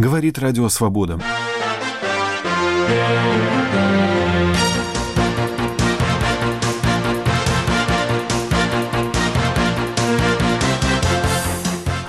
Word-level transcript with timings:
говорит 0.00 0.38
Радио 0.38 0.66
Свобода. 0.70 1.20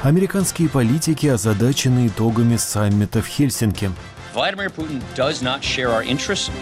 Американские 0.04 0.70
политики 0.70 1.28
озадачены 1.28 2.08
итогами 2.08 2.56
саммита 2.56 3.22
в 3.22 3.28
Хельсинки. 3.28 3.92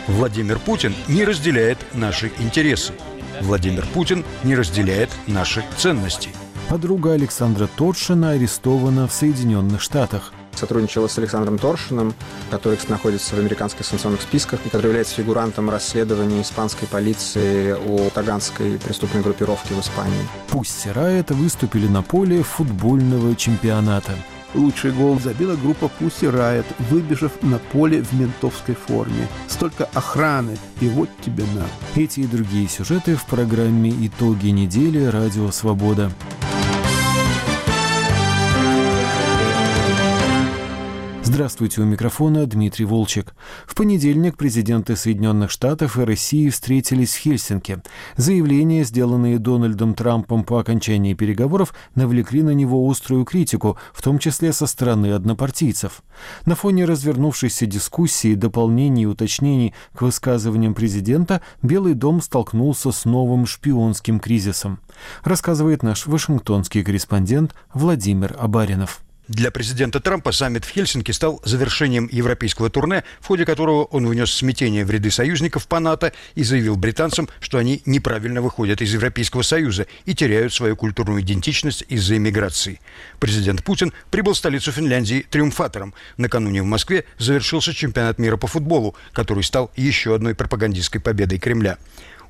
Владимир 0.07 0.57
Путин 0.57 0.95
не 1.07 1.23
разделяет 1.23 1.77
наши 1.93 2.31
интересы. 2.39 2.93
Владимир 3.41 3.85
Путин 3.93 4.25
не 4.43 4.55
разделяет 4.55 5.11
наши 5.27 5.63
ценности. 5.77 6.29
Подруга 6.69 7.13
Александра 7.13 7.67
Торшина 7.67 8.31
арестована 8.31 9.07
в 9.07 9.13
Соединенных 9.13 9.81
Штатах 9.81 10.33
сотрудничала 10.59 11.07
с 11.07 11.17
Александром 11.17 11.57
Торшиным, 11.57 12.13
который 12.51 12.77
находится 12.87 13.35
в 13.35 13.39
американских 13.39 13.85
санкционных 13.85 14.21
списках 14.21 14.59
и 14.65 14.69
который 14.69 14.87
является 14.87 15.15
фигурантом 15.15 15.69
расследования 15.69 16.41
испанской 16.41 16.87
полиции 16.87 17.71
о 17.71 18.09
таганской 18.09 18.77
преступной 18.77 19.21
группировке 19.23 19.73
в 19.73 19.79
Испании. 19.79 20.27
Пусть 20.47 20.87
Райт 20.87 21.31
выступили 21.31 21.87
на 21.87 22.01
поле 22.01 22.43
футбольного 22.43 23.35
чемпионата. 23.35 24.13
Лучший 24.55 24.91
гол 24.91 25.19
забила 25.19 25.55
группа 25.55 25.87
Пусси 25.87 26.27
Райт, 26.27 26.65
выбежав 26.89 27.31
на 27.43 27.59
поле 27.59 28.01
в 28.01 28.13
ментовской 28.13 28.73
форме. 28.73 29.27
Столько 29.47 29.87
охраны, 29.93 30.57
и 30.81 30.89
вот 30.89 31.09
тебе 31.23 31.43
на. 31.55 31.67
Эти 32.01 32.21
и 32.21 32.25
другие 32.25 32.67
сюжеты 32.67 33.15
в 33.15 33.25
программе 33.25 33.91
«Итоги 33.91 34.47
недели. 34.47 35.05
Радио 35.05 35.51
Свобода». 35.51 36.11
Здравствуйте, 41.31 41.81
у 41.81 41.85
микрофона 41.85 42.47
Дмитрий 42.47 42.85
Волчек. 42.85 43.35
В 43.67 43.75
понедельник 43.75 44.35
президенты 44.35 44.95
Соединенных 44.95 45.51
Штатов 45.51 45.99
и 45.99 46.03
России 46.03 46.49
встретились 46.49 47.13
в 47.13 47.19
Хельсинки. 47.19 47.83
Заявления, 48.17 48.83
сделанные 48.83 49.37
Дональдом 49.37 49.93
Трампом 49.93 50.43
по 50.43 50.59
окончании 50.59 51.13
переговоров, 51.13 51.75
навлекли 51.93 52.41
на 52.41 52.55
него 52.55 52.89
острую 52.89 53.25
критику, 53.25 53.77
в 53.93 54.01
том 54.01 54.17
числе 54.17 54.51
со 54.53 54.65
стороны 54.65 55.13
однопартийцев. 55.13 56.01
На 56.47 56.55
фоне 56.55 56.85
развернувшейся 56.85 57.67
дискуссии, 57.67 58.33
дополнений 58.33 59.03
и 59.03 59.05
уточнений 59.05 59.75
к 59.93 60.01
высказываниям 60.01 60.73
президента 60.73 61.43
Белый 61.61 61.93
дом 61.93 62.23
столкнулся 62.23 62.91
с 62.91 63.05
новым 63.05 63.45
шпионским 63.45 64.19
кризисом, 64.19 64.79
рассказывает 65.23 65.83
наш 65.83 66.07
вашингтонский 66.07 66.83
корреспондент 66.83 67.53
Владимир 67.71 68.35
Абаринов. 68.39 69.03
Для 69.29 69.51
президента 69.51 69.99
Трампа 69.99 70.31
саммит 70.31 70.65
в 70.65 70.71
Хельсинки 70.71 71.11
стал 71.11 71.39
завершением 71.45 72.09
европейского 72.11 72.71
турне, 72.71 73.03
в 73.21 73.27
ходе 73.27 73.45
которого 73.45 73.83
он 73.83 74.07
внес 74.07 74.31
смятение 74.31 74.83
в 74.83 74.89
ряды 74.89 75.11
союзников 75.11 75.67
по 75.67 75.79
НАТО 75.79 76.13
и 76.33 76.43
заявил 76.43 76.75
британцам, 76.77 77.29
что 77.39 77.59
они 77.59 77.83
неправильно 77.85 78.41
выходят 78.41 78.81
из 78.81 78.91
Европейского 78.91 79.43
Союза 79.43 79.85
и 80.05 80.15
теряют 80.15 80.51
свою 80.51 80.75
культурную 80.75 81.21
идентичность 81.21 81.85
из-за 81.89 82.17
иммиграции. 82.17 82.81
Президент 83.19 83.63
Путин 83.63 83.93
прибыл 84.09 84.33
в 84.33 84.37
столицу 84.37 84.71
Финляндии 84.71 85.23
триумфатором. 85.29 85.93
Накануне 86.17 86.63
в 86.63 86.65
Москве 86.65 87.05
завершился 87.19 87.71
чемпионат 87.71 88.17
мира 88.17 88.35
по 88.35 88.47
футболу, 88.47 88.95
который 89.13 89.43
стал 89.43 89.71
еще 89.75 90.15
одной 90.15 90.33
пропагандистской 90.33 91.01
победой 91.01 91.37
Кремля. 91.37 91.77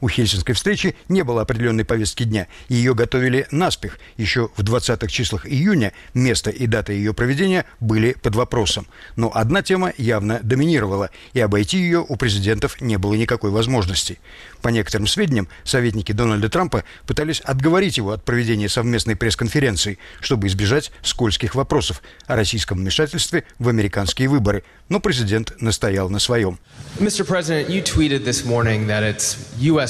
У 0.02 0.08
Хельсинской 0.08 0.56
встречи 0.56 0.96
не 1.10 1.24
было 1.24 1.42
определенной 1.42 1.84
повестки 1.84 2.24
дня. 2.24 2.48
Ее 2.70 2.96
готовили 2.96 3.48
наспех. 3.52 4.00
Еще 4.18 4.50
в 4.56 4.62
20-х 4.62 5.08
числах 5.08 5.46
июня 5.46 5.92
место 6.14 6.50
и 6.50 6.68
дата 6.68 6.94
ее 6.94 7.14
проведения 7.14 7.66
были 7.80 8.14
под 8.14 8.36
вопросом. 8.36 8.88
Но 9.18 9.32
одна 9.34 9.62
тема 9.62 9.92
явно 9.98 10.40
доминировала, 10.42 11.10
и 11.34 11.40
обойти 11.40 11.78
ее 11.78 12.06
у 12.08 12.16
президентов 12.16 12.80
не 12.80 12.98
было 12.98 13.14
никакой 13.16 13.52
возможности. 13.52 14.20
По 14.62 14.70
некоторым 14.70 15.08
сведениям, 15.08 15.50
советники 15.64 16.12
Дональда 16.12 16.50
Трампа 16.50 16.84
пытались 17.06 17.42
отговорить 17.42 17.98
его 17.98 18.12
от 18.12 18.24
проведения 18.24 18.70
совместной 18.70 19.16
пресс-конференции, 19.16 19.98
чтобы 20.22 20.48
избежать 20.48 20.92
скользких 21.02 21.56
вопросов 21.56 22.02
о 22.26 22.36
российском 22.36 22.78
вмешательстве 22.78 23.44
в 23.58 23.68
американские 23.68 24.30
выборы. 24.30 24.64
Но 24.88 25.00
президент 25.00 25.62
настоял 25.62 26.10
на 26.10 26.20
своем. 26.20 26.58
Mr. 27.00 27.26
President, 27.26 27.70
you 27.70 27.84
tweeted 27.84 28.24
this 28.24 28.46
morning 28.46 28.88
that 28.88 29.04
it's 29.04 29.38
U.S. 29.60 29.89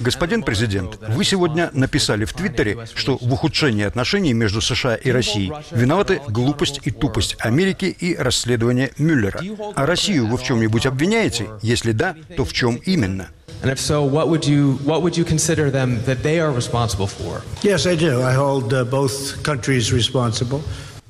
Господин 0.00 0.42
президент, 0.42 0.98
вы 1.08 1.24
сегодня 1.24 1.70
написали 1.72 2.24
в 2.24 2.32
Твиттере, 2.32 2.86
что 2.94 3.18
в 3.20 3.32
ухудшении 3.32 3.84
отношений 3.84 4.32
между 4.32 4.60
США 4.60 4.94
и 4.94 5.10
Россией 5.10 5.52
виноваты 5.70 6.20
глупость 6.28 6.80
и 6.84 6.90
тупость 6.90 7.36
Америки 7.40 7.86
и 7.86 8.16
расследование 8.16 8.92
Мюллера. 8.98 9.40
А 9.74 9.86
Россию 9.86 10.26
вы 10.28 10.36
в 10.36 10.42
чем-нибудь 10.42 10.86
обвиняете? 10.86 11.48
Если 11.62 11.92
да, 11.92 12.14
то 12.36 12.44
в 12.44 12.52
чем 12.52 12.76
именно? 12.76 13.28
And 13.62 13.72
if 13.72 13.80
so, 13.80 14.04
what 14.04 14.28
would 14.28 14.46
you 14.46 14.78
what 14.84 15.00
would 15.02 15.16
you 15.16 15.24
consider 15.24 15.70
them 15.70 16.02
that 16.04 16.22
they 16.22 16.38
are 16.38 16.52
responsible 16.52 17.06
for? 17.06 17.42
Yes, 17.62 17.86
I 17.86 17.96
do. 17.96 18.20
I 18.20 18.32
hold 18.34 18.74
uh, 18.74 18.84
both 18.84 19.42
countries 19.42 19.90
responsible. 19.90 20.60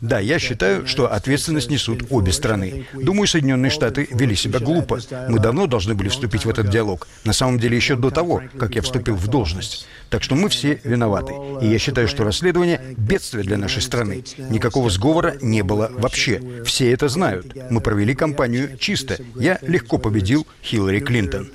Да, 0.00 0.19
я 0.19 0.38
считаю, 0.38 0.87
что 0.87 1.10
ответственность 1.10 1.71
несут 1.71 2.05
обе 2.10 2.32
страны. 2.32 2.87
Думаю, 2.93 3.27
Соединенные 3.27 3.71
Штаты 3.71 4.06
вели 4.10 4.34
себя 4.34 4.59
глупо. 4.59 5.00
Мы 5.28 5.38
давно 5.38 5.66
должны 5.66 5.94
были 5.94 6.09
вступить 6.09 6.44
в 6.44 6.50
этот 6.50 6.69
диалог. 6.69 7.09
На 7.25 7.32
самом 7.32 7.59
деле 7.59 7.77
еще 7.77 7.97
до 7.97 8.10
того, 8.10 8.43
как 8.59 8.75
я 8.75 8.83
вступил 8.83 9.15
в 9.15 9.28
должность. 9.28 9.87
Так 10.10 10.22
что 10.22 10.34
мы 10.34 10.49
все 10.49 10.81
виноваты. 10.84 11.33
И 11.62 11.66
я 11.66 11.78
считаю, 11.78 12.09
что 12.09 12.25
расследование– 12.25 12.81
бедствие 12.97 13.44
для 13.44 13.56
нашей 13.56 13.83
страны. 13.83 14.25
Никакого 14.50 14.91
сговора 14.91 15.37
не 15.41 15.62
было 15.62 15.91
вообще. 15.93 16.41
Все 16.65 16.93
это 16.93 17.09
знают. 17.09 17.54
Мы 17.71 17.81
провели 17.81 18.15
кампанию 18.15 18.77
чисто. 18.78 19.19
Я 19.37 19.59
легко 19.62 19.99
победил 19.99 20.47
Хиллари 20.62 21.00
Клинтон. 21.00 21.50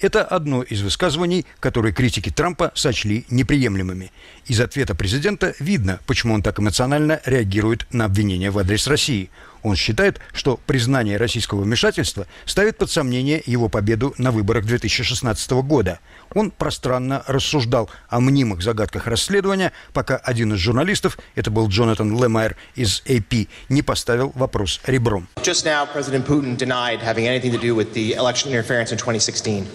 Это 0.00 0.24
одно 0.24 0.62
из 0.62 0.82
высказываний, 0.82 1.46
которые 1.60 1.94
критики 1.94 2.28
Трампа 2.28 2.72
сочли 2.74 3.24
неприемлемыми. 3.30 4.10
Из 4.46 4.60
ответа 4.60 4.94
президента 4.94 5.54
видно, 5.60 6.00
почему 6.06 6.34
он 6.34 6.42
так 6.42 6.58
эмоционально 6.58 7.20
реагирует 7.24 7.86
на 7.92 8.04
обвинения 8.04 8.50
в 8.50 8.58
адрес 8.58 8.88
России. 8.88 9.30
Он 9.64 9.76
считает, 9.76 10.20
что 10.32 10.60
признание 10.66 11.16
российского 11.16 11.62
вмешательства 11.62 12.26
ставит 12.44 12.76
под 12.76 12.90
сомнение 12.90 13.42
его 13.46 13.70
победу 13.70 14.14
на 14.18 14.30
выборах 14.30 14.66
2016 14.66 15.50
года. 15.62 16.00
Он 16.34 16.50
пространно 16.50 17.24
рассуждал 17.26 17.88
о 18.10 18.20
мнимых 18.20 18.62
загадках 18.62 19.06
расследования, 19.06 19.72
пока 19.94 20.16
один 20.16 20.52
из 20.52 20.58
журналистов, 20.58 21.18
это 21.34 21.50
был 21.50 21.68
Джонатан 21.68 22.14
Лемайер 22.14 22.56
из 22.74 23.02
AP, 23.06 23.48
не 23.70 23.80
поставил 23.80 24.32
вопрос 24.34 24.80
ребром. 24.84 25.28
Just 25.36 25.64
now, 25.64 25.88
President 25.90 26.26
Putin 26.26 26.58
denied 26.58 27.00
having 27.00 27.26
anything 27.26 27.50
to 27.50 27.58
do 27.58 27.74
with 27.74 27.94
the 27.94 28.12
election 28.12 28.52
interference 28.52 28.92
in 28.92 28.98
2016. 28.98 29.66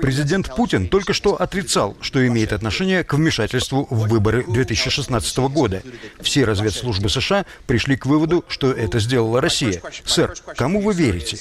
Президент 0.00 0.54
Путин 0.54 0.88
только 0.88 1.12
что 1.12 1.40
отрицал, 1.40 1.96
что 2.00 2.24
имеет 2.26 2.52
отношение 2.52 3.02
к 3.02 3.14
вмешательству 3.14 3.86
в 3.90 4.08
выборы 4.08 4.44
2016 4.46 5.38
года. 5.38 5.82
Все 6.20 6.44
разведслужбы 6.44 7.08
США 7.08 7.46
пришли 7.66 7.96
к 7.96 8.06
выводу, 8.06 8.44
что 8.48 8.72
это 8.72 9.00
сделала 9.00 9.40
Россия. 9.40 9.82
Сэр, 10.04 10.34
кому 10.56 10.80
вы 10.80 10.94
верите? 10.94 11.38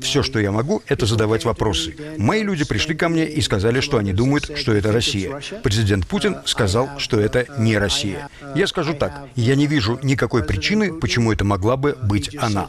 Все, 0.00 0.22
что 0.22 0.38
я 0.38 0.52
могу, 0.52 0.82
это 0.86 1.06
задавать 1.06 1.44
вопросы. 1.44 1.96
Мои 2.18 2.42
люди 2.42 2.64
пришли 2.64 2.94
ко 2.94 3.08
мне 3.08 3.26
и 3.26 3.40
сказали, 3.40 3.80
что 3.80 3.98
они 3.98 4.12
думают, 4.12 4.50
что 4.56 4.72
это 4.72 4.92
Россия. 4.92 5.40
Президент 5.62 6.06
Путин 6.06 6.36
сказал, 6.44 6.88
что 6.98 7.20
это 7.20 7.46
не 7.58 7.78
Россия. 7.78 8.28
Я 8.54 8.66
скажу 8.66 8.94
так, 8.94 9.26
я 9.34 9.54
не 9.54 9.66
вижу 9.66 9.98
никакой 10.02 10.44
причины, 10.44 10.92
почему 10.92 11.32
это 11.32 11.44
могла 11.44 11.76
бы 11.76 11.96
быть 12.02 12.36
она. 12.38 12.66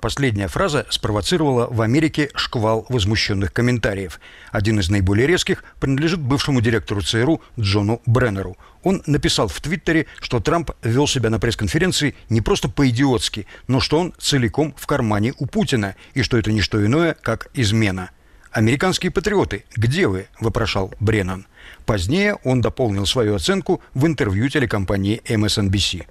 Последняя 0.00 0.46
фраза 0.46 0.86
спровоцировала 0.90 1.68
в 1.70 1.80
Америке 1.80 2.30
шквал 2.34 2.84
возмущенных 2.90 3.52
комментариев. 3.52 4.20
Один 4.52 4.78
из 4.78 4.90
наиболее 4.90 5.26
резких 5.26 5.64
принадлежит 5.80 6.20
бывшему 6.20 6.60
директору 6.60 7.00
ЦРУ 7.00 7.40
Джону 7.58 8.02
Бреннеру. 8.04 8.58
Он 8.82 9.02
написал 9.06 9.48
в 9.48 9.58
Твиттере, 9.60 10.06
что 10.20 10.40
Трамп 10.40 10.72
вел 10.82 11.06
себя 11.06 11.30
на 11.30 11.40
пресс-конференции 11.40 12.14
не 12.28 12.42
просто 12.42 12.68
по-идиотски, 12.68 13.46
но 13.68 13.80
что 13.80 13.98
он 13.98 14.12
целиком 14.18 14.74
в 14.76 14.86
кармане 14.86 15.32
у 15.38 15.46
Путина, 15.46 15.96
и 16.12 16.22
что 16.22 16.36
это 16.36 16.52
не 16.52 16.60
что 16.60 16.84
иное, 16.84 17.14
как 17.14 17.48
измена. 17.54 18.10
«Американские 18.52 19.10
патриоты, 19.10 19.64
где 19.74 20.06
вы?»– 20.06 20.28
вопрошал 20.40 20.92
Бреннан. 21.00 21.46
Позднее 21.86 22.36
он 22.42 22.60
дополнил 22.60 23.06
свою 23.06 23.36
оценку 23.36 23.80
в 23.94 24.06
интервью 24.06 24.48
телекомпании 24.48 25.22
MSNBC. 25.24 26.04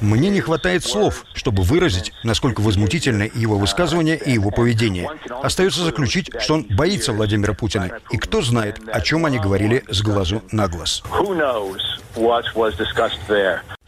Мне 0.00 0.30
не 0.30 0.40
хватает 0.40 0.84
слов, 0.84 1.24
чтобы 1.34 1.62
выразить, 1.62 2.12
насколько 2.22 2.62
возмутительны 2.62 3.30
его 3.34 3.58
высказывания 3.58 4.16
и 4.16 4.32
его 4.32 4.50
поведение. 4.50 5.10
Остается 5.42 5.84
заключить, 5.84 6.30
что 6.40 6.54
он 6.54 6.66
боится 6.70 7.12
Владимира 7.12 7.52
Путина. 7.52 7.90
И 8.10 8.16
кто 8.16 8.40
знает, 8.40 8.80
о 8.90 9.00
чем 9.02 9.26
они 9.26 9.38
говорили 9.38 9.84
с 9.88 10.00
глазу 10.00 10.42
на 10.50 10.66
глаз. 10.68 11.02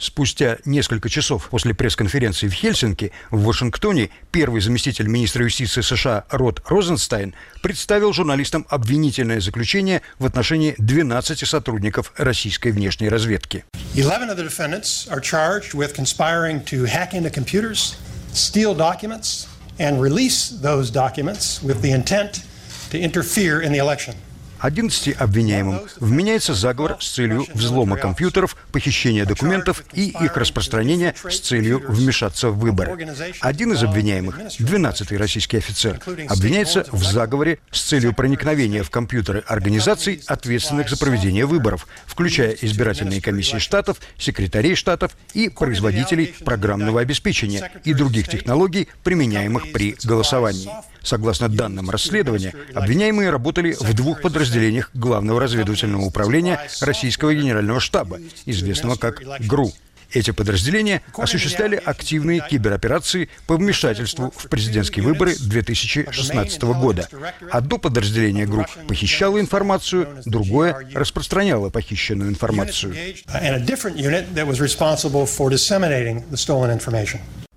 Спустя 0.00 0.56
несколько 0.64 1.10
часов 1.10 1.50
после 1.50 1.74
пресс-конференции 1.74 2.48
в 2.48 2.54
Хельсинки 2.54 3.12
в 3.30 3.44
Вашингтоне 3.44 4.08
первый 4.32 4.62
заместитель 4.62 5.06
министра 5.06 5.44
юстиции 5.44 5.82
США 5.82 6.24
Род 6.30 6.62
Розенстайн 6.64 7.34
представил 7.62 8.14
журналистам 8.14 8.66
обвинительное 8.70 9.40
заключение 9.40 10.00
в 10.18 10.24
отношении 10.24 10.74
12 10.78 11.46
сотрудников 11.46 12.14
российской 12.16 12.72
внешней 12.72 13.10
разведки. 13.10 13.66
11 13.94 14.30
of 14.30 14.38
the 14.38 14.44
defendants 14.44 15.06
are 15.10 15.20
charged 15.20 15.74
with 15.74 15.94
conspiring 15.94 16.64
to 16.64 16.86
hack 16.86 17.12
into 17.12 17.30
computers, 17.30 17.96
steal 18.32 18.74
documents 18.74 19.48
and 19.78 20.00
release 20.00 20.48
those 20.62 20.90
documents 20.90 21.62
with 21.62 21.82
the 21.82 21.90
intent 21.90 22.42
to 22.90 22.98
interfere 22.98 23.60
in 23.60 23.70
the 23.70 23.78
election. 23.78 24.14
11 24.60 25.16
обвиняемым 25.18 25.80
вменяется 25.98 26.54
заговор 26.54 26.96
с 27.00 27.10
целью 27.10 27.46
взлома 27.54 27.96
компьютеров, 27.96 28.56
похищения 28.72 29.24
документов 29.24 29.84
и 29.92 30.08
их 30.08 30.36
распространения 30.36 31.14
с 31.28 31.40
целью 31.40 31.82
вмешаться 31.88 32.50
в 32.50 32.58
выборы. 32.58 33.08
Один 33.40 33.72
из 33.72 33.82
обвиняемых, 33.82 34.38
12-й 34.58 35.16
российский 35.16 35.56
офицер, 35.56 36.00
обвиняется 36.28 36.86
в 36.92 37.02
заговоре 37.02 37.58
с 37.70 37.82
целью 37.82 38.14
проникновения 38.14 38.82
в 38.82 38.90
компьютеры 38.90 39.42
организаций, 39.46 40.22
ответственных 40.26 40.90
за 40.90 40.98
проведение 40.98 41.46
выборов, 41.46 41.86
включая 42.06 42.52
избирательные 42.52 43.22
комиссии 43.22 43.58
штатов, 43.58 43.98
секретарей 44.18 44.74
штатов 44.74 45.16
и 45.32 45.48
производителей 45.48 46.34
программного 46.44 47.00
обеспечения 47.00 47.70
и 47.84 47.94
других 47.94 48.28
технологий, 48.28 48.88
применяемых 49.02 49.72
при 49.72 49.96
голосовании. 50.04 50.70
Согласно 51.02 51.48
данным 51.48 51.90
расследования, 51.90 52.54
обвиняемые 52.74 53.30
работали 53.30 53.76
в 53.78 53.94
двух 53.94 54.20
подразделениях 54.20 54.90
Главного 54.94 55.40
разведывательного 55.40 56.02
управления 56.02 56.60
Российского 56.80 57.34
генерального 57.34 57.80
штаба, 57.80 58.18
известного 58.46 58.96
как 58.96 59.22
ГРУ. 59.40 59.72
Эти 60.12 60.32
подразделения 60.32 61.02
осуществляли 61.16 61.76
активные 61.76 62.44
кибероперации 62.48 63.28
по 63.46 63.56
вмешательству 63.56 64.32
в 64.36 64.48
президентские 64.48 65.04
выборы 65.04 65.36
2016 65.36 66.62
года. 66.62 67.08
Одно 67.50 67.78
подразделение 67.78 68.46
ГРУ 68.46 68.66
похищало 68.88 69.40
информацию, 69.40 70.08
другое 70.24 70.88
распространяло 70.94 71.70
похищенную 71.70 72.30
информацию. 72.30 72.94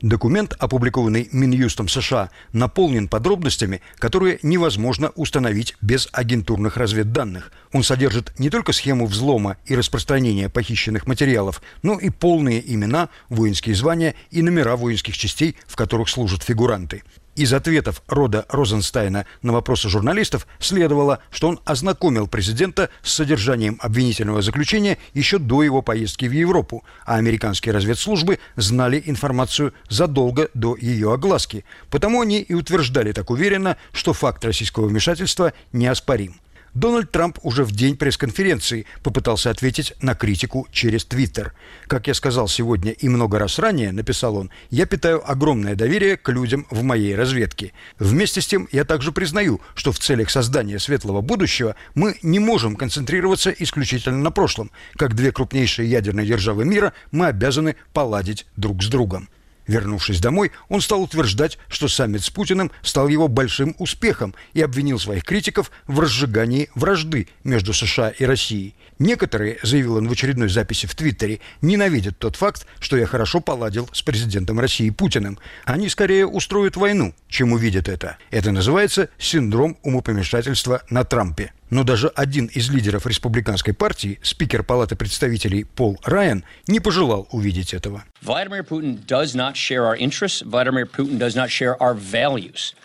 Документ, 0.04 0.54
опубликованный 0.60 1.30
Минюстом 1.32 1.88
США, 1.88 2.30
наполнен 2.52 3.08
подробностями, 3.08 3.82
которые 4.00 4.38
невозможно 4.44 5.14
установить 5.16 5.78
без 5.80 6.10
агентурных 6.12 6.76
разведданных. 6.76 7.54
Он 7.72 7.84
содержит 7.84 8.38
не 8.38 8.50
только 8.50 8.74
схему 8.74 9.06
взлома 9.06 9.56
и 9.66 9.78
распространения 9.78 10.50
похищенных 10.50 11.08
материалов, 11.08 11.62
но 11.84 11.98
и 11.98 12.10
полные 12.10 12.62
имена, 12.74 13.08
воинские 13.30 13.76
звания 13.76 14.16
и 14.30 14.42
номера 14.42 14.76
воинских 14.76 15.18
частей, 15.18 15.56
в 15.68 15.78
которых 15.78 16.10
служат 16.10 16.44
фигуранты. 16.44 17.02
Из 17.36 17.52
ответов 17.52 18.04
рода 18.08 18.46
Розенстайна 18.50 19.26
на 19.42 19.54
вопросы 19.54 19.90
журналистов 19.90 20.46
следовало, 20.60 21.20
что 21.32 21.48
он 21.48 21.60
ознакомил 21.66 22.28
президента 22.28 22.92
с 23.02 23.12
содержанием 23.12 23.80
обвинительного 23.82 24.44
заключения 24.44 25.00
еще 25.16 25.40
до 25.40 25.64
его 25.64 25.82
поездки 25.82 26.26
в 26.26 26.32
Европу, 26.32 26.84
а 27.06 27.16
американские 27.16 27.74
разведслужбы 27.74 28.38
знали 28.56 29.02
информацию 29.04 29.74
задолго 29.90 30.50
до 30.54 30.78
ее 30.78 31.12
огласки. 31.12 31.66
Потому 31.90 32.22
они 32.22 32.40
и 32.40 32.54
утверждали 32.54 33.12
так 33.14 33.32
уверенно, 33.32 33.78
что 33.94 34.14
факт 34.14 34.46
российского 34.46 34.86
вмешательства 34.86 35.54
неоспорим. 35.72 36.36
Дональд 36.74 37.12
Трамп 37.12 37.38
уже 37.44 37.64
в 37.64 37.72
день 37.72 37.96
пресс-конференции 37.96 38.88
попытался 39.04 39.52
ответить 39.52 39.94
на 40.02 40.16
критику 40.16 40.68
через 40.72 41.06
Твиттер. 41.06 41.54
Как 41.88 42.08
я 42.08 42.16
сказал 42.16 42.48
сегодня 42.48 42.92
и 42.92 43.10
много 43.10 43.38
раз 43.38 43.60
ранее, 43.60 43.92
написал 43.92 44.38
он, 44.38 44.50
я 44.72 44.88
питаю 44.88 45.22
огромное 45.30 45.76
доверие 45.76 46.18
к 46.18 46.30
людям 46.30 46.66
в 46.72 46.82
моей 46.82 47.16
разведке. 47.16 47.74
Вместе 48.00 48.42
с 48.42 48.48
тем 48.48 48.68
я 48.72 48.86
также 48.86 49.12
признаю, 49.12 49.62
что 49.76 49.92
в 49.92 50.00
целях 50.00 50.32
создания 50.32 50.80
светлого 50.80 51.22
будущего 51.22 51.76
мы 51.94 52.18
не 52.24 52.40
можем 52.40 52.76
концентрироваться 52.76 53.52
исключительно 53.52 54.18
на 54.18 54.32
прошлом. 54.32 54.72
Как 54.96 55.14
две 55.14 55.32
крупнейшие 55.32 55.90
ядерные 55.90 56.26
державы 56.26 56.66
мира 56.66 56.94
мы 57.12 57.28
обязаны 57.28 57.76
поладить 57.94 58.48
друг 58.58 58.82
с 58.82 58.88
другом. 58.88 59.30
Вернувшись 59.68 60.20
домой, 60.20 60.52
он 60.70 60.82
стал 60.82 61.02
утверждать, 61.02 61.58
что 61.70 61.88
саммит 61.88 62.24
с 62.24 62.30
Путиным 62.30 62.72
стал 62.82 63.08
его 63.08 63.28
большим 63.28 63.76
успехом 63.80 64.36
и 64.54 64.62
обвинил 64.62 65.00
своих 65.00 65.24
критиков 65.24 65.72
в 65.88 66.00
разжигании 66.00 66.70
вражды 66.76 67.28
между 67.44 67.74
США 67.74 68.10
и 68.10 68.26
Россией. 68.26 68.76
Некоторые, 69.00 69.58
заявил 69.64 69.96
он 69.96 70.08
в 70.08 70.12
очередной 70.12 70.50
записи 70.50 70.86
в 70.86 70.96
Твиттере, 70.96 71.40
ненавидят 71.62 72.18
тот 72.20 72.36
факт, 72.36 72.68
что 72.80 72.98
я 72.98 73.06
хорошо 73.06 73.40
поладил 73.40 73.90
с 73.92 74.02
президентом 74.02 74.60
России 74.60 74.90
Путиным. 74.90 75.40
Они 75.66 75.90
скорее 75.90 76.28
устроят 76.28 76.76
войну, 76.76 77.14
чем 77.28 77.54
увидят 77.54 77.90
это. 77.90 78.18
Это 78.32 78.52
называется 78.52 79.10
синдром 79.18 79.78
умопомешательства 79.84 80.84
на 80.90 81.04
Трампе. 81.04 81.54
Но 81.74 81.84
даже 81.84 82.10
один 82.10 82.46
из 82.46 82.70
лидеров 82.70 83.08
республиканской 83.08 83.74
партии, 83.74 84.20
спикер 84.22 84.62
Палаты 84.62 84.96
представителей 84.96 85.64
Пол 85.64 86.00
Райан, 86.04 86.44
не 86.68 86.80
пожелал 86.80 87.28
увидеть 87.32 87.74
этого. 87.74 88.04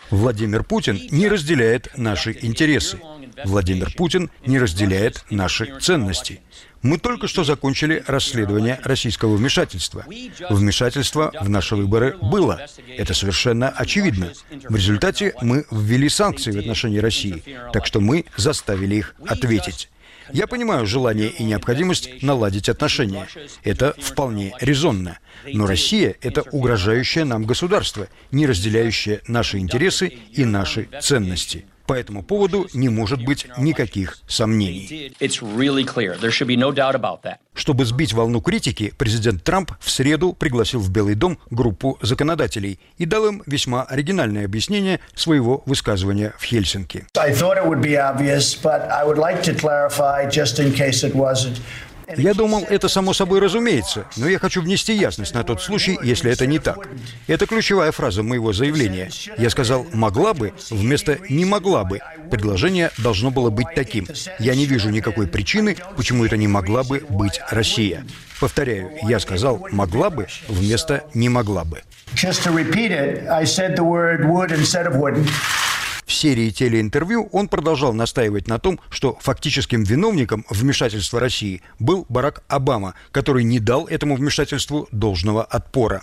Владимир 0.09 0.65
Путин 0.65 0.99
не 1.11 1.29
разделяет 1.29 1.89
наши 1.99 2.39
интересы. 2.41 2.99
Владимир 3.45 3.93
Путин 3.95 4.31
не 4.47 4.59
разделяет 4.59 5.23
наши 5.29 5.79
ценности. 5.81 6.41
Мы 6.83 6.99
только 6.99 7.27
что 7.27 7.45
закончили 7.45 8.05
расследование 8.07 8.79
российского 8.85 9.37
вмешательства. 9.37 10.05
Вмешательство 10.49 11.33
в 11.41 11.49
наши 11.49 11.75
выборы 11.75 12.17
было. 12.23 12.67
Это 12.97 13.15
совершенно 13.15 13.69
очевидно. 13.69 14.33
В 14.69 14.77
результате 14.77 15.35
мы 15.43 15.67
ввели 15.71 16.09
санкции 16.09 16.53
в 16.53 16.59
отношении 16.59 16.99
России, 16.99 17.43
так 17.73 17.87
что 17.87 18.01
мы 18.01 18.25
заставили 18.37 18.97
их 18.97 19.15
ответить. 19.27 19.91
Я 20.33 20.47
понимаю 20.47 20.87
желание 20.87 21.31
и 21.31 21.43
необходимость 21.43 22.23
наладить 22.23 22.69
отношения. 22.69 23.27
Это 23.65 23.95
вполне 23.99 24.55
резонно. 24.61 25.19
Но 25.47 25.67
Россия– 25.67 26.17
это 26.21 26.43
угрожающее 26.43 27.25
нам 27.25 27.45
государство, 27.45 28.09
не 28.31 28.47
разделяющее 28.47 29.23
наши 29.27 29.59
интересы 29.59 30.19
и 30.33 30.45
наши 30.45 30.89
ценности. 31.01 31.65
По 31.89 31.95
этому 31.95 32.23
поводу 32.23 32.69
не 32.75 32.91
может 32.91 33.25
быть 33.25 33.47
никаких 33.57 34.19
сомнений. 34.29 35.11
Чтобы 37.55 37.87
сбить 37.87 38.13
волну 38.13 38.43
критики, 38.43 38.93
президент 38.99 39.43
Трамп 39.43 39.73
в 39.81 39.91
среду 39.91 40.35
пригласил 40.35 40.81
в 40.81 40.91
Белый 40.91 41.15
дом 41.15 41.39
группу 41.49 41.99
законодателей 42.03 42.79
и 42.99 43.07
дал 43.07 43.27
им 43.27 43.43
весьма 43.47 43.85
оригинальное 43.85 44.45
объяснение 44.45 45.01
своего 45.15 45.63
высказывания 45.65 46.35
в 46.39 46.45
Хельсинки. 46.45 47.07
Я 52.17 52.35
думал, 52.35 52.65
это 52.69 52.89
само 52.89 53.13
собой 53.13 53.41
разумеется, 53.41 54.07
но 54.17 54.29
я 54.29 54.39
хочу 54.39 54.63
внести 54.63 54.95
ясность 54.95 55.35
на 55.35 55.45
тот 55.45 55.61
случай, 55.61 55.99
если 56.03 56.31
это 56.33 56.47
не 56.47 56.59
так. 56.59 56.89
Это 57.27 57.47
ключевая 57.47 57.93
фраза 57.93 58.23
моего 58.23 58.53
заявления. 58.53 59.11
Я 59.37 59.51
сказал 59.51 59.87
«могла 59.93 60.35
бы» 60.35 60.53
вместо 60.71 61.19
«не 61.29 61.45
могла 61.45 61.85
бы». 61.85 62.01
Предложение 62.31 62.91
должно 62.99 63.31
было 63.31 63.51
быть 63.51 63.69
таким. 63.75 64.07
Я 64.39 64.55
не 64.55 64.67
вижу 64.67 64.91
никакой 64.91 65.27
причины, 65.27 65.77
почему 65.97 66.25
это 66.25 66.37
не 66.37 66.49
могла 66.49 66.83
бы 66.83 67.05
быть 67.09 67.41
Россия. 67.51 68.05
Повторяю, 68.41 68.93
я 69.03 69.19
сказал 69.21 69.67
«могла 69.71 70.11
бы» 70.11 70.27
вместо 70.49 71.05
«не 71.15 71.29
могла 71.29 71.65
бы». 71.65 71.83
Just 72.15 72.43
to 72.45 72.53
repeat 72.53 72.91
it, 72.91 73.29
I 73.29 73.45
said 73.45 73.77
the 73.77 73.85
word 73.85 74.25
would 74.27 74.51
instead 74.51 74.87
of 74.87 74.97
wouldn't. 74.97 75.29
В 76.09 76.13
серии 76.15 76.49
телеинтервью 76.49 77.29
он 77.33 77.49
продолжал 77.49 77.93
настаивать 77.93 78.49
на 78.49 78.59
том, 78.59 78.81
что 78.89 79.19
фактическим 79.21 79.85
виновником 79.85 80.47
вмешательства 80.49 81.21
России 81.21 81.61
был 81.79 82.07
Барак 82.09 82.43
Обама, 82.49 82.95
который 83.13 83.45
не 83.45 83.61
дал 83.61 83.87
этому 83.87 84.17
вмешательству 84.17 84.89
должного 84.91 85.45
отпора. 85.45 86.01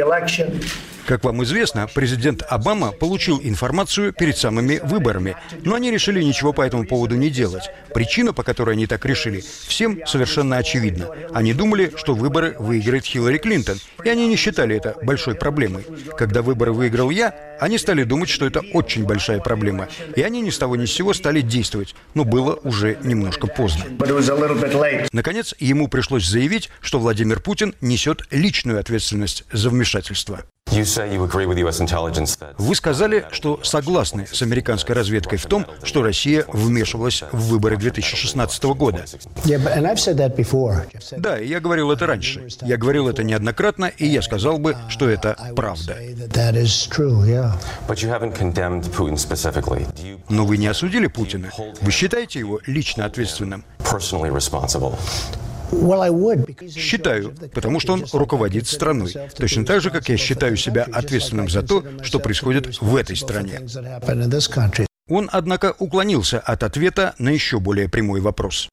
Election 0.00 0.60
как 1.06 1.22
вам 1.22 1.44
известно, 1.44 1.88
президент 1.94 2.42
Обама 2.48 2.90
получил 2.90 3.40
информацию 3.40 4.12
перед 4.12 4.36
самыми 4.36 4.80
выборами, 4.82 5.36
но 5.62 5.76
они 5.76 5.92
решили 5.92 6.20
ничего 6.20 6.52
по 6.52 6.62
этому 6.62 6.84
поводу 6.84 7.14
не 7.14 7.30
делать. 7.30 7.70
Причина, 7.94 8.32
по 8.32 8.42
которой 8.42 8.72
они 8.72 8.88
так 8.88 9.04
решили, 9.04 9.44
всем 9.68 10.04
совершенно 10.04 10.56
очевидна. 10.56 11.06
Они 11.32 11.54
думали, 11.54 11.92
что 11.96 12.14
выборы 12.14 12.56
выиграет 12.58 13.04
Хиллари 13.04 13.38
Клинтон, 13.38 13.78
и 14.02 14.08
они 14.08 14.26
не 14.26 14.34
считали 14.34 14.76
это 14.76 14.96
большой 15.02 15.36
проблемой. 15.36 15.86
Когда 16.18 16.42
выборы 16.42 16.72
выиграл 16.72 17.10
я, 17.10 17.32
они 17.60 17.78
стали 17.78 18.02
думать, 18.02 18.28
что 18.28 18.44
это 18.44 18.60
очень 18.72 19.04
большая 19.04 19.38
проблема, 19.38 19.88
и 20.16 20.22
они 20.22 20.40
ни 20.40 20.50
с 20.50 20.58
того 20.58 20.74
ни 20.74 20.86
с 20.86 20.92
сего 20.92 21.14
стали 21.14 21.40
действовать, 21.40 21.94
но 22.14 22.24
было 22.24 22.58
уже 22.64 22.98
немножко 23.04 23.46
поздно. 23.46 23.84
Наконец, 25.12 25.54
ему 25.60 25.86
пришлось 25.86 26.26
заявить, 26.26 26.68
что 26.80 26.98
Владимир 26.98 27.38
Путин 27.38 27.76
несет 27.88 28.22
личную 28.30 28.80
ответственность 28.80 29.44
за 29.52 29.70
вмешательство. 29.70 30.42
Вы 32.58 32.74
сказали, 32.74 33.24
что 33.30 33.60
согласны 33.62 34.26
с 34.30 34.42
американской 34.42 34.94
разведкой 34.94 35.38
в 35.38 35.46
том, 35.46 35.64
что 35.84 36.02
Россия 36.02 36.44
вмешивалась 36.48 37.22
в 37.32 37.48
выборы 37.48 37.76
2016 37.76 38.64
года. 38.64 39.04
Да, 41.16 41.38
я 41.38 41.60
говорил 41.60 41.92
это 41.92 42.06
раньше. 42.06 42.48
Я 42.62 42.76
говорил 42.76 43.08
это 43.08 43.22
неоднократно, 43.22 43.86
и 43.86 44.06
я 44.06 44.20
сказал 44.22 44.58
бы, 44.58 44.76
что 44.88 45.08
это 45.08 45.36
правда. 45.54 45.96
Но 50.28 50.44
вы 50.44 50.58
не 50.58 50.66
осудили 50.66 51.06
Путина. 51.06 51.50
Вы 51.80 51.92
считаете 51.92 52.40
его 52.40 52.60
лично 52.66 53.04
ответственным? 53.04 53.64
Считаю, 56.74 57.34
потому 57.52 57.80
что 57.80 57.92
он 57.92 58.04
руководит 58.12 58.66
страной. 58.66 59.14
Точно 59.36 59.64
так 59.64 59.80
же, 59.80 59.90
как 59.90 60.08
я 60.08 60.16
считаю 60.16 60.56
себя 60.56 60.86
ответственным 60.92 61.48
за 61.48 61.62
то, 61.62 61.84
что 62.02 62.18
происходит 62.18 62.80
в 62.80 62.96
этой 62.96 63.16
стране. 63.16 63.60
Он, 65.08 65.30
однако, 65.32 65.72
уклонился 65.78 66.40
от 66.40 66.64
ответа 66.64 67.14
на 67.18 67.28
еще 67.28 67.60
более 67.60 67.88
прямой 67.88 68.20
вопрос. 68.20 68.68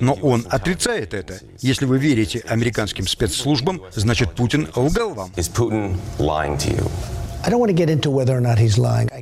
Но 0.00 0.14
он 0.14 0.46
отрицает 0.48 1.12
это. 1.12 1.40
Если 1.60 1.84
вы 1.84 1.98
верите 1.98 2.42
американским 2.48 3.06
спецслужбам, 3.06 3.82
значит 3.94 4.32
Путин 4.32 4.68
лгал 4.74 5.10
вам. 5.10 5.30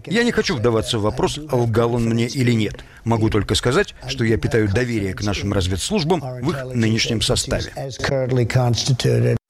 Я 0.06 0.24
не 0.24 0.32
хочу 0.32 0.56
вдаваться 0.56 0.98
в 0.98 1.02
вопрос, 1.02 1.38
лгал 1.38 1.94
он 1.94 2.04
мне 2.06 2.26
или 2.26 2.52
нет. 2.52 2.84
Могу 3.04 3.30
только 3.30 3.54
сказать, 3.54 3.94
что 4.08 4.24
я 4.24 4.36
питаю 4.36 4.68
доверие 4.72 5.14
к 5.14 5.22
нашим 5.22 5.52
разведслужбам 5.52 6.20
в 6.20 6.50
их 6.50 6.64
нынешнем 6.74 7.20
составе. 7.20 7.72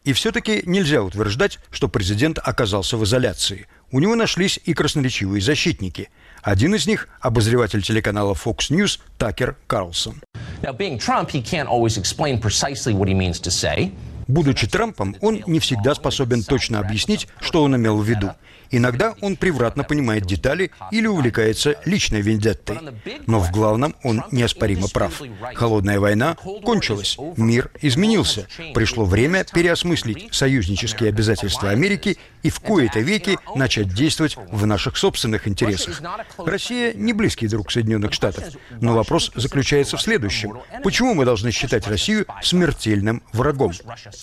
И 0.04 0.12
все-таки 0.12 0.62
нельзя 0.66 1.02
утверждать, 1.02 1.58
что 1.70 1.88
президент 1.88 2.38
оказался 2.42 2.96
в 2.96 3.04
изоляции. 3.04 3.66
У 3.90 3.99
него 3.99 4.14
нашлись 4.14 4.61
и 4.64 4.73
красноречивые 4.73 5.40
защитники. 5.40 6.11
Один 6.42 6.76
из 6.76 6.87
них– 6.87 7.08
обозреватель 7.20 7.82
телеканала 7.82 8.35
Fox 8.35 8.70
News 8.70 9.00
Такер 9.18 9.56
Карлсон. 9.66 10.23
Now, 10.62 10.76
being 10.76 10.99
Trump, 10.99 11.30
he 11.30 11.42
can't 11.42 11.68
always 11.68 11.99
explain 11.99 12.40
precisely 12.40 12.94
what 12.94 13.08
he 13.08 13.14
means 13.14 13.40
to 13.40 13.50
say. 13.50 13.92
Будучи 14.28 14.66
Трампом, 14.66 15.16
он 15.20 15.42
не 15.46 15.61
всегда 15.61 15.94
способен 15.94 16.42
точно 16.42 16.80
объяснить, 16.80 17.28
что 17.40 17.62
он 17.62 17.76
имел 17.76 17.99
в 17.99 18.04
виду. 18.04 18.30
Иногда 18.70 19.14
он 19.20 19.37
превратно 19.37 19.85
понимает 19.85 20.26
детали 20.26 20.70
или 20.90 21.06
увлекается 21.06 21.76
личной 21.85 22.20
вендеттой. 22.20 22.78
Но 23.26 23.40
в 23.40 23.50
главном 23.50 23.94
он 24.02 24.25
неоспоримо 24.32 24.88
прав. 24.88 25.23
Холодная 25.54 26.00
война 26.00 26.37
кончилась, 26.64 27.16
мир 27.37 27.70
изменился. 27.80 28.46
Пришло 28.75 29.04
время 29.04 29.44
переосмыслить 29.44 30.28
союзнические 30.32 31.11
обязательства 31.11 31.70
Америки 31.70 32.18
и 32.42 32.50
в 32.50 32.61
кои-то 32.61 33.00
веки 33.00 33.38
начать 33.54 33.92
действовать 33.92 34.37
в 34.50 34.66
наших 34.66 34.96
собственных 34.96 35.49
интересах. 35.49 36.02
Россия 36.38 36.92
не 36.94 37.12
близкий 37.12 37.49
друг 37.49 37.70
Соединенных 37.70 38.12
Штатов. 38.12 38.44
Но 38.80 38.94
вопрос 38.94 39.30
заключается 39.35 39.96
в 39.96 40.02
следующем. 40.02 40.58
Почему 40.82 41.14
мы 41.14 41.25
должны 41.25 41.50
считать 41.50 41.87
Россию 41.87 42.26
смертельным 42.42 43.23
врагом? 43.32 43.73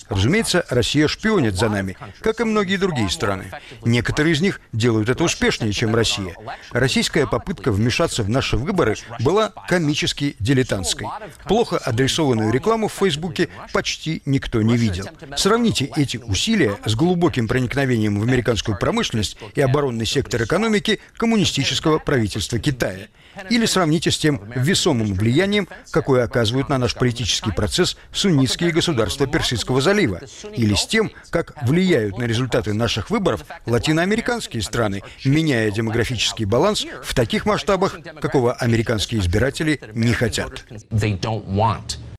Разумеется, 0.08 0.64
Россия 0.70 1.08
шпионит 1.08 1.54
за 1.54 1.68
нами, 1.68 1.96
как 2.20 2.40
и 2.40 2.44
многие 2.44 2.76
другие 2.76 3.10
страны. 3.10 3.50
Некоторые 3.84 4.33
из 4.34 4.40
них 4.40 4.60
делают 4.72 5.08
это 5.08 5.24
успешнее, 5.24 5.72
чем 5.72 5.94
Россия. 5.94 6.36
Российская 6.72 7.26
попытка 7.26 7.72
вмешаться 7.72 8.22
в 8.22 8.28
наши 8.28 8.56
выборы 8.56 8.96
была 9.20 9.52
комически 9.68 10.36
дилетантской. 10.40 11.06
Плохо 11.44 11.78
адресованную 11.78 12.52
рекламу 12.52 12.88
в 12.88 12.92
Фейсбуке 12.92 13.48
почти 13.72 14.22
никто 14.26 14.60
не 14.60 14.76
видел. 14.76 15.06
Сравните 15.36 15.90
эти 15.96 16.18
усилия 16.18 16.76
с 16.84 16.94
глубоким 16.94 17.48
проникновением 17.48 18.20
в 18.20 18.24
американскую 18.24 18.78
промышленность 18.78 19.36
и 19.54 19.60
оборонный 19.60 20.06
сектор 20.06 20.42
экономики 20.42 21.00
коммунистического 21.16 21.98
правительства 21.98 22.58
Китая– 22.58 23.06
или 23.50 23.66
сравните 23.66 24.10
с 24.10 24.18
тем 24.18 24.40
весомым 24.54 25.14
влиянием, 25.14 25.68
какое 25.90 26.24
оказывают 26.24 26.68
на 26.68 26.78
наш 26.78 26.94
политический 26.94 27.52
процесс 27.52 27.96
суннитские 28.12 28.70
государства 28.70 29.26
Персидского 29.26 29.80
залива. 29.80 30.20
Или 30.56 30.74
с 30.74 30.86
тем, 30.86 31.10
как 31.30 31.54
влияют 31.66 32.18
на 32.18 32.24
результаты 32.24 32.72
наших 32.72 33.10
выборов 33.10 33.44
латиноамериканские 33.66 34.62
страны, 34.62 35.02
меняя 35.24 35.70
демографический 35.70 36.44
баланс 36.44 36.86
в 37.02 37.14
таких 37.14 37.46
масштабах, 37.46 37.96
какого 38.20 38.52
американские 38.52 39.20
избиратели 39.20 39.80
не 39.94 40.12
хотят. 40.12 40.64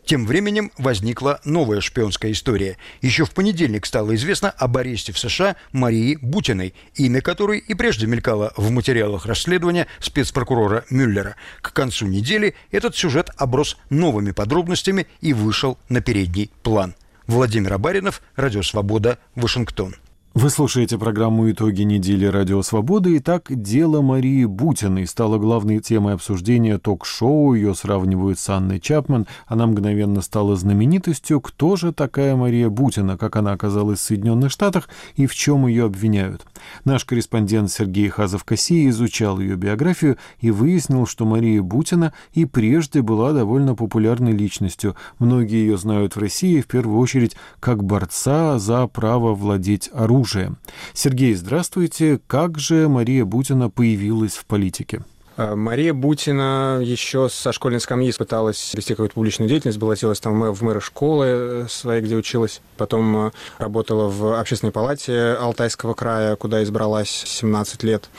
Тем 0.05 0.27
временем 0.27 0.71
возникла 0.77 1.41
новая 1.45 1.81
шпионская 1.81 2.31
история. 2.31 2.77
Еще 3.01 3.25
в 3.25 3.31
понедельник 3.31 3.87
стало 3.87 4.13
известно 4.15 4.51
об 4.51 4.77
аресте 4.77 5.11
в 5.11 5.17
США 5.17 5.55
Марии 5.71 6.17
Бутиной, 6.21 6.75
имя 6.93 7.21
которой 7.21 7.57
и 7.57 7.73
прежде 7.73 8.05
мелькало 8.05 8.53
в 8.55 8.69
материалах 8.69 9.25
расследования 9.25 9.87
спецпрокурора 9.99 10.85
Мюллера. 10.91 11.35
К 11.61 11.73
концу 11.73 12.05
недели 12.05 12.53
этот 12.69 12.95
сюжет 12.95 13.31
оброс 13.37 13.77
новыми 13.89 14.31
подробностями 14.31 15.07
и 15.21 15.33
вышел 15.33 15.79
на 15.89 16.01
передний 16.01 16.51
план. 16.61 16.93
Владимир 17.25 17.73
Абаринов, 17.73 18.21
Радио 18.35 18.61
Свобода, 18.61 19.17
Вашингтон. 19.33 19.95
Вы 20.35 20.49
слушаете 20.49 20.97
программу 20.97 21.49
«Итоги 21.49 21.83
недели 21.83 22.25
Радио 22.25 22.61
Свободы». 22.61 23.15
Итак, 23.19 23.45
дело 23.47 24.01
Марии 24.01 24.43
Бутиной 24.43 25.07
стало 25.07 25.37
главной 25.37 25.79
темой 25.79 26.13
обсуждения 26.13 26.77
ток-шоу. 26.77 27.53
Ее 27.53 27.73
сравнивают 27.73 28.37
с 28.37 28.49
Анной 28.49 28.81
Чапман. 28.81 29.27
Она 29.47 29.65
мгновенно 29.65 30.19
стала 30.19 30.57
знаменитостью. 30.57 31.39
Кто 31.39 31.77
же 31.77 31.93
такая 31.93 32.35
Мария 32.35 32.67
Бутина, 32.67 33.17
как 33.17 33.37
она 33.37 33.53
оказалась 33.53 33.99
в 33.99 34.01
Соединенных 34.01 34.51
Штатах 34.51 34.89
и 35.15 35.25
в 35.25 35.33
чем 35.33 35.67
ее 35.67 35.85
обвиняют? 35.85 36.45
Наш 36.83 37.05
корреспондент 37.05 37.71
Сергей 37.71 38.09
Хазов-Кассий 38.09 38.89
изучал 38.89 39.39
ее 39.39 39.55
биографию 39.55 40.17
и 40.41 40.51
выяснил, 40.51 41.07
что 41.07 41.23
Мария 41.23 41.61
Бутина 41.61 42.11
и 42.33 42.43
прежде 42.43 43.01
была 43.01 43.31
довольно 43.31 43.73
популярной 43.73 44.33
личностью. 44.33 44.97
Многие 45.17 45.65
ее 45.65 45.77
знают 45.77 46.17
в 46.17 46.19
России, 46.19 46.59
в 46.59 46.67
первую 46.67 46.99
очередь, 46.99 47.37
как 47.61 47.85
борца 47.85 48.59
за 48.59 48.85
право 48.87 49.33
владеть 49.33 49.89
оружием 49.93 50.24
оружия. 50.25 50.53
Сергей, 50.93 51.33
здравствуйте. 51.35 52.19
Как 52.27 52.57
же 52.57 52.89
Мария 52.89 53.25
Бутина 53.25 53.69
появилась 53.69 54.33
в 54.33 54.45
политике? 54.45 55.03
Э, 55.37 55.55
Мария 55.55 55.93
Бутина 55.93 56.79
еще 56.81 57.27
со 57.29 57.51
школьной 57.51 57.79
скамьи 57.79 58.11
пыталась 58.17 58.73
вести 58.73 58.93
какую-то 58.93 59.15
публичную 59.15 59.49
деятельность, 59.49 59.77
баллотировалась 59.77 60.19
там 60.19 60.51
в 60.51 60.63
мэры 60.63 60.79
школы 60.79 61.25
э, 61.27 61.65
своей, 61.69 62.01
где 62.01 62.15
училась. 62.15 62.61
Потом 62.77 63.27
э, 63.27 63.31
работала 63.57 64.07
в 64.07 64.39
общественной 64.39 64.71
палате 64.71 65.35
Алтайского 65.39 65.93
края, 65.93 66.35
куда 66.35 66.63
избралась 66.63 67.09
17 67.09 67.83
лет. 67.83 68.09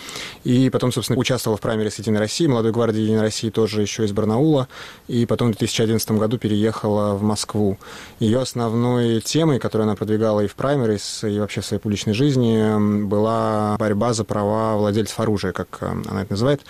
И 0.44 0.68
потом, 0.70 0.92
собственно, 0.92 1.18
участвовала 1.18 1.56
в 1.56 1.60
праймере 1.60 1.90
Единой 1.96 2.18
России, 2.18 2.46
Молодой 2.46 2.72
гвардии 2.72 3.00
Единой 3.00 3.22
России 3.22 3.48
тоже 3.48 3.80
еще 3.80 4.04
из 4.04 4.12
Барнаула. 4.12 4.68
И 5.08 5.24
потом 5.24 5.48
в 5.48 5.50
2011 5.52 6.10
году 6.12 6.38
переехала 6.38 7.14
в 7.14 7.22
Москву. 7.22 7.78
Ее 8.20 8.40
основной 8.40 9.20
темой, 9.20 9.58
которую 9.58 9.86
она 9.86 9.96
продвигала 9.96 10.40
и 10.40 10.46
в 10.46 10.54
праймерис, 10.54 11.24
и 11.24 11.38
вообще 11.38 11.60
в 11.60 11.66
своей 11.66 11.80
публичной 11.80 12.12
жизни, 12.12 13.04
была 13.06 13.76
борьба 13.78 14.12
за 14.12 14.24
права 14.24 14.76
владельцев 14.76 15.18
оружия, 15.20 15.52
как 15.52 15.82
она 15.82 16.22
это 16.22 16.32
называет 16.32 16.60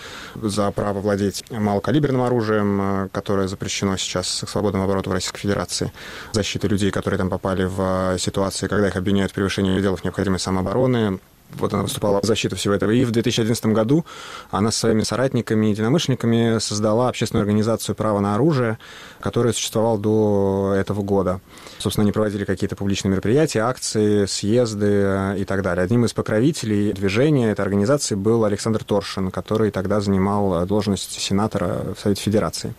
за 0.43 0.71
право 0.71 1.01
владеть 1.01 1.45
малокалиберным 1.51 2.23
оружием, 2.23 2.81
э, 2.81 3.09
которое 3.13 3.49
запрещено 3.49 3.97
сейчас 3.97 4.45
к 4.47 4.49
свободному 4.49 4.85
обороту 4.85 5.11
в 5.11 5.13
Российской 5.13 5.41
Федерации, 5.41 5.93
защиты 6.33 6.69
людей, 6.69 6.91
которые 6.91 7.19
там 7.19 7.31
попали 7.31 7.65
в 7.65 8.15
э, 8.15 8.19
ситуации, 8.19 8.69
когда 8.69 8.89
их 8.89 8.97
обвиняют 8.97 9.33
в 9.33 9.35
превышении 9.35 9.75
пределов 9.75 10.05
необходимой 10.05 10.39
самообороны, 10.39 11.19
вот 11.55 11.73
она 11.73 11.83
выступала 11.83 12.21
в 12.21 12.25
защиту 12.25 12.57
всего 12.57 12.75
этого. 12.75 12.91
И 12.91 13.05
в 13.05 13.11
2011 13.11 13.67
году 13.67 14.05
она 14.51 14.71
со 14.71 14.81
своими 14.81 15.03
соратниками 15.03 15.67
и 15.67 15.71
единомышленниками 15.71 16.59
создала 16.59 17.09
общественную 17.09 17.43
организацию 17.43 17.95
«Право 17.95 18.21
на 18.21 18.35
оружие», 18.35 18.79
которая 19.21 19.53
существовала 19.53 19.99
до 19.99 20.75
этого 20.77 21.03
года. 21.03 21.41
Собственно, 21.79 22.03
они 22.05 22.13
проводили 22.13 22.45
какие-то 22.45 22.77
публичные 22.77 23.13
мероприятия, 23.13 23.61
акции, 23.61 24.27
съезды 24.27 24.87
э, 24.87 25.39
и 25.39 25.45
так 25.45 25.63
далее. 25.63 25.85
Одним 25.85 26.05
из 26.05 26.13
покровителей 26.13 26.93
движения 26.93 27.51
этой 27.51 27.63
организации 27.63 28.15
был 28.15 28.45
Александр 28.45 28.85
Торшин, 28.85 29.31
который 29.31 29.71
тогда 29.71 30.01
занимал 30.01 30.67
должность 30.67 31.21
сенатора 31.21 31.95
в 31.97 32.01
Совете 32.01 32.23
Федерации. 32.23 32.75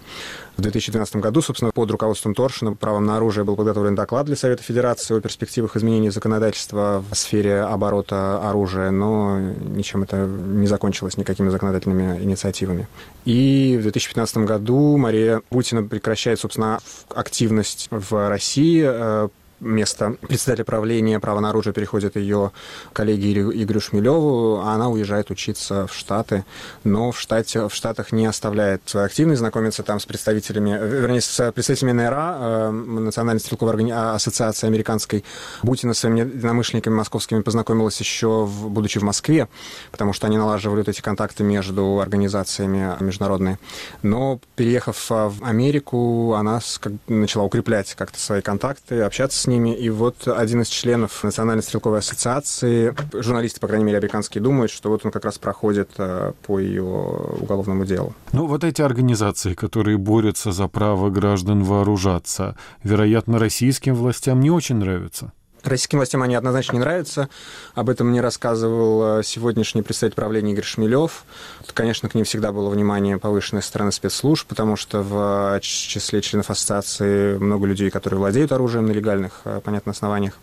В 0.58 0.62
2012 0.62 1.18
году, 1.18 1.44
собственно, 1.44 1.70
под 1.72 1.92
руководством 1.92 2.34
Торшина 2.34 2.74
правом 2.74 3.06
на 3.06 3.18
оружие 3.18 3.44
был 3.44 3.56
подготовлен 3.56 3.94
доклад 3.94 4.26
для 4.26 4.36
Совета 4.36 4.64
Федерации 4.64 5.16
о 5.16 5.22
перспективах 5.22 5.76
изменения 5.76 6.10
законодательства 6.10 7.04
в 7.12 7.16
сфере 7.16 7.62
оборота 7.62 8.40
оружия, 8.40 8.90
но 8.90 9.40
ничем 9.40 10.02
это 10.02 10.26
не 10.26 10.66
закончилось 10.66 11.16
никакими 11.16 11.50
законодательными 11.50 12.24
инициативами. 12.24 12.88
И 13.26 13.76
в 13.78 13.84
2015 13.84 14.38
году 14.38 14.98
Мария 14.98 15.44
Бутина 15.52 15.84
прекращает, 15.84 16.40
собственно, 16.40 16.80
активность 17.14 17.88
в 17.92 18.28
России, 18.28 18.84
э, 18.84 19.30
место 19.60 20.16
председателя 20.22 20.66
правления 20.66 21.20
права 21.20 21.40
на 21.40 21.50
оружие 21.50 21.74
переходит 21.74 22.16
ее 22.16 22.52
коллеге 22.94 23.28
Игорю 23.32 23.80
Шмелеву, 23.80 24.62
а 24.64 24.74
она 24.74 24.90
уезжает 24.90 25.30
учиться 25.32 25.88
в 25.88 25.94
Штаты, 25.94 26.46
но 26.84 27.12
в, 27.12 27.20
штате, 27.20 27.68
в 27.68 27.74
Штатах 27.74 28.12
не 28.12 28.26
оставляет 28.26 28.96
активность, 28.96 29.40
знакомится 29.40 29.84
там 29.84 30.00
с 30.00 30.06
представителями, 30.06 30.72
вернее, 30.72 31.22
с 31.22 31.52
представителями 31.52 32.04
НРА, 32.04 32.38
э, 32.40 32.72
Национальной 32.72 33.40
стрелковой. 33.40 33.68
А, 33.92 34.16
ассоциации 34.16 34.68
американской. 34.68 35.24
Бутина 35.64 35.94
с 35.94 36.00
своими 36.00 36.22
единомышленниками 36.22 36.94
московскими 36.94 37.42
познакомилась 37.42 38.00
еще, 38.00 38.46
в, 38.46 38.70
будучи 38.70 38.98
в 38.98 39.04
Москве, 39.04 39.48
потому 39.92 40.14
что 40.14 40.28
они 40.28 40.38
налаживали 40.38 40.80
вот 40.80 40.90
эти 40.90 41.02
контакты 41.02 41.44
между 41.44 42.00
организациями 42.00 42.96
международные. 43.00 43.60
Но 44.04 44.40
переехав 44.56 45.10
в 45.10 45.44
Америку, 45.44 46.34
она 46.34 46.60
начала 47.08 47.44
укреплять 47.44 47.94
как-то 47.96 48.20
свои 48.20 48.42
контакты, 48.42 49.02
общаться 49.02 49.40
с 49.40 49.47
ними. 49.48 49.76
И 49.76 49.90
вот 49.90 50.28
один 50.28 50.62
из 50.62 50.68
членов 50.68 51.24
Национальной 51.24 51.64
стрелковой 51.64 52.00
ассоциации, 52.00 52.96
журналисты, 53.14 53.60
по 53.60 53.68
крайней 53.68 53.86
мере, 53.86 53.98
американские, 53.98 54.42
думают, 54.42 54.72
что 54.72 54.90
вот 54.90 55.06
он 55.06 55.12
как 55.12 55.26
раз 55.26 55.38
проходит 55.38 55.90
э, 55.98 56.34
по 56.46 56.60
ее 56.60 56.84
уголовному 56.84 57.86
делу. 57.86 58.14
Ну, 58.34 58.46
вот 58.46 58.64
эти 58.64 58.82
организации, 58.82 59.54
которые 59.54 59.98
борются 59.98 60.52
за 60.52 60.68
право 60.68 61.10
граждан 61.10 61.64
вооружаться, 61.64 62.56
вероятно, 62.84 63.40
российским 63.40 63.96
властям 63.96 64.40
не 64.40 64.52
очень 64.52 64.76
нравятся. 64.76 65.32
Российским 65.68 65.98
властям 65.98 66.24
они 66.24 66.34
однозначно 66.36 66.74
не 66.74 66.80
нравятся. 66.80 67.28
Об 67.76 67.90
этом 67.90 68.08
мне 68.08 68.22
рассказывал 68.22 69.20
э, 69.20 69.24
сегодняшний 69.24 69.82
представитель 69.82 70.16
правления 70.16 70.54
Игорь 70.54 70.64
Шмелев. 70.64 71.26
Конечно, 71.74 72.08
к 72.08 72.16
ним 72.16 72.24
всегда 72.24 72.54
было 72.54 72.70
внимание 72.70 73.18
повышенной 73.18 73.62
стороны 73.62 73.92
спецслужб, 73.92 74.48
потому 74.48 74.78
что 74.78 75.02
в 75.02 75.60
числе 75.62 76.22
членов 76.22 76.50
ассоциации 76.50 77.38
много 77.38 77.68
людей, 77.68 77.90
которые 77.90 78.20
владеют 78.20 78.54
оружием 78.54 78.86
на 78.86 78.92
легальных, 78.94 79.42
э, 79.44 79.60
понятно, 79.62 79.92
основаниях. 79.92 80.36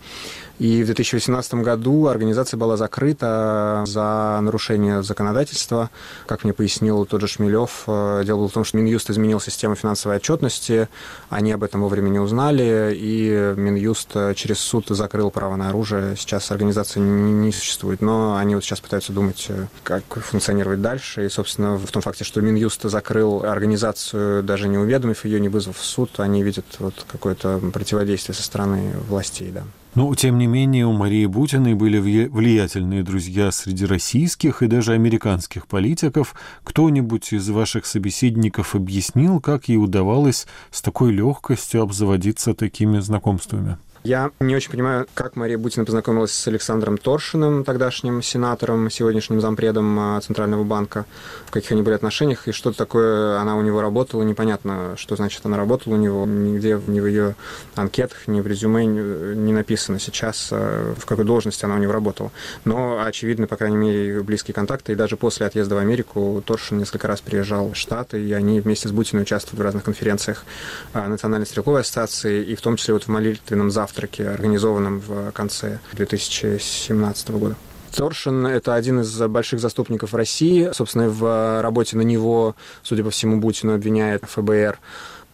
И 0.59 0.83
в 0.83 0.87
2018 0.87 1.54
году 1.54 2.07
организация 2.07 2.59
была 2.59 2.76
закрыта 2.76 3.83
за 3.87 4.38
нарушение 4.43 5.02
законодательства. 5.02 5.90
Как 6.26 6.45
мне 6.45 6.52
пояснил 6.52 7.07
тот 7.07 7.23
же 7.23 7.28
Шмелев, 7.28 7.85
э, 7.87 8.23
дело 8.26 8.38
было 8.40 8.49
в 8.49 8.52
том, 8.52 8.64
что 8.64 8.76
Минюст 8.76 9.09
изменил 9.09 9.40
систему 9.40 9.75
финансовой 9.75 10.19
отчетности, 10.19 10.88
они 11.31 11.50
об 11.52 11.64
этом 11.64 11.81
вовремя 11.81 12.11
не 12.11 12.19
узнали, 12.19 12.95
и 12.95 13.54
Минюст 13.57 14.12
через 14.37 14.59
суд 14.59 14.87
закрыл 14.88 15.13
право 15.30 15.56
на 15.56 15.68
оружие. 15.68 16.16
Сейчас 16.16 16.50
организация 16.50 17.02
не 17.02 17.52
существует, 17.52 18.00
но 18.00 18.37
они 18.37 18.54
вот 18.54 18.64
сейчас 18.64 18.80
пытаются 18.80 19.12
думать, 19.12 19.47
э, 19.49 19.66
как 19.83 20.04
функционировать 20.04 20.83
дальше. 20.83 21.26
И, 21.26 21.28
собственно, 21.28 21.76
в 21.76 21.90
том 21.90 22.02
факте, 22.02 22.25
что 22.25 22.40
Минюст 22.40 22.83
закрыл 22.83 23.44
организацию, 23.44 24.42
даже 24.42 24.68
не 24.68 24.78
уведомив 24.78 25.25
ее, 25.25 25.40
не 25.40 25.49
вызвав 25.49 25.78
в 25.78 25.85
суд, 25.85 26.18
они 26.18 26.42
видят 26.42 26.66
вот 26.78 27.06
какое-то 27.11 27.61
противодействие 27.73 28.35
со 28.35 28.42
стороны 28.42 28.92
властей, 29.09 29.50
да. 29.50 29.62
Но, 29.94 30.12
тем 30.16 30.38
не 30.38 30.49
менее, 30.49 30.87
у 30.87 30.92
Марии 30.92 31.25
Бутиной 31.26 31.75
были 31.75 31.99
влиятельные 32.00 33.04
друзья 33.04 33.52
среди 33.52 33.85
российских 33.87 34.62
и 34.62 34.66
даже 34.66 34.92
американских 34.92 35.68
политиков. 35.68 36.35
Кто-нибудь 36.64 37.33
из 37.33 37.49
ваших 37.49 37.87
собеседников 37.87 38.75
объяснил, 38.75 39.40
как 39.40 39.68
ей 39.68 39.76
удавалось 39.76 40.49
с 40.73 40.83
такой 40.83 41.12
легкостью 41.12 41.83
обзаводиться 41.83 42.54
такими 42.54 42.99
знакомствами? 42.99 43.78
Я 44.05 44.33
не 44.39 44.55
очень 44.55 44.71
понимаю, 44.71 45.07
как 45.15 45.35
Мария 45.35 45.57
Бутина 45.57 45.87
познакомилась 45.87 46.31
с 46.31 46.47
Александром 46.47 46.99
Торшиным, 46.99 47.65
тогдашним 47.65 48.21
сенатором, 48.21 48.91
сегодняшним 48.91 49.41
зампредом 49.41 49.99
а, 49.99 50.21
Центрального 50.21 50.63
банка, 50.63 51.07
в 51.47 51.51
каких 51.51 51.73
они 51.73 51.81
были 51.81 51.95
отношениях, 51.95 52.47
и 52.47 52.53
что 52.53 52.71
такое 52.73 53.39
она 53.39 53.57
у 53.57 53.63
него 53.63 53.81
работала, 53.81 54.23
непонятно, 54.23 54.93
что 54.99 55.17
значит 55.17 55.41
она 55.47 55.57
работала 55.57 55.95
у 55.95 55.97
него, 55.97 56.27
нигде 56.27 56.79
ни 56.87 57.01
в 57.01 57.07
ее 57.07 57.35
анкетах, 57.77 58.29
ни 58.29 58.43
в 58.43 58.47
резюме 58.47 58.85
не 58.85 59.55
написано 59.55 59.99
сейчас, 59.99 60.51
а, 60.53 60.95
в 60.99 61.07
какой 61.07 61.25
должности 61.25 61.65
она 61.65 61.77
у 61.77 61.79
него 61.79 61.95
работала. 61.95 62.31
Но, 62.67 63.03
очевидно, 63.03 63.47
по 63.47 63.57
крайней 63.57 63.79
мере, 63.79 64.23
близкие 64.23 64.55
контакты, 64.55 64.93
и 64.93 64.97
даже 64.97 65.17
после 65.17 65.47
отъезда 65.47 65.77
в 65.77 65.79
Америку 65.79 66.43
Торшин 66.47 66.77
несколько 66.77 67.09
раз 67.09 67.23
приезжал 67.23 67.71
в 67.71 67.75
Штаты, 67.75 68.23
и 68.23 68.35
они 68.35 68.61
вместе 68.61 68.87
с 68.87 68.93
Бутиной 68.93 69.23
участвуют 69.23 69.61
в 69.61 69.63
разных 69.63 69.83
конференциях 69.83 70.45
а, 70.93 71.09
Национальной 71.09 71.47
стрелковой 71.47 71.81
ассоциации, 71.81 72.45
и 72.45 72.55
в 72.55 72.61
том 72.61 72.77
числе 72.77 72.93
вот 72.93 73.05
в 73.05 73.09
молитвенном 73.09 73.71
завтраке 73.71 73.94
завтраке, 73.95 74.29
организованном 74.29 75.01
в 75.01 75.31
конце 75.31 75.79
2017 75.93 77.31
года. 77.31 77.55
Торшин– 77.95 78.45
это 78.49 78.75
один 78.75 79.03
из 79.03 79.17
больших 79.29 79.61
заступников 79.61 80.15
России. 80.15 80.71
Собственно, 80.73 81.09
в 81.09 81.63
работе 81.63 81.97
на 81.97 82.03
него, 82.03 82.57
судя 82.83 83.05
по 83.05 83.11
всему, 83.11 83.39
Бутину 83.39 83.75
обвиняет 83.75 84.25
ФБР. 84.25 84.81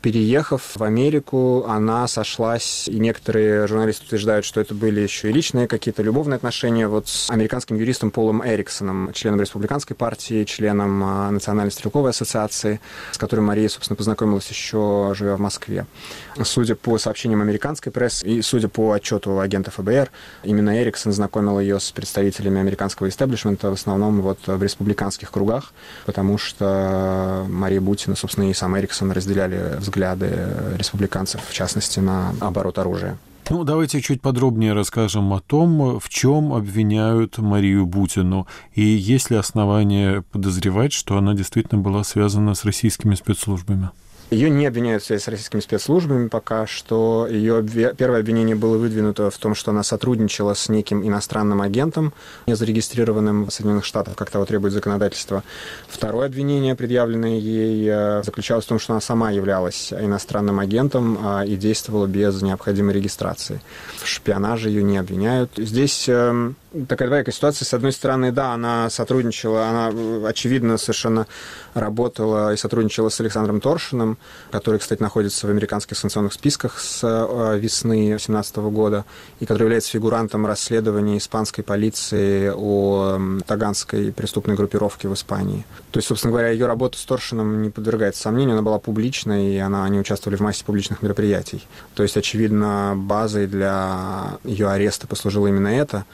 Переехав 0.03 0.77
в 0.77 0.83
Америку, 0.83 1.67
она 1.69 2.09
сошлась, 2.09 2.89
и 2.89 2.99
некоторые 2.99 3.67
журналисты 3.67 4.07
утверждают, 4.07 4.47
что 4.47 4.59
это 4.59 4.73
были 4.75 5.01
еще 5.01 5.29
и 5.29 5.33
личные 5.33 5.69
какие-то 5.69 6.03
любовные 6.03 6.37
отношения 6.37 6.89
вот 6.89 7.09
с 7.09 7.29
американским 7.29 7.77
юристом 7.77 8.11
Полом 8.11 8.43
Эриксоном, 8.43 9.13
членом 9.13 9.43
республиканской 9.43 9.95
партии, 9.95 10.45
членом 10.45 11.05
а, 11.05 11.31
Национальной 11.31 11.71
стрелковой 11.71 12.13
ассоциации, 12.13 12.81
с 13.13 13.19
которой 13.19 13.41
Мария, 13.41 13.69
собственно, 13.69 13.95
познакомилась 13.99 14.49
еще 14.49 15.13
живя 15.15 15.37
в 15.37 15.41
Москве. 15.41 15.85
Судя 16.45 16.77
по 16.77 16.97
сообщениям 16.97 17.43
американской 17.43 17.93
прессы 17.93 18.27
и 18.27 18.41
судя 18.41 18.69
по 18.69 18.93
отчету 18.93 19.39
агента 19.39 19.71
ФБР, 19.71 20.11
именно 20.45 20.83
Эриксон 20.83 21.13
знакомил 21.13 21.61
ее 21.61 21.79
с 21.79 21.93
представителями 21.93 22.59
американского 22.59 23.11
истеблишмента, 23.11 23.69
в 23.69 23.75
основном 23.75 24.23
вот 24.23 24.39
в 24.47 24.63
республиканских 24.63 25.31
кругах, 25.31 25.75
потому 26.07 26.39
что 26.39 27.45
Мария 27.51 27.83
Бутина, 27.83 28.17
собственно, 28.17 28.49
и 28.49 28.55
сам 28.55 28.79
Эриксон 28.79 29.13
разделяли 29.13 29.77
взгляды 29.77 29.90
республиканцев, 30.77 31.41
в 31.49 31.53
частности, 31.53 32.01
на 32.01 32.35
оборот 32.41 32.79
оружия. 32.79 33.19
Ну, 33.51 33.65
давайте 33.65 34.01
чуть 34.01 34.23
подробнее 34.23 34.75
расскажем 34.75 35.33
о 35.33 35.41
том, 35.41 35.99
в 35.99 36.09
чем 36.09 36.53
обвиняют 36.53 37.39
Марию 37.39 37.85
Бутину, 37.85 38.47
и 38.75 38.83
есть 38.83 39.31
ли 39.31 39.37
основания 39.37 40.23
подозревать, 40.31 40.93
что 40.93 41.17
она 41.17 41.35
действительно 41.35 41.81
была 41.81 42.05
связана 42.05 42.55
с 42.55 42.65
российскими 42.65 43.17
спецслужбами. 43.17 43.91
Ее 44.31 44.49
не 44.49 44.67
обвиняют 44.67 45.03
в 45.03 45.07
связи 45.07 45.21
с 45.21 45.27
российскими 45.27 45.61
спецслужбами 45.61 46.29
пока 46.29 46.65
что. 46.67 47.27
Ее 47.29 47.67
первое 47.97 48.21
обвинение 48.21 48.55
было 48.55 48.79
выдвинуто 48.79 49.29
в 49.29 49.37
том, 49.39 49.57
что 49.57 49.73
она 49.73 49.83
сотрудничала 49.83 50.55
с 50.55 50.69
неким 50.69 51.05
иностранным 51.07 51.61
агентом, 51.61 52.13
не 52.47 52.55
зарегистрированным 52.55 53.47
в 53.47 53.51
Соединенных 53.51 53.85
Штатах, 53.85 54.15
как 54.15 54.31
того 54.31 54.45
требует 54.45 54.73
законодательство. 54.73 55.43
Второе 55.89 56.27
обвинение, 56.27 56.77
предъявленное 56.77 57.39
ей, 57.39 57.89
э, 57.91 58.23
заключалось 58.23 58.67
в 58.67 58.69
том, 58.69 58.79
что 58.79 58.93
она 58.93 59.01
сама 59.01 59.33
являлась 59.33 59.93
иностранным 59.93 60.61
агентом 60.61 61.19
а, 61.23 61.45
и 61.45 61.57
действовала 61.57 62.07
без 62.07 62.41
необходимой 62.41 62.95
регистрации. 62.95 63.61
В 63.97 64.07
шпионаже 64.07 64.69
ее 64.69 64.85
не 64.85 64.99
обвиняют. 64.99 65.51
Здесь 65.57 66.09
эм, 66.09 66.55
такая 66.89 67.09
двоякая 67.09 67.35
ситуация. 67.35 67.67
С 67.67 67.75
одной 67.75 67.93
стороны, 67.93 68.33
да, 68.33 68.53
она 68.53 68.91
сотрудничала, 68.91 69.67
она, 69.67 70.29
очевидно, 70.29 70.79
совершенно 70.79 71.27
работала 71.75 72.53
и 72.53 72.57
сотрудничала 72.57 73.09
с 73.09 73.21
Александром 73.21 73.61
Торшиным, 73.61 74.19
который, 74.51 74.79
кстати, 74.79 75.03
находится 75.03 75.47
в 75.47 75.51
американских 75.51 75.97
санкционных 75.97 76.33
списках 76.33 76.79
с 76.79 77.01
э, 77.03 77.59
весны 77.59 78.09
2017 78.09 78.57
года, 78.57 79.05
и 79.41 79.47
который 79.47 79.65
является 79.65 79.91
фигурантом 79.91 80.47
расследования 80.47 81.19
испанской 81.19 81.65
полиции 81.65 82.53
о 82.55 83.21
таганской 83.47 84.13
преступной 84.13 84.57
группировке 84.57 85.09
в 85.09 85.15
Испании. 85.15 85.65
То 85.91 85.99
есть, 85.99 86.09
собственно 86.09 86.33
говоря, 86.33 86.51
ее 86.51 86.67
работа 86.67 86.99
с 86.99 87.05
Торшиным 87.05 87.63
не 87.63 87.71
подвергается 87.71 88.23
сомнению, 88.23 88.55
она 88.55 88.63
была 88.63 88.79
публичной, 88.79 89.55
и 89.55 89.59
она, 89.59 89.85
они 89.85 89.99
участвовали 89.99 90.37
в 90.37 90.41
массе 90.41 90.65
публичных 90.65 91.03
мероприятий. 91.03 91.67
То 91.95 92.03
есть, 92.03 92.17
очевидно, 92.17 92.95
базой 92.97 93.47
для 93.47 94.39
ее 94.45 94.69
ареста 94.69 95.07
послужило 95.07 95.49
именно 95.49 95.69
это. 95.69 96.05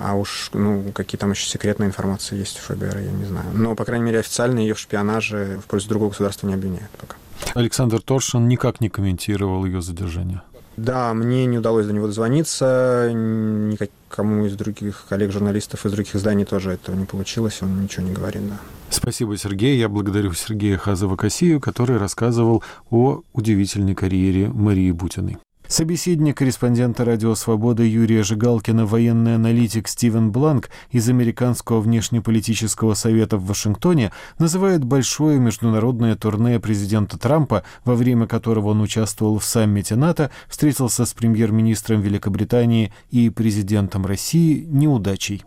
А 0.00 0.14
уж, 0.14 0.50
ну, 0.52 0.92
какие 0.94 1.18
там 1.18 1.32
еще 1.32 1.48
секретные 1.48 1.88
информации 1.88 2.36
есть 2.36 2.60
у 2.60 2.72
ФБР, 2.72 2.98
я 2.98 3.10
не 3.10 3.24
знаю. 3.24 3.46
Но, 3.52 3.74
по 3.74 3.84
крайней 3.84 4.04
мере, 4.04 4.20
официально 4.20 4.60
ее 4.60 4.74
в 4.74 4.78
шпионаже 4.78 5.58
в 5.62 5.66
пользу 5.66 5.88
другого 5.88 6.10
государства 6.10 6.46
не 6.46 6.54
обвиняют 6.54 6.90
пока. 6.92 7.16
Александр 7.54 8.00
Торшин 8.00 8.46
никак 8.46 8.80
не 8.80 8.88
комментировал 8.88 9.64
ее 9.64 9.82
задержание. 9.82 10.42
Да, 10.76 11.12
мне 11.12 11.46
не 11.46 11.58
удалось 11.58 11.86
до 11.86 11.92
него 11.92 12.06
дозвониться, 12.06 13.10
никому 13.12 14.46
из 14.46 14.54
других 14.54 15.06
коллег-журналистов 15.08 15.84
из 15.84 15.90
других 15.90 16.14
изданий 16.14 16.44
тоже 16.44 16.70
этого 16.70 16.94
не 16.94 17.04
получилось, 17.04 17.58
он 17.62 17.82
ничего 17.82 18.06
не 18.06 18.12
говорит, 18.12 18.48
да. 18.48 18.58
Спасибо, 18.88 19.36
Сергей. 19.36 19.76
Я 19.76 19.88
благодарю 19.88 20.32
Сергея 20.34 20.78
Хазова-Косию, 20.78 21.58
который 21.58 21.98
рассказывал 21.98 22.62
о 22.90 23.22
удивительной 23.32 23.96
карьере 23.96 24.48
Марии 24.48 24.92
Бутиной. 24.92 25.38
Собеседник 25.68 26.38
корреспондента 26.38 27.04
«Радио 27.04 27.34
Свобода» 27.34 27.82
Юрия 27.82 28.22
Жигалкина, 28.22 28.86
военный 28.86 29.34
аналитик 29.34 29.86
Стивен 29.86 30.32
Бланк 30.32 30.70
из 30.92 31.10
Американского 31.10 31.82
внешнеполитического 31.82 32.94
совета 32.94 33.36
в 33.36 33.44
Вашингтоне 33.44 34.10
называет 34.38 34.82
большое 34.82 35.38
международное 35.38 36.16
турне 36.16 36.58
президента 36.58 37.18
Трампа, 37.18 37.64
во 37.84 37.96
время 37.96 38.26
которого 38.26 38.68
он 38.68 38.80
участвовал 38.80 39.38
в 39.38 39.44
саммите 39.44 39.94
НАТО, 39.94 40.30
встретился 40.48 41.04
с 41.04 41.12
премьер-министром 41.12 42.00
Великобритании 42.00 42.90
и 43.10 43.28
президентом 43.28 44.06
России 44.06 44.64
неудачей. 44.70 45.44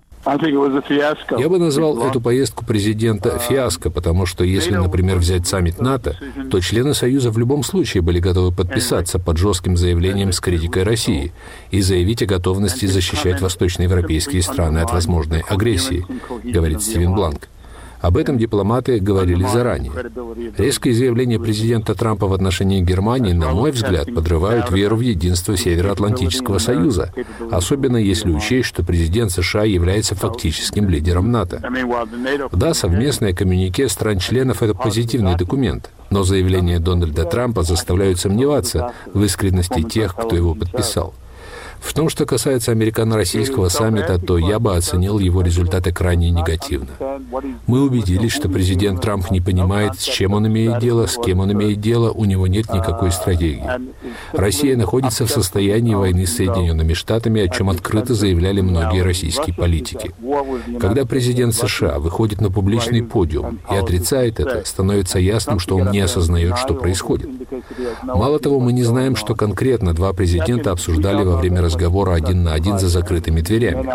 Я 1.37 1.49
бы 1.49 1.57
назвал 1.57 2.01
эту 2.07 2.21
поездку 2.21 2.65
президента 2.65 3.39
фиаско, 3.39 3.89
потому 3.89 4.25
что 4.25 4.43
если, 4.43 4.75
например, 4.75 5.17
взять 5.17 5.47
саммит 5.47 5.79
НАТО, 5.79 6.17
то 6.49 6.59
члены 6.59 6.93
Союза 6.93 7.31
в 7.31 7.37
любом 7.37 7.63
случае 7.63 8.01
были 8.01 8.19
готовы 8.19 8.51
подписаться 8.51 9.19
под 9.19 9.37
жестким 9.37 9.77
заявлением 9.77 10.31
с 10.31 10.39
критикой 10.39 10.83
России 10.83 11.33
и 11.71 11.81
заявить 11.81 12.21
о 12.21 12.25
готовности 12.25 12.85
защищать 12.85 13.41
восточноевропейские 13.41 14.41
страны 14.41 14.79
от 14.79 14.91
возможной 14.91 15.41
агрессии, 15.41 16.05
говорит 16.43 16.81
Стивен 16.81 17.13
Бланк. 17.13 17.47
Об 18.01 18.17
этом 18.17 18.37
дипломаты 18.37 18.99
говорили 18.99 19.45
заранее. 19.45 19.91
Резкое 20.57 20.93
заявление 20.93 21.39
президента 21.39 21.93
Трампа 21.93 22.27
в 22.27 22.33
отношении 22.33 22.81
Германии, 22.81 23.33
на 23.33 23.51
мой 23.51 23.71
взгляд, 23.71 24.13
подрывают 24.13 24.71
веру 24.71 24.97
в 24.97 25.01
единство 25.01 25.55
Североатлантического 25.55 26.57
Союза, 26.57 27.13
особенно 27.51 27.97
если 27.97 28.31
учесть, 28.31 28.67
что 28.67 28.83
президент 28.83 29.31
США 29.31 29.63
является 29.63 30.15
фактическим 30.15 30.89
лидером 30.89 31.31
НАТО. 31.31 31.61
Да, 32.51 32.73
совместное 32.73 33.33
коммюнике 33.33 33.87
стран-членов– 33.87 34.63
это 34.63 34.73
позитивный 34.73 35.37
документ, 35.37 35.91
но 36.09 36.23
заявления 36.23 36.79
Дональда 36.79 37.25
Трампа 37.25 37.61
заставляют 37.61 38.19
сомневаться 38.19 38.93
в 39.13 39.23
искренности 39.23 39.83
тех, 39.83 40.15
кто 40.15 40.35
его 40.35 40.55
подписал. 40.55 41.13
В 41.81 41.93
том, 41.93 42.09
что 42.09 42.25
касается 42.25 42.71
американо-российского 42.71 43.67
саммита, 43.67 44.19
то 44.19 44.37
я 44.37 44.59
бы 44.59 44.75
оценил 44.75 45.17
его 45.17 45.41
результаты 45.41 45.91
крайне 45.91 46.29
негативно. 46.29 46.87
Мы 47.65 47.81
убедились, 47.81 48.31
что 48.31 48.47
президент 48.49 49.01
Трамп 49.01 49.31
не 49.31 49.41
понимает, 49.41 49.99
с 49.99 50.03
чем 50.03 50.33
он 50.33 50.47
имеет 50.47 50.79
дело, 50.79 51.07
с 51.07 51.17
кем 51.17 51.39
он 51.39 51.51
имеет 51.51 51.81
дело, 51.81 52.11
у 52.11 52.25
него 52.25 52.45
нет 52.45 52.71
никакой 52.71 53.11
стратегии. 53.11 53.63
Россия 54.31 54.77
находится 54.77 55.25
в 55.25 55.31
состоянии 55.31 55.95
войны 55.95 56.27
с 56.27 56.35
Соединенными 56.35 56.93
Штатами, 56.93 57.41
о 57.41 57.49
чем 57.49 57.69
открыто 57.69 58.13
заявляли 58.13 58.61
многие 58.61 59.01
российские 59.01 59.55
политики. 59.55 60.11
Когда 60.79 61.05
президент 61.05 61.55
США 61.55 61.97
выходит 61.97 62.41
на 62.41 62.51
публичный 62.51 63.03
подиум 63.03 63.59
и 63.71 63.75
отрицает 63.75 64.39
это, 64.39 64.63
становится 64.65 65.17
ясным, 65.17 65.59
что 65.59 65.77
он 65.77 65.91
не 65.91 65.99
осознает, 65.99 66.57
что 66.57 66.75
происходит. 66.75 67.29
Мало 68.03 68.39
того, 68.39 68.59
мы 68.59 68.71
не 68.71 68.83
знаем, 68.83 69.15
что 69.15 69.35
конкретно 69.35 69.93
два 69.93 70.13
президента 70.13 70.71
обсуждали 70.71 71.23
во 71.23 71.37
время 71.37 71.61
разговора 71.71 72.13
один 72.13 72.43
на 72.43 72.53
один 72.53 72.79
за 72.79 72.87
закрытыми 72.87 73.41
дверями. 73.41 73.87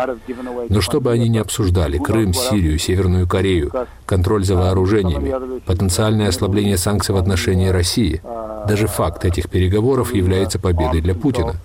Но 0.69 0.81
что 0.81 0.99
бы 0.99 1.11
они 1.11 1.29
ни 1.29 1.37
обсуждали, 1.37 1.97
Крым, 1.97 2.33
Сирию, 2.33 2.77
Северную 2.79 3.27
Корею, 3.27 3.71
контроль 4.05 4.43
за 4.43 4.55
вооружениями, 4.55 5.59
потенциальное 5.65 6.29
ослабление 6.29 6.77
санкций 6.77 7.13
в 7.13 7.17
отношении 7.17 7.69
России, 7.69 8.21
даже 8.67 8.87
факт 8.87 9.25
этих 9.25 9.49
переговоров 9.49 10.13
является 10.13 10.59
победой 10.59 11.01
для 11.01 11.15
Путина 11.15 11.55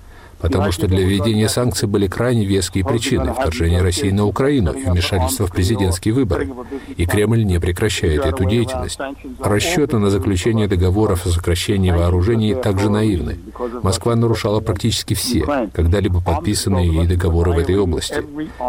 потому 0.42 0.72
что 0.72 0.88
для 0.88 1.00
введения 1.04 1.48
санкций 1.48 1.88
были 1.88 2.08
крайне 2.08 2.44
веские 2.44 2.84
причины– 2.84 3.32
вторжение 3.38 3.80
России 3.80 4.10
на 4.10 4.26
Украину 4.26 4.72
и 4.72 4.84
вмешательство 4.84 5.46
в 5.46 5.52
президентские 5.52 6.12
выборы. 6.12 6.50
И 6.96 7.06
Кремль 7.06 7.44
не 7.44 7.58
прекращает 7.60 8.26
эту 8.26 8.44
деятельность. 8.44 8.98
Расчеты 9.40 9.98
на 9.98 10.10
заключение 10.10 10.66
договоров 10.66 11.26
о 11.26 11.30
сокращении 11.30 11.92
вооружений 11.92 12.54
также 12.54 12.90
наивны. 12.90 13.38
Москва 13.82 14.16
нарушала 14.16 14.60
практически 14.60 15.14
все, 15.14 15.70
когда-либо 15.72 16.20
подписанные 16.20 16.92
ей 16.92 17.06
договоры 17.06 17.52
в 17.52 17.58
этой 17.58 17.78
области. 17.78 18.22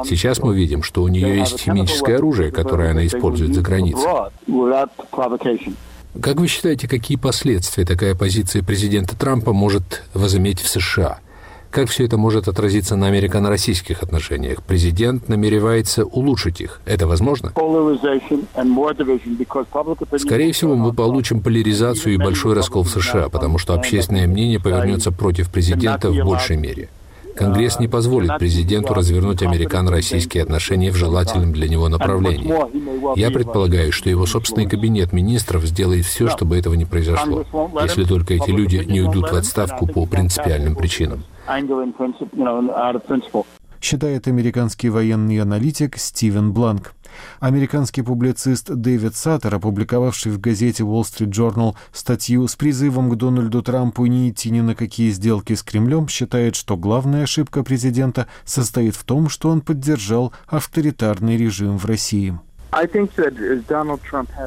Сейчас 0.05 0.39
мы 0.39 0.55
видим, 0.55 0.83
что 0.83 1.01
у 1.01 1.07
нее 1.07 1.39
есть 1.39 1.59
химическое 1.59 2.17
оружие, 2.17 2.51
которое 2.51 2.91
она 2.91 3.05
использует 3.05 3.55
за 3.55 3.61
границей. 3.61 4.07
Как 6.21 6.35
вы 6.35 6.47
считаете, 6.47 6.87
какие 6.87 7.17
последствия 7.17 7.85
такая 7.85 8.13
позиция 8.13 8.61
президента 8.61 9.17
Трампа 9.17 9.51
может 9.51 10.03
возыметь 10.13 10.61
в 10.61 10.67
США? 10.69 11.19
Как 11.73 11.89
все 11.89 12.05
это 12.05 12.17
может 12.17 12.47
отразиться 12.47 12.95
на 12.95 13.07
американо-российских 13.07 14.03
отношениях? 14.03 14.61
Президент 14.61 15.27
намеревается 15.27 16.05
улучшить 16.05 16.61
их. 16.61 16.79
Это 16.85 17.07
возможно? 17.07 17.51
Скорее 20.19 20.51
всего, 20.51 20.75
мы 20.75 20.93
получим 20.93 21.41
поляризацию 21.41 22.13
и 22.13 22.17
большой 22.17 22.53
раскол 22.53 22.83
в 22.83 22.89
США, 22.89 23.29
потому 23.29 23.57
что 23.57 23.73
общественное 23.73 24.27
мнение 24.27 24.59
повернется 24.59 25.11
против 25.11 25.51
президента 25.51 26.11
в 26.11 26.23
большей 26.23 26.57
мере. 26.57 26.89
Конгресс 27.35 27.79
не 27.79 27.87
позволит 27.87 28.37
президенту 28.37 28.93
развернуть 28.93 29.41
американо-российские 29.41 30.43
отношения 30.43 30.91
в 30.91 30.95
желательном 30.95 31.53
для 31.53 31.67
него 31.67 31.89
направлении. 31.89 32.53
Я 33.17 33.31
предполагаю, 33.31 33.91
что 33.91 34.09
его 34.09 34.25
собственный 34.25 34.67
кабинет 34.67 35.13
министров 35.13 35.63
сделает 35.65 36.05
все, 36.05 36.29
чтобы 36.29 36.57
этого 36.57 36.73
не 36.75 36.85
произошло, 36.85 37.45
если 37.81 38.03
только 38.03 38.33
эти 38.35 38.49
люди 38.49 38.77
не 38.77 39.01
уйдут 39.01 39.31
в 39.31 39.35
отставку 39.35 39.87
по 39.87 40.05
принципиальным 40.05 40.75
причинам 40.75 41.23
считает 43.83 44.27
американский 44.27 44.89
военный 44.89 45.41
аналитик 45.41 45.97
Стивен 45.97 46.53
Бланк. 46.53 46.93
Американский 47.39 48.01
публицист 48.01 48.69
Дэвид 48.69 49.15
Саттер, 49.15 49.55
опубликовавший 49.55 50.31
в 50.31 50.39
газете 50.39 50.83
Wall 50.83 51.01
Street 51.01 51.31
Journal 51.31 51.75
статью 51.91 52.47
с 52.47 52.55
призывом 52.55 53.09
к 53.09 53.15
Дональду 53.15 53.61
Трампу 53.61 54.05
не 54.05 54.29
идти 54.29 54.49
ни 54.49 54.61
на 54.61 54.75
какие 54.75 55.11
сделки 55.11 55.53
с 55.53 55.63
Кремлем, 55.63 56.07
считает, 56.07 56.55
что 56.55 56.77
главная 56.77 57.23
ошибка 57.23 57.63
президента 57.63 58.27
состоит 58.45 58.95
в 58.95 59.03
том, 59.03 59.29
что 59.29 59.49
он 59.49 59.61
поддержал 59.61 60.33
авторитарный 60.47 61.37
режим 61.37 61.77
в 61.77 61.85
России. 61.85 62.37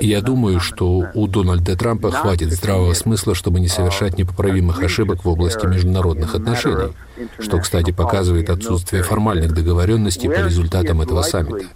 Я 0.00 0.20
думаю, 0.20 0.58
что 0.60 1.06
у 1.14 1.26
Дональда 1.28 1.76
Трампа 1.76 2.10
хватит 2.10 2.52
здравого 2.52 2.92
смысла, 2.94 3.34
чтобы 3.34 3.60
не 3.60 3.68
совершать 3.68 4.18
непоправимых 4.18 4.82
ошибок 4.82 5.24
в 5.24 5.28
области 5.28 5.64
международных 5.66 6.34
отношений, 6.34 6.92
что, 7.38 7.60
кстати, 7.60 7.92
показывает 7.92 8.50
отсутствие 8.50 9.02
формальных 9.04 9.52
договоренностей 9.52 10.28
по 10.28 10.44
результатам 10.44 11.02
этого 11.02 11.22
саммита. 11.22 11.66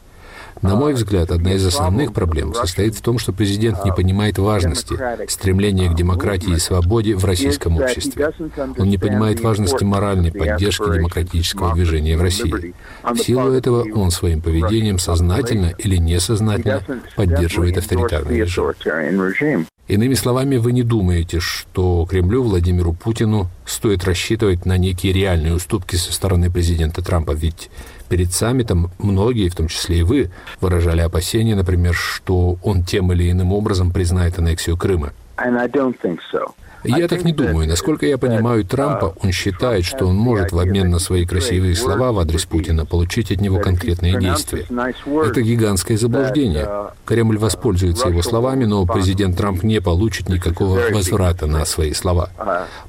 На 0.62 0.76
мой 0.76 0.92
взгляд, 0.94 1.30
одна 1.30 1.54
из 1.54 1.66
основных 1.66 2.12
проблем 2.12 2.54
состоит 2.54 2.94
в 2.94 3.00
том, 3.00 3.18
что 3.18 3.32
президент 3.32 3.84
не 3.84 3.92
понимает 3.92 4.38
важности 4.38 4.96
стремления 5.28 5.90
к 5.90 5.94
демократии 5.94 6.52
и 6.52 6.58
свободе 6.58 7.14
в 7.16 7.24
российском 7.24 7.78
обществе. 7.78 8.32
Он 8.78 8.88
не 8.88 8.98
понимает 8.98 9.40
важности 9.40 9.84
моральной 9.84 10.32
поддержки 10.32 10.84
демократического 10.84 11.74
движения 11.74 12.16
в 12.16 12.22
России. 12.22 12.74
В 13.02 13.16
силу 13.16 13.52
этого 13.52 13.86
он 13.94 14.10
своим 14.10 14.42
поведением 14.42 14.98
сознательно 14.98 15.72
или 15.78 15.96
несознательно 15.96 16.82
поддерживает 17.16 17.78
авторитарный 17.78 18.40
режим. 18.40 19.66
Иными 19.88 20.14
словами, 20.14 20.56
вы 20.56 20.70
не 20.70 20.84
думаете, 20.84 21.40
что 21.40 22.06
Кремлю, 22.08 22.44
Владимиру 22.44 22.92
Путину 22.92 23.48
стоит 23.66 24.04
рассчитывать 24.04 24.64
на 24.64 24.78
некие 24.78 25.12
реальные 25.12 25.54
уступки 25.54 25.96
со 25.96 26.12
стороны 26.12 26.48
президента 26.48 27.02
Трампа, 27.02 27.32
ведь 27.32 27.70
перед 28.10 28.32
саммитом 28.32 28.90
многие, 28.98 29.48
в 29.48 29.54
том 29.54 29.68
числе 29.68 30.00
и 30.00 30.02
вы, 30.02 30.30
выражали 30.60 31.00
опасения, 31.00 31.54
например, 31.54 31.94
что 31.94 32.58
он 32.62 32.82
тем 32.82 33.12
или 33.12 33.30
иным 33.30 33.52
образом 33.52 33.92
признает 33.92 34.38
аннексию 34.38 34.76
Крыма. 34.76 35.12
Я 36.84 37.08
так 37.08 37.24
не 37.24 37.32
думаю. 37.32 37.68
Насколько 37.68 38.06
я 38.06 38.18
понимаю 38.18 38.64
Трампа, 38.64 39.14
он 39.22 39.32
считает, 39.32 39.84
что 39.84 40.06
он 40.06 40.16
может 40.16 40.52
в 40.52 40.58
обмен 40.58 40.90
на 40.90 40.98
свои 40.98 41.26
красивые 41.26 41.74
слова 41.74 42.12
в 42.12 42.18
адрес 42.18 42.44
Путина 42.44 42.86
получить 42.86 43.30
от 43.32 43.40
него 43.40 43.58
конкретные 43.58 44.18
действия. 44.18 44.66
Это 45.24 45.42
гигантское 45.42 45.96
заблуждение. 45.96 46.68
Кремль 47.04 47.38
воспользуется 47.38 48.08
его 48.08 48.22
словами, 48.22 48.64
но 48.64 48.86
президент 48.86 49.36
Трамп 49.36 49.62
не 49.62 49.80
получит 49.80 50.28
никакого 50.28 50.80
возврата 50.92 51.46
на 51.46 51.64
свои 51.64 51.92
слова. 51.92 52.30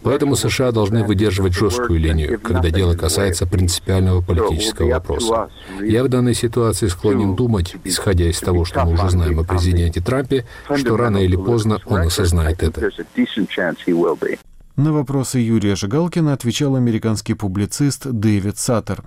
Поэтому 0.04 0.36
США 0.36 0.72
должны 0.72 1.04
выдерживать 1.04 1.54
жесткую 1.54 2.00
линию, 2.00 2.40
когда 2.40 2.70
дело 2.70 2.96
касается 2.96 3.46
принципиального 3.46 4.22
политического 4.22 4.90
вопроса. 4.90 5.50
Я 5.82 6.04
в 6.04 6.10
данной 6.10 6.34
ситуации 6.34 6.88
склонен 6.88 7.36
думать, 7.36 7.76
исходя 7.84 8.30
из 8.30 8.40
того, 8.40 8.66
что 8.66 8.86
мы 8.86 8.94
уже 8.94 9.10
знаем 9.10 9.40
о 9.40 9.44
президенте 9.44 10.02
Трампе, 10.02 10.46
что 10.76 10.98
рано 10.98 11.18
или 11.18 11.36
поздно 11.36 11.80
он 11.86 12.02
осознает 12.02 12.64
это. 12.64 12.92
На 14.76 14.94
вопросы 14.94 15.39
Юрия 15.39 15.76
Жигалкина 15.76 16.34
отвечал 16.34 16.76
американский 16.76 17.34
публицист 17.34 18.06
Дэвид 18.06 18.58
Саттер. 18.58 19.04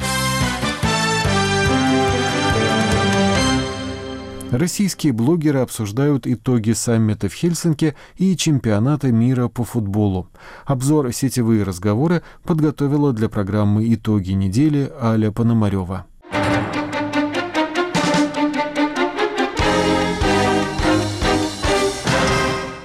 Российские 4.51 5.13
блогеры 5.13 5.61
обсуждают 5.61 6.29
итоги 6.29 6.73
саммита 6.73 7.29
в 7.29 7.35
Хельсинки 7.35 7.97
и 8.19 8.37
чемпионата 8.37 9.11
мира 9.11 9.49
по 9.49 9.65
футболу. 9.65 10.29
Обзор 10.65 11.13
«Сетевые 11.13 11.65
разговоры» 11.65 12.23
подготовила 12.45 13.13
для 13.13 13.29
программы 13.29 13.93
«Итоги 13.93 14.31
недели» 14.31 14.93
Аля 15.01 15.33
Пономарева. 15.33 16.07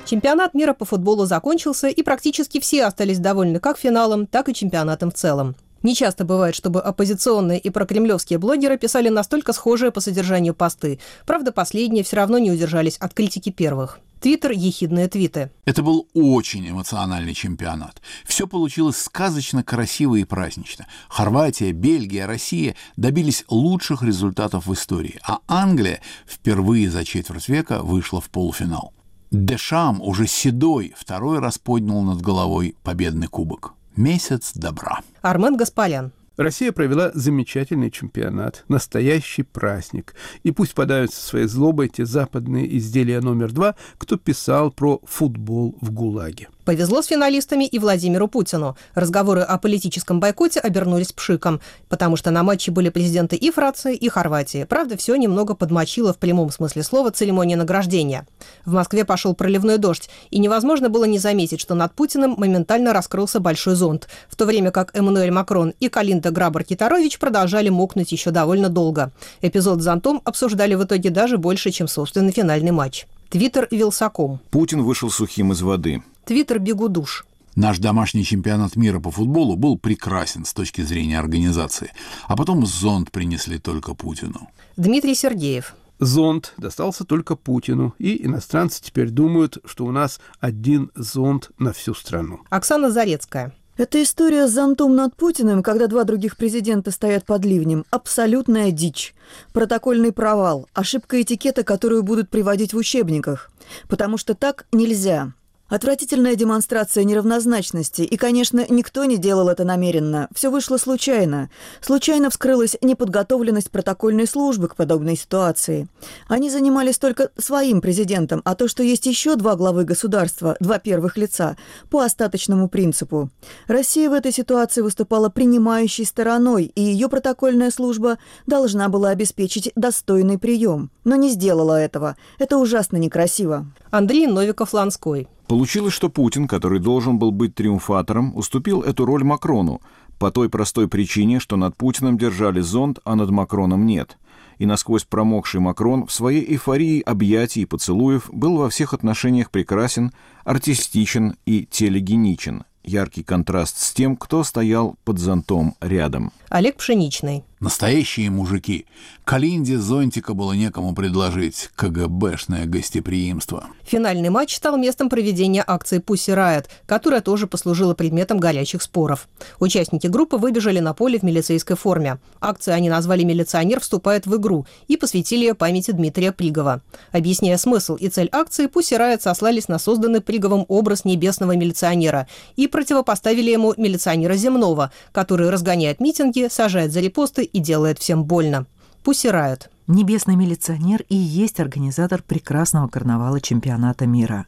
Чемпионат 0.09 0.55
мира 0.55 0.73
по 0.73 0.85
футболу 0.85 1.27
закончился, 1.27 1.87
и 1.87 2.01
практически 2.01 2.59
все 2.59 2.85
остались 2.85 3.19
довольны 3.19 3.59
как 3.59 3.77
финалом, 3.77 4.25
так 4.25 4.49
и 4.49 4.55
чемпионатом 4.55 5.11
в 5.11 5.13
целом. 5.13 5.55
Не 5.83 5.93
часто 5.93 6.25
бывает, 6.25 6.55
чтобы 6.55 6.81
оппозиционные 6.81 7.59
и 7.59 7.69
прокремлевские 7.69 8.39
блогеры 8.39 8.79
писали 8.79 9.09
настолько 9.09 9.53
схожие 9.53 9.91
по 9.91 10.01
содержанию 10.01 10.55
посты. 10.55 10.99
Правда, 11.27 11.51
последние 11.51 12.03
все 12.03 12.15
равно 12.15 12.39
не 12.39 12.49
удержались 12.49 12.97
от 12.97 13.13
критики 13.13 13.51
первых. 13.51 13.99
Твиттер– 14.19 14.49
ехидные 14.53 15.07
твиты. 15.09 15.51
Это 15.65 15.83
был 15.83 16.07
очень 16.15 16.67
эмоциональный 16.67 17.35
чемпионат. 17.35 18.01
Все 18.25 18.47
получилось 18.47 18.97
сказочно 18.97 19.61
красиво 19.61 20.15
и 20.15 20.23
празднично. 20.23 20.87
Хорватия, 21.07 21.71
Бельгия, 21.71 22.25
Россия 22.25 22.75
добились 22.97 23.45
лучших 23.47 24.01
результатов 24.01 24.65
в 24.65 24.73
истории, 24.73 25.19
а 25.21 25.37
Англия 25.47 26.01
впервые 26.25 26.89
за 26.89 27.05
четверть 27.05 27.47
века 27.47 27.83
вышла 27.83 28.19
в 28.19 28.31
полуфинал. 28.31 28.91
Дешам, 29.31 30.01
уже 30.01 30.25
седой, 30.25 30.93
второй 30.97 31.37
раз 31.37 31.59
поднял 31.59 32.01
над 32.01 32.19
головой 32.19 32.75
победный 32.83 33.27
кубок. 33.27 33.73
Месяц 33.95 34.53
добра. 34.55 35.01
Армен 35.21 35.55
Гаспарян. 35.55 36.11
Россия 36.35 36.71
провела 36.71 37.11
замечательный 37.13 37.91
чемпионат, 37.91 38.63
настоящий 38.69 39.43
праздник. 39.43 40.15
И 40.41 40.51
пусть 40.51 40.73
подаются 40.73 41.21
своей 41.21 41.47
злобой 41.47 41.89
те 41.89 42.05
западные 42.05 42.77
изделия 42.77 43.19
номер 43.19 43.51
два, 43.51 43.75
кто 43.99 44.17
писал 44.17 44.71
про 44.71 44.99
футбол 45.05 45.77
в 45.79 45.91
ГУЛАГе. 45.91 46.47
Повезло 46.69 47.01
с 47.01 47.07
финалистами 47.07 47.65
и 47.65 47.79
Владимиру 47.79 48.27
Путину. 48.27 48.77
Разговоры 48.93 49.41
о 49.41 49.57
политическом 49.57 50.19
бойкоте 50.19 50.59
обернулись 50.59 51.11
пшиком, 51.11 51.61
потому 51.87 52.15
что 52.15 52.29
на 52.29 52.43
матче 52.43 52.69
были 52.69 52.89
президенты 52.89 53.37
и 53.37 53.49
Франции, 53.49 53.95
и 53.95 54.07
Хорватии. 54.07 54.65
Правда, 54.65 54.95
все 54.95 55.15
немного 55.15 55.55
подмочило 55.55 56.13
в 56.13 56.19
прямом 56.19 56.51
смысле 56.51 56.83
слова 56.83 57.09
церемония 57.09 57.55
награждения. 57.55 58.27
В 58.65 58.73
Москве 58.73 59.03
пошел 59.03 59.33
проливной 59.33 59.79
дождь, 59.79 60.11
и 60.29 60.37
невозможно 60.37 60.89
было 60.89 61.05
не 61.05 61.17
заметить, 61.17 61.59
что 61.59 61.73
над 61.73 61.91
Путиным 61.95 62.35
моментально 62.37 62.93
раскрылся 62.93 63.39
большой 63.39 63.73
зонт, 63.73 64.07
в 64.29 64.35
то 64.35 64.45
время 64.45 64.69
как 64.69 64.95
Эммануэль 64.95 65.31
Макрон 65.31 65.73
и 65.79 65.89
Калинда 65.89 66.29
Грабар-Китарович 66.29 67.17
продолжали 67.17 67.69
мокнуть 67.69 68.11
еще 68.11 68.29
довольно 68.29 68.69
долго. 68.69 69.11
Эпизод 69.41 69.81
с 69.81 69.85
зонтом 69.85 70.21
обсуждали 70.23 70.75
в 70.75 70.83
итоге 70.83 71.09
даже 71.09 71.39
больше, 71.39 71.71
чем 71.71 71.87
собственный 71.87 72.31
финальный 72.31 72.69
матч. 72.69 73.07
Твиттер 73.29 73.67
Вилсаком. 73.69 74.39
Путин 74.49 74.83
вышел 74.83 75.09
сухим 75.11 75.51
из 75.51 75.61
воды. 75.61 76.01
Твиттер 76.29 76.59
Бегудуш. 76.59 77.25
Наш 77.55 77.79
домашний 77.79 78.23
чемпионат 78.23 78.75
мира 78.75 78.99
по 78.99 79.09
футболу 79.09 79.55
был 79.55 79.79
прекрасен 79.79 80.45
с 80.45 80.53
точки 80.53 80.81
зрения 80.81 81.17
организации, 81.17 81.91
а 82.27 82.37
потом 82.37 82.67
зонт 82.67 83.09
принесли 83.11 83.57
только 83.57 83.95
Путину. 83.95 84.47
Дмитрий 84.77 85.15
Сергеев. 85.15 85.73
Зонд 85.97 86.53
достался 86.57 87.03
только 87.03 87.35
Путину, 87.35 87.95
и 87.97 88.23
иностранцы 88.27 88.79
теперь 88.79 89.09
думают, 89.09 89.57
что 89.65 89.85
у 89.85 89.91
нас 89.91 90.19
один 90.39 90.91
зонд 90.93 91.49
на 91.57 91.73
всю 91.73 91.95
страну. 91.95 92.41
Оксана 92.51 92.91
Зарецкая. 92.91 93.51
Эта 93.75 94.03
история 94.03 94.47
с 94.47 94.51
зонтом 94.51 94.95
над 94.95 95.15
Путиным, 95.15 95.63
когда 95.63 95.87
два 95.87 96.03
других 96.03 96.37
президента 96.37 96.91
стоят 96.91 97.25
под 97.25 97.43
ливнем, 97.43 97.85
абсолютная 97.89 98.69
дичь. 98.69 99.15
Протокольный 99.51 100.11
провал, 100.11 100.67
ошибка 100.75 101.19
этикета, 101.23 101.63
которую 101.63 102.03
будут 102.03 102.29
приводить 102.29 102.73
в 102.73 102.77
учебниках. 102.77 103.49
Потому 103.87 104.19
что 104.19 104.35
так 104.35 104.67
нельзя. 104.71 105.33
Отвратительная 105.69 106.35
демонстрация 106.35 107.03
неравнозначности, 107.03 108.01
и, 108.01 108.17
конечно, 108.17 108.65
никто 108.69 109.05
не 109.05 109.17
делал 109.17 109.49
это 109.49 109.63
намеренно. 109.63 110.27
Все 110.33 110.49
вышло 110.49 110.77
случайно. 110.77 111.51
Случайно 111.79 112.31
вскрылась 112.31 112.75
неподготовленность 112.81 113.69
протокольной 113.69 114.25
службы 114.25 114.67
к 114.67 114.75
подобной 114.75 115.15
ситуации. 115.15 115.87
Они 116.27 116.49
занимались 116.49 116.97
только 116.97 117.29
своим 117.37 117.81
президентом, 117.81 118.41
а 118.45 118.55
то, 118.55 118.67
что 118.67 118.81
есть 118.81 119.05
еще 119.05 119.35
два 119.35 119.55
главы 119.55 119.83
государства, 119.83 120.57
два 120.59 120.79
первых 120.79 121.17
лица, 121.17 121.55
по 121.91 122.01
остаточному 122.01 122.67
принципу. 122.67 123.29
Россия 123.67 124.09
в 124.09 124.13
этой 124.13 124.31
ситуации 124.31 124.81
выступала 124.81 125.29
принимающей 125.29 126.05
стороной, 126.05 126.71
и 126.73 126.81
ее 126.81 127.09
протокольная 127.09 127.69
служба 127.69 128.17
должна 128.47 128.89
была 128.89 129.09
обеспечить 129.09 129.71
достойный 129.75 130.39
прием. 130.39 130.89
Но 131.03 131.15
не 131.15 131.29
сделала 131.29 131.79
этого. 131.79 132.15
Это 132.39 132.57
ужасно 132.57 132.97
некрасиво. 132.97 133.67
Андрей 133.91 134.25
Новиков-Ланской. 134.25 135.27
Получилось, 135.49 135.95
что 135.95 136.09
Путин, 136.09 136.47
который 136.47 136.79
должен 136.79 137.17
был 137.17 137.31
быть 137.31 137.55
триумфатором, 137.55 138.37
уступил 138.37 138.83
эту 138.83 139.03
роль 139.03 139.23
Макрону 139.23 139.81
по 140.19 140.29
той 140.29 140.47
простой 140.47 140.87
причине, 140.87 141.39
что 141.39 141.57
над 141.57 141.75
Путиным 141.75 142.19
держали 142.19 142.61
зонт, 142.61 142.99
а 143.03 143.15
над 143.15 143.31
Макроном 143.31 143.87
нет. 143.87 144.19
И 144.59 144.67
насквозь 144.67 145.05
промокший 145.05 145.59
Макрон 145.59 146.05
в 146.05 146.11
своей 146.11 146.45
эйфории 146.51 147.01
объятий 147.01 147.63
и 147.63 147.65
поцелуев 147.65 148.29
был 148.31 148.57
во 148.57 148.69
всех 148.69 148.93
отношениях 148.93 149.49
прекрасен, 149.49 150.11
артистичен 150.43 151.35
и 151.47 151.65
телегеничен. 151.65 152.63
Яркий 152.83 153.23
контраст 153.23 153.79
с 153.79 153.91
тем, 153.91 154.17
кто 154.17 154.43
стоял 154.43 154.97
под 155.03 155.17
зонтом 155.17 155.73
рядом. 155.81 156.31
Олег 156.49 156.75
Пшеничный. 156.77 157.43
Настоящие 157.59 158.29
мужики. 158.29 158.85
Калинде 159.25 159.77
зонтика 159.77 160.33
было 160.33 160.53
некому 160.53 160.95
предложить. 160.95 161.69
КГБшное 161.75 162.65
гостеприимство. 162.65 163.67
Финальный 163.83 164.29
матч 164.29 164.55
стал 164.55 164.77
местом 164.77 165.09
проведения 165.09 165.61
акции 165.67 165.97
«Пусси 165.97 166.31
Riot», 166.31 166.67
которая 166.85 167.19
тоже 167.19 167.47
послужила 167.47 167.93
предметом 167.93 168.39
горячих 168.39 168.81
споров. 168.81 169.27
Участники 169.59 170.07
группы 170.07 170.37
выбежали 170.37 170.79
на 170.79 170.93
поле 170.93 171.19
в 171.19 171.23
милицейской 171.23 171.75
форме. 171.75 172.19
Акцию 172.39 172.75
они 172.75 172.87
назвали 172.87 173.23
«Милиционер 173.23 173.81
вступает 173.81 174.25
в 174.25 174.37
игру» 174.37 174.65
и 174.87 174.95
посвятили 174.95 175.41
ее 175.41 175.53
памяти 175.53 175.91
Дмитрия 175.91 176.31
Пригова. 176.31 176.81
Объясняя 177.11 177.57
смысл 177.57 177.95
и 177.95 178.07
цель 178.07 178.29
акции, 178.31 178.67
«Пусси 178.67 178.95
Riot» 178.95 179.21
сослались 179.21 179.67
на 179.67 179.79
созданный 179.79 180.21
Приговым 180.21 180.63
образ 180.69 181.03
небесного 181.03 181.57
милиционера 181.57 182.25
и 182.55 182.67
противопоставили 182.67 183.51
ему 183.51 183.73
милиционера 183.75 184.35
земного, 184.35 184.93
который 185.11 185.49
разгоняет 185.49 185.99
митинги, 185.99 186.47
сажает 186.49 186.93
за 186.93 187.01
репосты 187.01 187.48
и 187.53 187.59
делает 187.59 187.99
всем 187.99 188.23
больно. 188.23 188.65
Пусирают. 189.03 189.69
Небесный 189.91 190.35
милиционер 190.35 191.03
и 191.09 191.15
есть 191.15 191.59
организатор 191.59 192.21
прекрасного 192.21 192.87
карнавала 192.87 193.41
чемпионата 193.41 194.05
мира. 194.05 194.45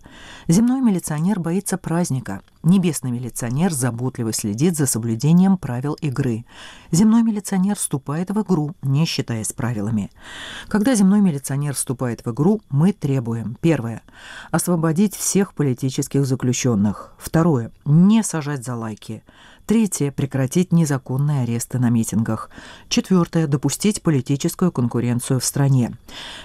Земной 0.48 0.82
милиционер 0.82 1.40
боится 1.40 1.80
праздника. 1.80 2.42
Небесный 2.62 3.10
милиционер 3.10 3.72
заботливо 3.72 4.34
следит 4.34 4.78
за 4.78 4.86
соблюдением 4.86 5.58
правил 5.58 5.94
игры. 5.94 6.46
Земной 6.92 7.24
милиционер 7.24 7.76
вступает 7.76 8.30
в 8.30 8.40
игру, 8.44 8.76
не 8.84 9.06
считаясь 9.06 9.52
правилами. 9.52 10.12
Когда 10.68 10.94
земной 10.94 11.22
милиционер 11.22 11.74
вступает 11.74 12.24
в 12.24 12.32
игру, 12.32 12.62
мы 12.70 12.94
требуем. 12.94 13.58
Первое. 13.62 14.04
Освободить 14.52 15.16
всех 15.16 15.56
политических 15.56 16.24
заключенных. 16.24 17.16
Второе. 17.18 17.72
Не 17.84 18.22
сажать 18.22 18.64
за 18.64 18.76
лайки. 18.76 19.24
Третье– 19.65 20.12
прекратить 20.15 20.71
незаконные 20.74 21.43
аресты 21.43 21.80
на 21.80 21.89
митингах. 21.89 22.50
Четвертое– 22.89 23.47
допустить 23.47 24.02
политическую 24.02 24.71
конкуренцию 24.71 25.39
в 25.39 25.45
стране. 25.45 25.97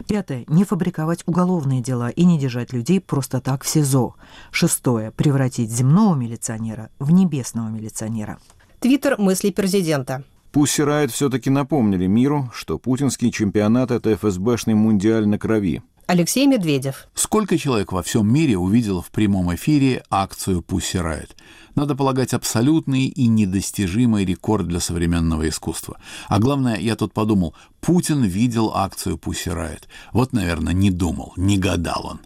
Пятое– 0.06 0.44
не 0.48 0.64
фабриковать 0.64 1.24
уголовные 1.26 1.80
дела 1.80 2.10
и 2.10 2.24
не 2.24 2.38
держать 2.38 2.72
людей 2.72 3.00
просто 3.00 3.40
так 3.40 3.64
в 3.64 3.68
СИЗО. 3.68 4.14
Шестое– 4.50 5.10
превратить 5.16 5.70
земного 5.70 6.14
милиционера 6.14 6.90
в 6.98 7.10
небесного 7.10 7.68
милиционера. 7.68 8.38
Твиттер 8.80 9.18
мысли 9.18 9.50
президента. 9.50 10.22
Пусси 10.52 10.82
Райт 10.82 11.10
все-таки 11.10 11.50
напомнили 11.50 12.06
миру, 12.06 12.50
что 12.54 12.78
путинский 12.78 13.30
чемпионат– 13.30 13.90
это 13.92 14.14
ФСБшный 14.16 14.74
мундиаль 14.74 15.26
на 15.26 15.38
крови. 15.38 15.82
Алексей 16.08 16.46
Медведев. 16.46 17.08
Сколько 17.14 17.58
человек 17.58 17.90
во 17.90 18.00
всем 18.00 18.32
мире 18.32 18.56
увидело 18.56 19.02
в 19.02 19.10
прямом 19.10 19.52
эфире 19.56 20.04
акцию 20.08 20.62
«Пусси 20.62 20.98
Райт»? 20.98 21.34
Надо 21.74 21.96
полагать, 21.96 22.32
абсолютный 22.32 23.06
и 23.06 23.26
недостижимый 23.26 24.24
рекорд 24.24 24.68
для 24.68 24.78
современного 24.78 25.48
искусства. 25.48 25.98
А 26.28 26.38
главное, 26.38 26.76
я 26.76 26.94
тут 26.94 27.12
подумал, 27.12 27.56
Путин 27.80 28.22
видел 28.22 28.70
акцию 28.72 29.18
«Пусси 29.18 29.50
Райт». 29.50 29.88
Вот, 30.12 30.32
наверное, 30.32 30.72
не 30.72 30.92
думал, 30.92 31.32
не 31.36 31.58
гадал 31.58 32.06
он. 32.06 32.20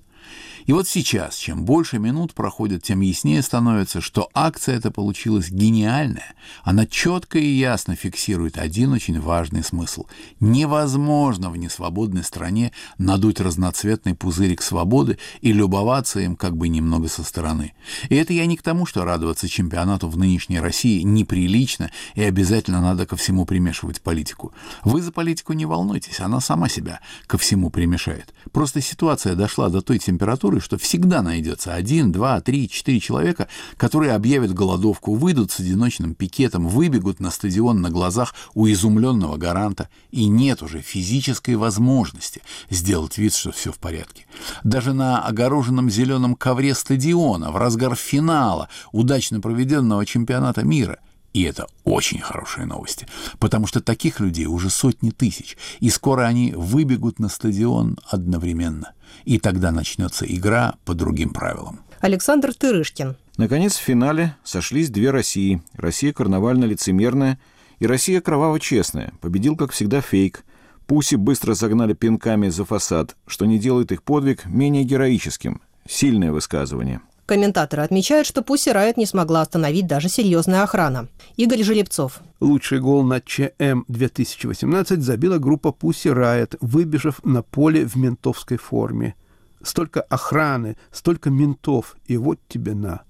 И 0.71 0.73
вот 0.73 0.87
сейчас, 0.87 1.35
чем 1.35 1.65
больше 1.65 1.99
минут 1.99 2.33
проходит, 2.33 2.85
тем 2.85 3.01
яснее 3.01 3.43
становится, 3.43 4.01
что 4.01 4.31
акция 4.35 4.77
эта 4.77 4.93
получилась 4.93 5.51
гениальная. 5.51 6.33
Она 6.63 6.87
четко 6.87 7.41
и 7.41 7.45
ясно 7.45 7.97
фиксирует 7.97 8.57
один 8.57 8.93
очень 8.93 9.21
важный 9.21 9.65
смысл. 9.65 10.07
Невозможно 10.39 11.51
в 11.51 11.57
несвободной 11.57 12.23
стране 12.23 12.71
надуть 12.99 13.41
разноцветный 13.41 14.15
пузырик 14.15 14.63
свободы 14.63 15.19
и 15.41 15.53
любоваться 15.53 16.21
им 16.21 16.37
как 16.37 16.57
бы 16.57 16.69
немного 16.69 17.09
со 17.09 17.25
стороны. 17.25 17.75
И 18.09 18.15
это 18.15 18.33
я 18.33 18.47
не 18.47 18.57
к 18.57 18.63
тому, 18.63 18.87
что 18.87 19.05
радоваться 19.05 19.49
чемпионату 19.49 20.09
в 20.09 20.17
нынешней 20.17 20.61
России 20.61 21.03
неприлично 21.03 21.91
и 22.15 22.23
обязательно 22.23 22.81
надо 22.81 23.07
ко 23.07 23.17
всему 23.17 23.45
примешивать 23.45 24.03
политику. 24.03 24.53
Вы 24.85 25.03
за 25.03 25.11
политику 25.11 25.53
не 25.53 25.67
волнуйтесь, 25.67 26.21
она 26.21 26.39
сама 26.39 26.69
себя 26.69 27.01
ко 27.27 27.39
всему 27.39 27.71
примешает. 27.71 28.33
Просто 28.53 28.81
ситуация 28.81 29.35
дошла 29.35 29.69
до 29.69 29.81
той 29.81 29.99
температуры, 29.99 30.60
что 30.61 30.79
всегда 30.79 31.23
найдется 31.23 31.75
один, 31.75 32.13
два, 32.13 32.41
три, 32.41 32.69
четыре 32.69 33.01
человека, 33.01 33.49
которые 33.77 34.13
объявят 34.13 34.53
голодовку, 34.53 35.15
выйдут 35.15 35.51
с 35.51 35.61
одиночным 35.61 36.15
пикетом, 36.15 36.69
выбегут 36.69 37.21
на 37.21 37.31
стадион 37.31 37.81
на 37.81 37.91
глазах 37.91 38.35
у 38.55 38.67
изумленного 38.67 39.37
гаранта, 39.37 39.89
и 40.11 40.27
нет 40.27 40.63
уже 40.63 40.81
физической 40.81 41.57
возможности 41.57 42.43
сделать 42.71 43.19
вид, 43.19 43.35
что 43.35 43.53
все 43.53 43.73
в 43.73 43.79
порядке. 43.79 44.27
Даже 44.65 44.93
на 44.93 45.23
огороженном 45.23 45.91
зеленом 45.91 46.35
ковре 46.35 46.75
стадиона 46.75 47.51
в 47.51 47.57
разгар 47.57 47.95
финала 47.95 48.69
удачно 48.93 49.41
проведенного 49.41 50.05
чемпионата 50.07 50.63
мира 50.65 50.99
И 51.33 51.43
это 51.43 51.69
очень 51.85 52.21
хорошие 52.21 52.67
новости, 52.67 53.07
потому 53.39 53.67
что 53.67 53.81
таких 53.81 54.19
людей 54.19 54.47
уже 54.47 54.69
сотни 54.69 55.11
тысяч, 55.11 55.57
и 55.79 55.89
скоро 55.89 56.23
они 56.23 56.53
выбегут 56.53 57.21
на 57.21 57.29
стадион 57.29 57.99
одновременно. 58.09 58.93
И 59.25 59.39
тогда 59.39 59.71
начнется 59.71 60.25
игра 60.25 60.75
по 60.85 60.95
другим 60.95 61.31
правилам. 61.31 61.81
Александр 62.01 62.55
Тырышкин. 62.55 63.17
Наконец, 63.37 63.77
в 63.77 63.81
финале 63.83 64.37
сошлись 64.45 64.91
две 64.91 65.11
России. 65.11 65.63
Россия 65.75 66.13
карнавально-лицемерная 66.13 67.39
и 67.79 67.87
Россия 67.87 68.21
кроваво-честная. 68.21 69.13
Победил, 69.21 69.57
как 69.57 69.73
всегда, 69.73 70.01
фейк. 70.01 70.45
Пуси 70.87 71.15
быстро 71.15 71.55
загнали 71.55 71.93
пинками 71.95 72.49
за 72.49 72.65
фасад, 72.65 73.17
что 73.27 73.47
не 73.47 73.59
делает 73.59 73.93
их 73.93 74.03
подвиг 74.03 74.47
менее 74.47 74.85
героическим. 74.85 75.61
Сильное 75.89 76.33
высказывание. 76.33 77.01
Комментаторы 77.31 77.85
отмечают, 77.85 78.27
что 78.27 78.43
Пусси 78.43 78.71
Райт 78.71 78.97
не 78.97 79.07
смогла 79.07 79.43
остановить 79.43 79.87
даже 79.87 80.09
серьезная 80.09 80.65
охрана. 80.65 81.07
Игорь 81.37 81.63
Жеребцов. 81.63 82.23
Лучший 82.41 82.81
гол 82.81 83.05
на 83.05 83.21
ЧМ 83.21 83.85
2018 83.87 85.01
забила 85.01 85.39
группа 85.39 85.71
Пусси 85.71 86.09
Райт, 86.09 86.57
выбежав 86.61 87.25
на 87.25 87.45
поле 87.45 87.87
в 87.87 87.95
ментовской 87.95 88.57
форме. 88.57 89.15
Столько 89.63 90.01
охраны, 90.01 90.77
столько 90.91 91.31
ментов, 91.31 91.95
и 92.07 92.17
вот 92.17 92.41
тебе 92.49 92.75
на. 92.75 93.03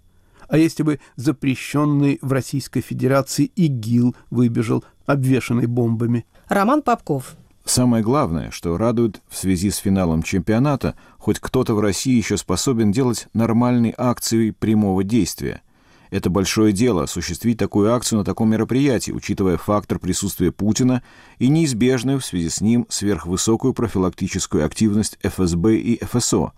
А 0.48 0.58
если 0.58 0.82
бы 0.82 1.00
запрещенный 1.16 2.18
в 2.20 2.30
Российской 2.30 2.82
Федерации 2.82 3.50
ИГИЛ 3.56 4.14
выбежал, 4.28 4.84
обвешанный 5.06 5.64
бомбами? 5.64 6.26
Роман 6.46 6.82
Попков. 6.82 7.36
Самое 7.64 8.02
главное, 8.02 8.50
что 8.50 8.76
радует 8.76 9.20
в 9.28 9.36
связи 9.36 9.70
с 9.70 9.76
финалом 9.76 10.22
чемпионата, 10.22 10.94
хоть 11.18 11.38
кто-то 11.38 11.74
в 11.74 11.80
России 11.80 12.16
еще 12.16 12.36
способен 12.36 12.90
делать 12.90 13.28
нормальные 13.32 13.94
акции 13.96 14.50
прямого 14.50 15.04
действия. 15.04 15.62
Это 16.10 16.28
большое 16.28 16.72
дело 16.72 17.04
осуществить 17.04 17.58
такую 17.58 17.94
акцию 17.94 18.18
на 18.18 18.24
таком 18.24 18.50
мероприятии, 18.50 19.12
учитывая 19.12 19.56
фактор 19.56 20.00
присутствия 20.00 20.50
Путина 20.50 21.04
и 21.38 21.48
неизбежную 21.48 22.18
в 22.18 22.24
связи 22.24 22.48
с 22.48 22.60
ним 22.60 22.86
сверхвысокую 22.88 23.74
профилактическую 23.74 24.66
активность 24.66 25.18
ФСБ 25.22 25.76
и 25.76 26.04
ФСО. 26.04 26.52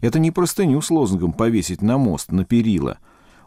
Это 0.00 0.18
не 0.18 0.32
простыню 0.32 0.80
с 0.80 0.90
лозунгом 0.90 1.32
повесить 1.32 1.82
на 1.82 1.98
мост, 1.98 2.32
на 2.32 2.44
перила. 2.44 2.98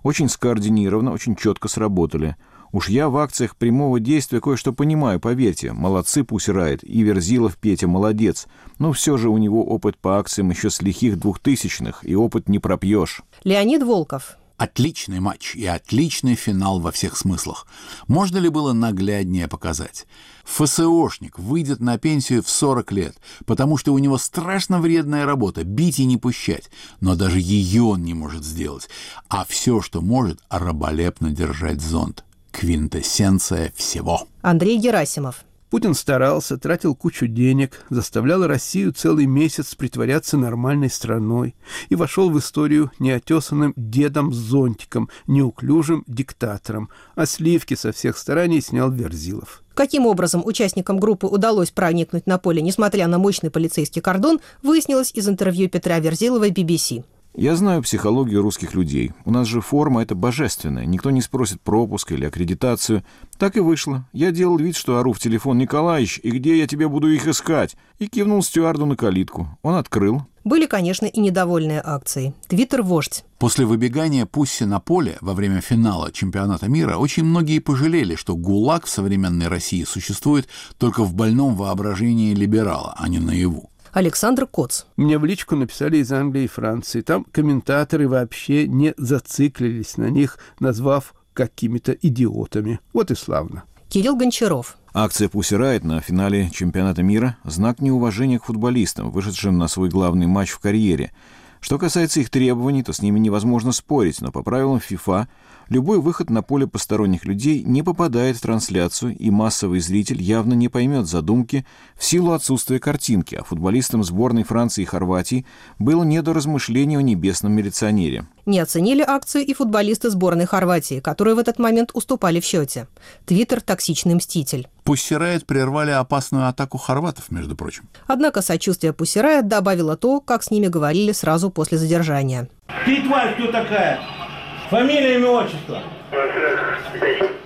Очень 0.03 0.29
скоординированно, 0.29 1.11
очень 1.11 1.35
четко 1.35 1.67
сработали– 1.67 2.37
Уж 2.73 2.89
я 2.89 3.07
в 3.07 3.17
акциях 3.17 3.55
прямого 3.55 3.99
действия 3.99 4.41
кое-что 4.41 4.73
понимаю, 4.73 5.19
поверьте. 5.19 5.73
Молодцы 5.73 6.23
Пусирает, 6.23 6.83
и 6.83 7.03
Верзилов 7.03 7.55
Петя 7.55 7.87
молодец. 7.87 8.47
Но 8.79 8.91
все 8.93 9.15
же 9.15 9.29
у 9.29 9.37
него 9.37 9.63
опыт 9.63 9.95
по 9.95 10.17
акциям 10.17 10.49
еще 10.49 10.71
с 10.71 10.81
лихих 10.81 11.19
двухтысячных, 11.19 11.99
и 12.01 12.15
опыт 12.15 12.49
не 12.49 12.57
пропьешь. 12.57 13.21
Леонид 13.43 13.83
Волков. 13.83 14.37
Отличный 14.57 15.19
матч 15.19 15.55
и 15.55 15.67
отличный 15.67 16.33
финал 16.33 16.79
во 16.79 16.91
всех 16.91 17.15
смыслах. 17.15 17.67
Можно 18.07 18.39
ли 18.39 18.49
было 18.49 18.73
нагляднее 18.73 19.47
показать? 19.47 20.07
ФСОшник 20.45 21.37
выйдет 21.37 21.79
на 21.79 21.99
пенсию 21.99 22.41
в 22.41 22.49
40 22.49 22.91
лет, 22.91 23.17
потому 23.45 23.77
что 23.77 23.93
у 23.93 23.99
него 23.99 24.17
страшно 24.17 24.79
вредная 24.79 25.25
работа, 25.25 25.63
бить 25.63 25.99
и 25.99 26.05
не 26.05 26.17
пущать. 26.17 26.71
Но 27.01 27.15
даже 27.15 27.39
ее 27.39 27.83
он 27.83 28.03
не 28.03 28.15
может 28.15 28.43
сделать. 28.43 28.89
А 29.27 29.45
все, 29.45 29.79
что 29.81 30.01
может, 30.01 30.39
раболепно 30.49 31.29
держать 31.29 31.79
зонт 31.79 32.23
квинтэссенция 32.53 33.73
всего. 33.75 34.27
Андрей 34.41 34.77
Герасимов. 34.77 35.43
Путин 35.73 35.95
старался, 35.95 36.59
тратил 36.59 36.93
кучу 36.93 37.25
денег, 37.25 37.83
заставлял 37.89 38.45
Россию 38.45 38.93
целый 38.93 39.25
месяц 39.25 39.73
притворяться 39.73 40.37
нормальной 40.37 40.91
страной 40.91 41.55
и 41.89 41.95
вошел 41.95 42.29
в 42.29 42.37
историю 42.37 42.91
неотесанным 42.99 43.73
дедом 43.75 44.31
с 44.31 44.37
зонтиком, 44.37 45.09
неуклюжим 45.25 46.03
диктатором, 46.05 46.89
а 47.15 47.25
сливки 47.25 47.73
со 47.73 47.91
всех 47.91 48.19
стараний 48.19 48.61
снял 48.61 48.91
Верзилов. 48.91 49.63
Каким 49.73 50.05
образом 50.05 50.43
участникам 50.45 50.99
группы 50.99 51.25
удалось 51.25 51.71
проникнуть 51.71 52.27
на 52.27 52.37
поле, 52.37 52.61
несмотря 52.61 53.07
на 53.07 53.17
мощный 53.17 53.49
полицейский 53.49 54.03
кордон, 54.03 54.39
выяснилось 54.61 55.11
из 55.15 55.27
интервью 55.27 55.69
Петра 55.69 55.97
Верзилова 55.97 56.49
BBC. 56.49 57.03
Я 57.35 57.55
знаю 57.55 57.81
психологию 57.81 58.43
русских 58.43 58.75
людей. 58.75 59.11
У 59.25 59.31
нас 59.31 59.47
же 59.47 59.59
форма— 59.59 60.01
это 60.03 60.13
божественная. 60.13 60.85
Никто 60.85 61.09
не 61.09 61.19
спросит 61.19 61.61
пропуск 61.61 62.11
или 62.11 62.25
аккредитацию. 62.25 63.03
Так 63.39 63.57
и 63.57 63.59
вышло. 63.59 64.07
Я 64.13 64.31
делал 64.31 64.57
вид, 64.57 64.75
что 64.75 64.99
ору 64.99 65.13
в 65.13 65.19
телефон 65.19 65.57
«Николаевич, 65.57 66.19
и 66.21 66.29
где 66.29 66.59
я 66.59 66.67
тебе 66.67 66.87
буду 66.87 67.09
их 67.09 67.27
искать?» 67.27 67.75
И 67.97 68.05
кивнул 68.05 68.43
стюарду 68.43 68.85
на 68.85 68.95
калитку. 68.95 69.57
Он 69.63 69.73
открыл. 69.75 70.21
Были, 70.43 70.67
конечно, 70.67 71.07
и 71.07 71.19
недовольные 71.19 71.81
акции. 71.83 72.35
Твиттер-вождь. 72.49 73.25
После 73.39 73.65
выбегания 73.65 74.27
Пусси 74.27 74.65
на 74.65 74.79
поле 74.79 75.17
во 75.21 75.33
время 75.33 75.59
финала 75.61 76.11
чемпионата 76.11 76.67
мира 76.67 76.97
очень 76.97 77.23
многие 77.23 77.59
пожалели, 77.59 78.15
что 78.15 78.35
ГУЛАГ 78.35 78.85
в 78.85 78.89
современной 78.89 79.47
России 79.47 79.85
существует 79.85 80.47
только 80.77 81.03
в 81.03 81.15
больном 81.15 81.55
воображении 81.55 82.35
либерала, 82.35 82.93
а 82.95 83.07
не 83.07 83.17
наяву. 83.19 83.71
Александр 83.93 84.47
Коц. 84.47 84.85
Мне 84.97 85.19
в 85.19 85.25
личку 85.25 85.55
написали 85.55 85.97
из 85.97 86.11
Англии 86.11 86.45
и 86.45 86.47
Франции. 86.47 87.01
Там 87.01 87.25
комментаторы 87.31 88.09
вообще 88.09 88.67
не 88.67 88.95
зациклились 88.97 89.97
на 89.97 90.09
них, 90.09 90.39
назвав 90.59 91.13
какими-то 91.33 91.91
идиотами. 91.91 92.79
Вот 92.91 93.11
и 93.11 93.15
славно. 93.15 93.65
Кирилл 93.89 94.15
Гончаров. 94.15 94.77
Акция 94.95 95.29
«Пусси 95.29 95.55
Райт» 95.55 95.83
на 95.83 96.01
финале 96.01 96.49
чемпионата 96.49 97.03
мира– 97.03 97.37
знак 97.43 97.81
неуважения 97.81 98.39
к 98.39 98.45
футболистам, 98.45 99.11
вышедшим 99.11 99.59
на 99.59 99.67
свой 99.67 99.89
главный 99.89 100.25
матч 100.25 100.49
в 100.49 100.59
карьере. 100.59 101.11
Что 101.59 101.77
касается 101.77 102.19
их 102.19 102.31
требований, 102.31 102.81
то 102.81 102.93
с 102.93 103.01
ними 103.01 103.19
невозможно 103.19 103.71
спорить, 103.71 104.21
но 104.21 104.31
по 104.31 104.41
правилам 104.41 104.79
ФИФА 104.79 105.27
Любой 105.73 105.99
выход 105.99 106.29
на 106.29 106.43
поле 106.43 106.67
посторонних 106.67 107.25
людей 107.25 107.63
не 107.63 107.81
попадает 107.81 108.37
в 108.37 108.41
трансляцию, 108.41 109.17
и 109.17 109.31
массовый 109.31 109.79
зритель 109.79 110.21
явно 110.21 110.53
не 110.53 110.69
поймет 110.69 111.07
задумки 111.07 111.65
в 111.97 112.05
силу 112.05 112.33
отсутствия 112.33 112.79
картинки, 112.79 113.33
а 113.33 113.43
футболистам 113.43 114.03
сборной 114.03 114.43
Франции 114.43 114.83
и 114.83 114.85
Хорватии 114.85 115.47
было 115.79 116.03
не 116.03 116.21
до 116.21 116.33
размышления 116.33 116.99
о 116.99 117.01
небесном 117.01 117.53
милиционере. 117.53 118.27
Не 118.45 118.59
оценили 118.59 119.01
акцию 119.01 119.47
и 119.47 119.53
футболисты 119.55 120.11
сборной 120.11 120.45
Хорватии, 120.45 120.99
которые 120.99 121.33
в 121.33 121.39
этот 121.39 121.57
момент 121.57 121.89
уступали 121.95 122.39
в 122.39 122.45
счете. 122.45 122.87
Твиттер– 123.25 123.59
токсичный 123.65 124.13
мститель. 124.13 124.67
Пуссирает 124.83 125.47
прервали 125.47 125.89
опасную 125.89 126.49
атаку 126.49 126.77
хорватов, 126.77 127.31
между 127.31 127.55
прочим. 127.55 127.89
Однако 128.05 128.43
сочувствие 128.43 128.93
Пуссирает 128.93 129.47
добавило 129.47 129.97
то, 129.97 130.19
как 130.19 130.43
с 130.43 130.51
ними 130.51 130.67
говорили 130.67 131.13
сразу 131.13 131.49
после 131.49 131.79
задержания. 131.79 132.47
Ты 132.85 133.01
тварь 133.01 133.33
кто 133.33 133.51
такая? 133.51 134.22
Фамилия, 134.69 135.15
имя, 135.15 135.29
отчество. 135.29 135.81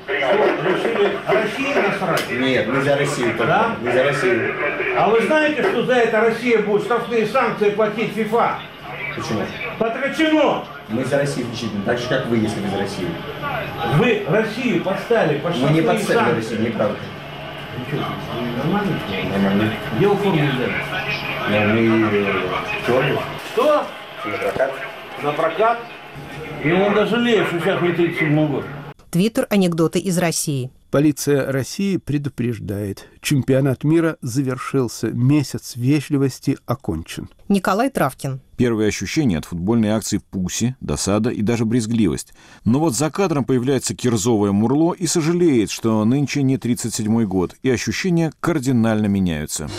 Решили 0.08 1.18
России 1.28 1.74
насрать? 1.74 2.32
Нет, 2.32 2.68
не 2.68 2.82
за 2.82 2.98
Россию 2.98 3.30
только. 3.38 3.46
Да? 3.46 3.76
Не 3.82 3.92
за 3.92 4.04
Россию. 4.04 4.56
А 4.98 5.10
вы 5.10 5.22
знаете, 5.22 5.64
что 5.64 5.84
за 5.86 5.94
это 5.94 6.22
Россия 6.22 6.60
будет 6.60 6.84
штрафные 6.84 7.26
санкции 7.28 7.70
платить 7.72 8.14
ФИФА? 8.14 8.60
Почему? 9.16 9.42
Потрачено! 9.80 10.64
Мы 10.90 11.04
за 11.06 11.18
Россию 11.18 11.48
исключительно, 11.48 11.84
так 11.84 11.98
же, 11.98 12.08
как 12.08 12.28
вы, 12.28 12.38
если 12.38 12.60
вы 12.62 12.70
за 12.70 12.78
Россию. 12.78 13.10
Вы 13.96 14.26
Россию 14.30 14.84
подстали 14.84 15.40
по 15.40 15.50
Мы 15.50 15.70
не 15.72 15.82
подстали 15.82 16.18
санкции. 16.18 16.36
Россию, 16.36 16.62
неправда. 16.62 16.98
Нормально? 18.58 19.00
Нормально. 19.32 19.74
Где 19.98 20.08
оформили 20.08 20.50
взяли? 20.52 20.74
Ну, 21.50 22.08
мы... 22.08 22.26
Что? 22.84 23.04
Что? 23.54 23.86
На 24.26 24.38
прокат. 24.38 24.72
На 25.24 25.32
прокат? 25.32 25.80
И 26.68 26.72
он 26.74 26.94
даже 26.94 27.12
жалеет, 27.12 27.48
что 27.48 27.60
сейчас 27.62 27.82
не 27.82 27.94
37 27.94 28.48
год. 28.52 28.66
Твиттер 29.10 29.48
«Анекдоты 29.50 30.00
из 30.00 30.18
России». 30.18 30.70
Полиция 30.92 31.50
России 31.50 31.96
предупреждает. 31.96 33.08
Чемпионат 33.22 33.86
мира 33.86 34.18
завершился. 34.22 35.08
Месяц 35.08 35.78
вежливости 35.78 36.58
окончен. 36.66 37.30
Николай 37.48 37.90
Травкин. 37.90 38.42
Первые 38.58 38.90
ощущения 38.90 39.38
от 39.38 39.46
футбольной 39.46 39.90
акции 39.90 40.20
«Пуси», 40.30 40.76
досада 40.82 41.30
и 41.30 41.42
даже 41.42 41.64
брезгливость. 41.64 42.34
Но 42.66 42.80
вот 42.80 42.98
за 42.98 43.12
кадром 43.12 43.46
появляется 43.46 43.96
кирзовое 43.96 44.52
мурло 44.52 44.92
и 44.92 45.08
сожалеет, 45.08 45.72
что 45.72 46.04
нынче 46.04 46.42
не 46.42 46.58
37-й 46.58 47.26
год, 47.26 47.56
и 47.64 47.70
ощущения 47.70 48.34
кардинально 48.42 49.06
меняются. 49.06 49.70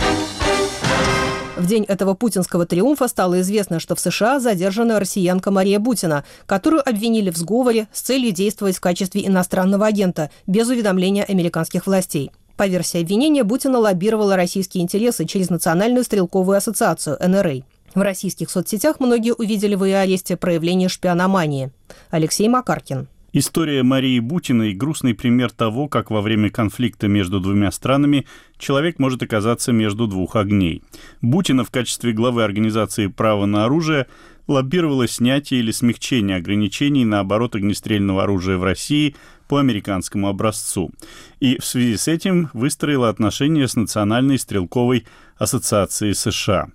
В 1.59 1.67
день 1.67 1.83
этого 1.83 2.15
путинского 2.15 2.67
триумфа 2.67 3.09
стало 3.09 3.41
известно, 3.41 3.81
что 3.81 3.97
в 3.97 4.01
США 4.01 4.39
задержана 4.39 5.01
россиянка 5.01 5.51
Мария 5.51 5.81
Бутина, 5.81 6.25
которую 6.47 6.89
обвинили 6.89 7.31
в 7.31 7.37
сговоре 7.37 7.89
с 7.93 8.01
целью 8.01 8.31
действовать 8.31 8.77
в 8.77 8.81
качестве 8.81 9.27
иностранного 9.27 9.85
агента 9.87 10.31
без 10.47 10.69
уведомления 10.69 11.25
американских 11.25 11.87
властей. 11.87 12.31
По 12.57 12.69
версии 12.69 13.01
обвинения, 13.01 13.43
Бутина 13.43 13.79
лоббировала 13.79 14.37
российские 14.37 14.85
интересы 14.85 15.25
через 15.25 15.51
Национальную 15.51 16.05
стрелковую 16.05 16.57
ассоциацию 16.57 17.19
НРА. 17.21 17.63
В 17.93 18.01
российских 18.03 18.51
соцсетях 18.51 19.01
многие 19.01 19.35
увидели 19.35 19.75
в 19.75 19.85
ее 19.85 19.97
аресте 19.97 20.37
проявление 20.37 20.89
шпиономании. 20.89 21.73
Алексей 22.11 22.49
Макаркин. 22.49 23.09
История 23.41 23.85
Марии 23.85 24.19
Бутиной– 24.19 24.75
грустный 24.75 25.15
пример 25.15 25.53
того, 25.53 25.87
как 25.87 26.11
во 26.11 26.23
время 26.23 26.51
конфликта 26.51 27.07
между 27.07 27.39
двумя 27.39 27.71
странами 27.71 28.27
человек 28.59 28.99
может 28.99 29.23
оказаться 29.23 29.71
между 29.71 30.09
двух 30.09 30.35
огней. 30.35 30.83
Бутина 31.23 31.63
в 31.63 31.71
качестве 31.71 32.13
главы 32.13 32.43
организации 32.43 33.07
«Право 33.07 33.47
на 33.47 33.65
оружие» 33.65 34.09
лоббировала 34.49 35.07
снятие 35.07 35.61
или 35.61 35.71
смягчение 35.71 36.39
ограничений 36.39 37.05
на 37.05 37.21
оборот 37.21 37.55
огнестрельного 37.55 38.25
оружия 38.25 38.57
в 38.57 38.65
России 38.65 39.15
по 39.47 39.59
американскому 39.59 40.27
образцу. 40.27 40.91
И 41.39 41.61
в 41.61 41.65
связи 41.65 41.97
с 41.97 42.09
этим 42.09 42.51
выстроила 42.55 43.09
отношения 43.09 43.69
с 43.69 43.77
Национальной 43.77 44.41
стрелковой 44.41 45.07
Ассоциации 45.39 46.13
США. 46.13 46.69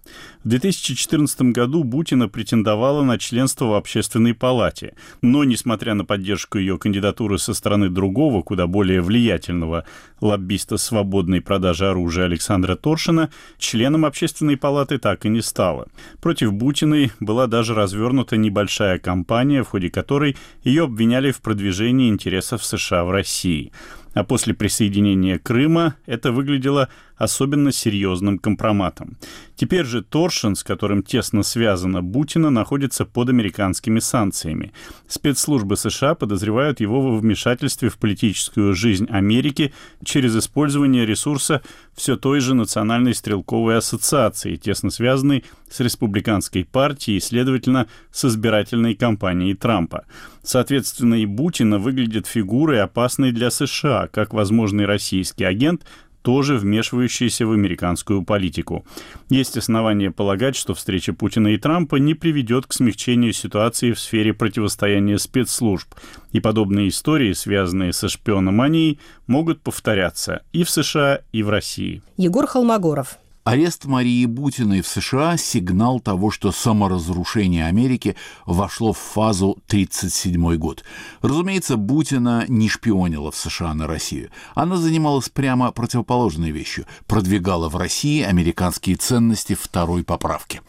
В 0.44 0.48
2014 0.48 1.54
году 1.54 1.84
Бутина 1.84 2.28
претендовала 2.30 3.04
на 3.04 3.18
членство 3.18 3.66
в 3.66 3.74
Общественной 3.74 4.34
палате, 4.34 4.96
но, 5.22 5.44
несмотря 5.44 5.94
на 5.94 6.06
поддержку 6.06 6.58
ее 6.58 6.78
кандидатуры 6.78 7.38
со 7.38 7.54
стороны 7.54 7.90
другого, 7.90 8.42
куда 8.42 8.68
более 8.68 9.02
влиятельного 9.02 9.86
лоббиста 10.22 10.78
свободной 10.78 11.42
продажи 11.42 11.86
оружия 11.86 12.26
Александра 12.26 12.76
Торшина, 12.76 13.30
членом 13.58 14.06
Общественной 14.06 14.58
палаты 14.58 14.98
так 14.98 15.26
и 15.26 15.30
не 15.30 15.42
стала. 15.42 15.88
Против 16.22 16.54
Бутиной 16.54 17.12
была 17.20 17.48
даже 17.48 17.74
развернута 17.74 18.38
небольшая 18.38 19.00
кампания, 19.00 19.64
в 19.64 19.70
ходе 19.70 19.90
которой 19.90 20.38
ее 20.64 20.84
обвиняли 20.84 21.32
в 21.32 21.42
продвижении 21.42 22.10
интересов 22.10 22.64
США 22.64 23.04
в 23.04 23.12
России 23.12 23.72
а 24.14 24.24
после 24.24 24.54
присоединения 24.54 25.40
Крыма 25.40 25.96
это 26.06 26.32
выглядело 26.32 26.90
особенно 27.18 27.72
серьезным 27.72 28.40
компроматом. 28.40 29.18
Теперь 29.56 29.86
же 29.86 30.02
Торшин, 30.02 30.56
с 30.56 30.64
которым 30.64 31.04
тесно 31.04 31.44
связана 31.44 32.02
Бутина, 32.02 32.50
находится 32.50 33.06
под 33.06 33.30
американскими 33.30 34.00
санкциями. 34.00 34.74
Спецслужбы 35.08 35.78
США 35.78 36.16
подозревают 36.16 36.80
его 36.80 37.02
во 37.02 37.18
вмешательстве 37.18 37.90
в 37.90 37.98
политическую 37.98 38.74
жизнь 38.74 39.08
Америки 39.10 39.74
через 40.04 40.36
использование 40.36 41.06
ресурса 41.06 41.62
все 41.96 42.16
той 42.18 42.40
же 42.40 42.56
Национальной 42.56 43.14
стрелковой 43.14 43.78
ассоциации, 43.78 44.56
тесно 44.56 44.90
связанной 44.90 45.44
с 45.70 45.80
республиканской 45.80 46.66
партией 46.66 47.18
и, 47.18 47.22
следовательно, 47.22 47.88
с 48.12 48.26
избирательной 48.26 48.96
кампанией 48.96 49.54
Трампа. 49.54 50.06
Соответственно, 50.44 51.16
и 51.16 51.26
Бутина 51.26 51.80
выглядит 51.80 52.28
фигурой, 52.28 52.82
опасной 52.82 53.32
для 53.32 53.50
США, 53.50 54.08
как 54.12 54.34
возможный 54.34 54.86
российский 54.86 55.44
агент, 55.46 55.84
тоже 56.24 56.58
вмешивающийся 56.58 57.46
в 57.46 57.52
американскую 57.52 58.24
политику. 58.24 58.86
Есть 59.30 59.58
основания 59.58 60.10
полагать, 60.10 60.56
что 60.56 60.74
встреча 60.74 61.14
Путина 61.14 61.50
и 61.50 61.58
Трампа 61.58 61.98
не 61.98 62.16
приведет 62.16 62.66
к 62.66 62.74
смягчению 62.74 63.34
ситуации 63.34 63.92
в 63.92 64.00
сфере 64.00 64.34
противостояния 64.34 65.20
спецслужб, 65.20 65.94
и 66.32 66.40
подобные 66.40 66.90
истории, 66.90 67.34
связанные 67.34 67.94
со 67.94 68.10
шпиономанией, 68.10 69.00
могут 69.28 69.62
повторяться 69.62 70.42
и 70.54 70.64
в 70.64 70.70
США, 70.70 71.20
и 71.32 71.44
в 71.44 71.50
России. 71.50 72.02
Егор 72.18 72.48
Холмогоров. 72.48 73.18
Арест 73.44 73.84
Марии 73.84 74.26
Бутиной 74.26 74.80
в 74.80 74.88
США– 74.88 75.36
сигнал 75.38 76.00
того, 76.00 76.32
что 76.32 76.54
саморазрушение 76.54 77.66
Америки 77.66 78.16
вошло 78.46 78.94
в 78.94 78.98
фазу 78.98 79.58
1937 79.68 80.56
год. 80.56 80.86
Разумеется, 81.22 81.76
Бутина 81.76 82.46
не 82.48 82.70
шпионила 82.70 83.32
в 83.32 83.36
США 83.36 83.74
на 83.74 83.86
Россию. 83.86 84.30
Она 84.56 84.78
занималась 84.78 85.28
прямо 85.28 85.74
противоположной 85.74 86.52
вещью– 86.52 86.86
продвигала 87.06 87.68
в 87.68 87.76
России 87.76 88.22
американские 88.22 88.96
ценности 88.96 89.56
второй 89.56 90.06
поправки. 90.06 90.62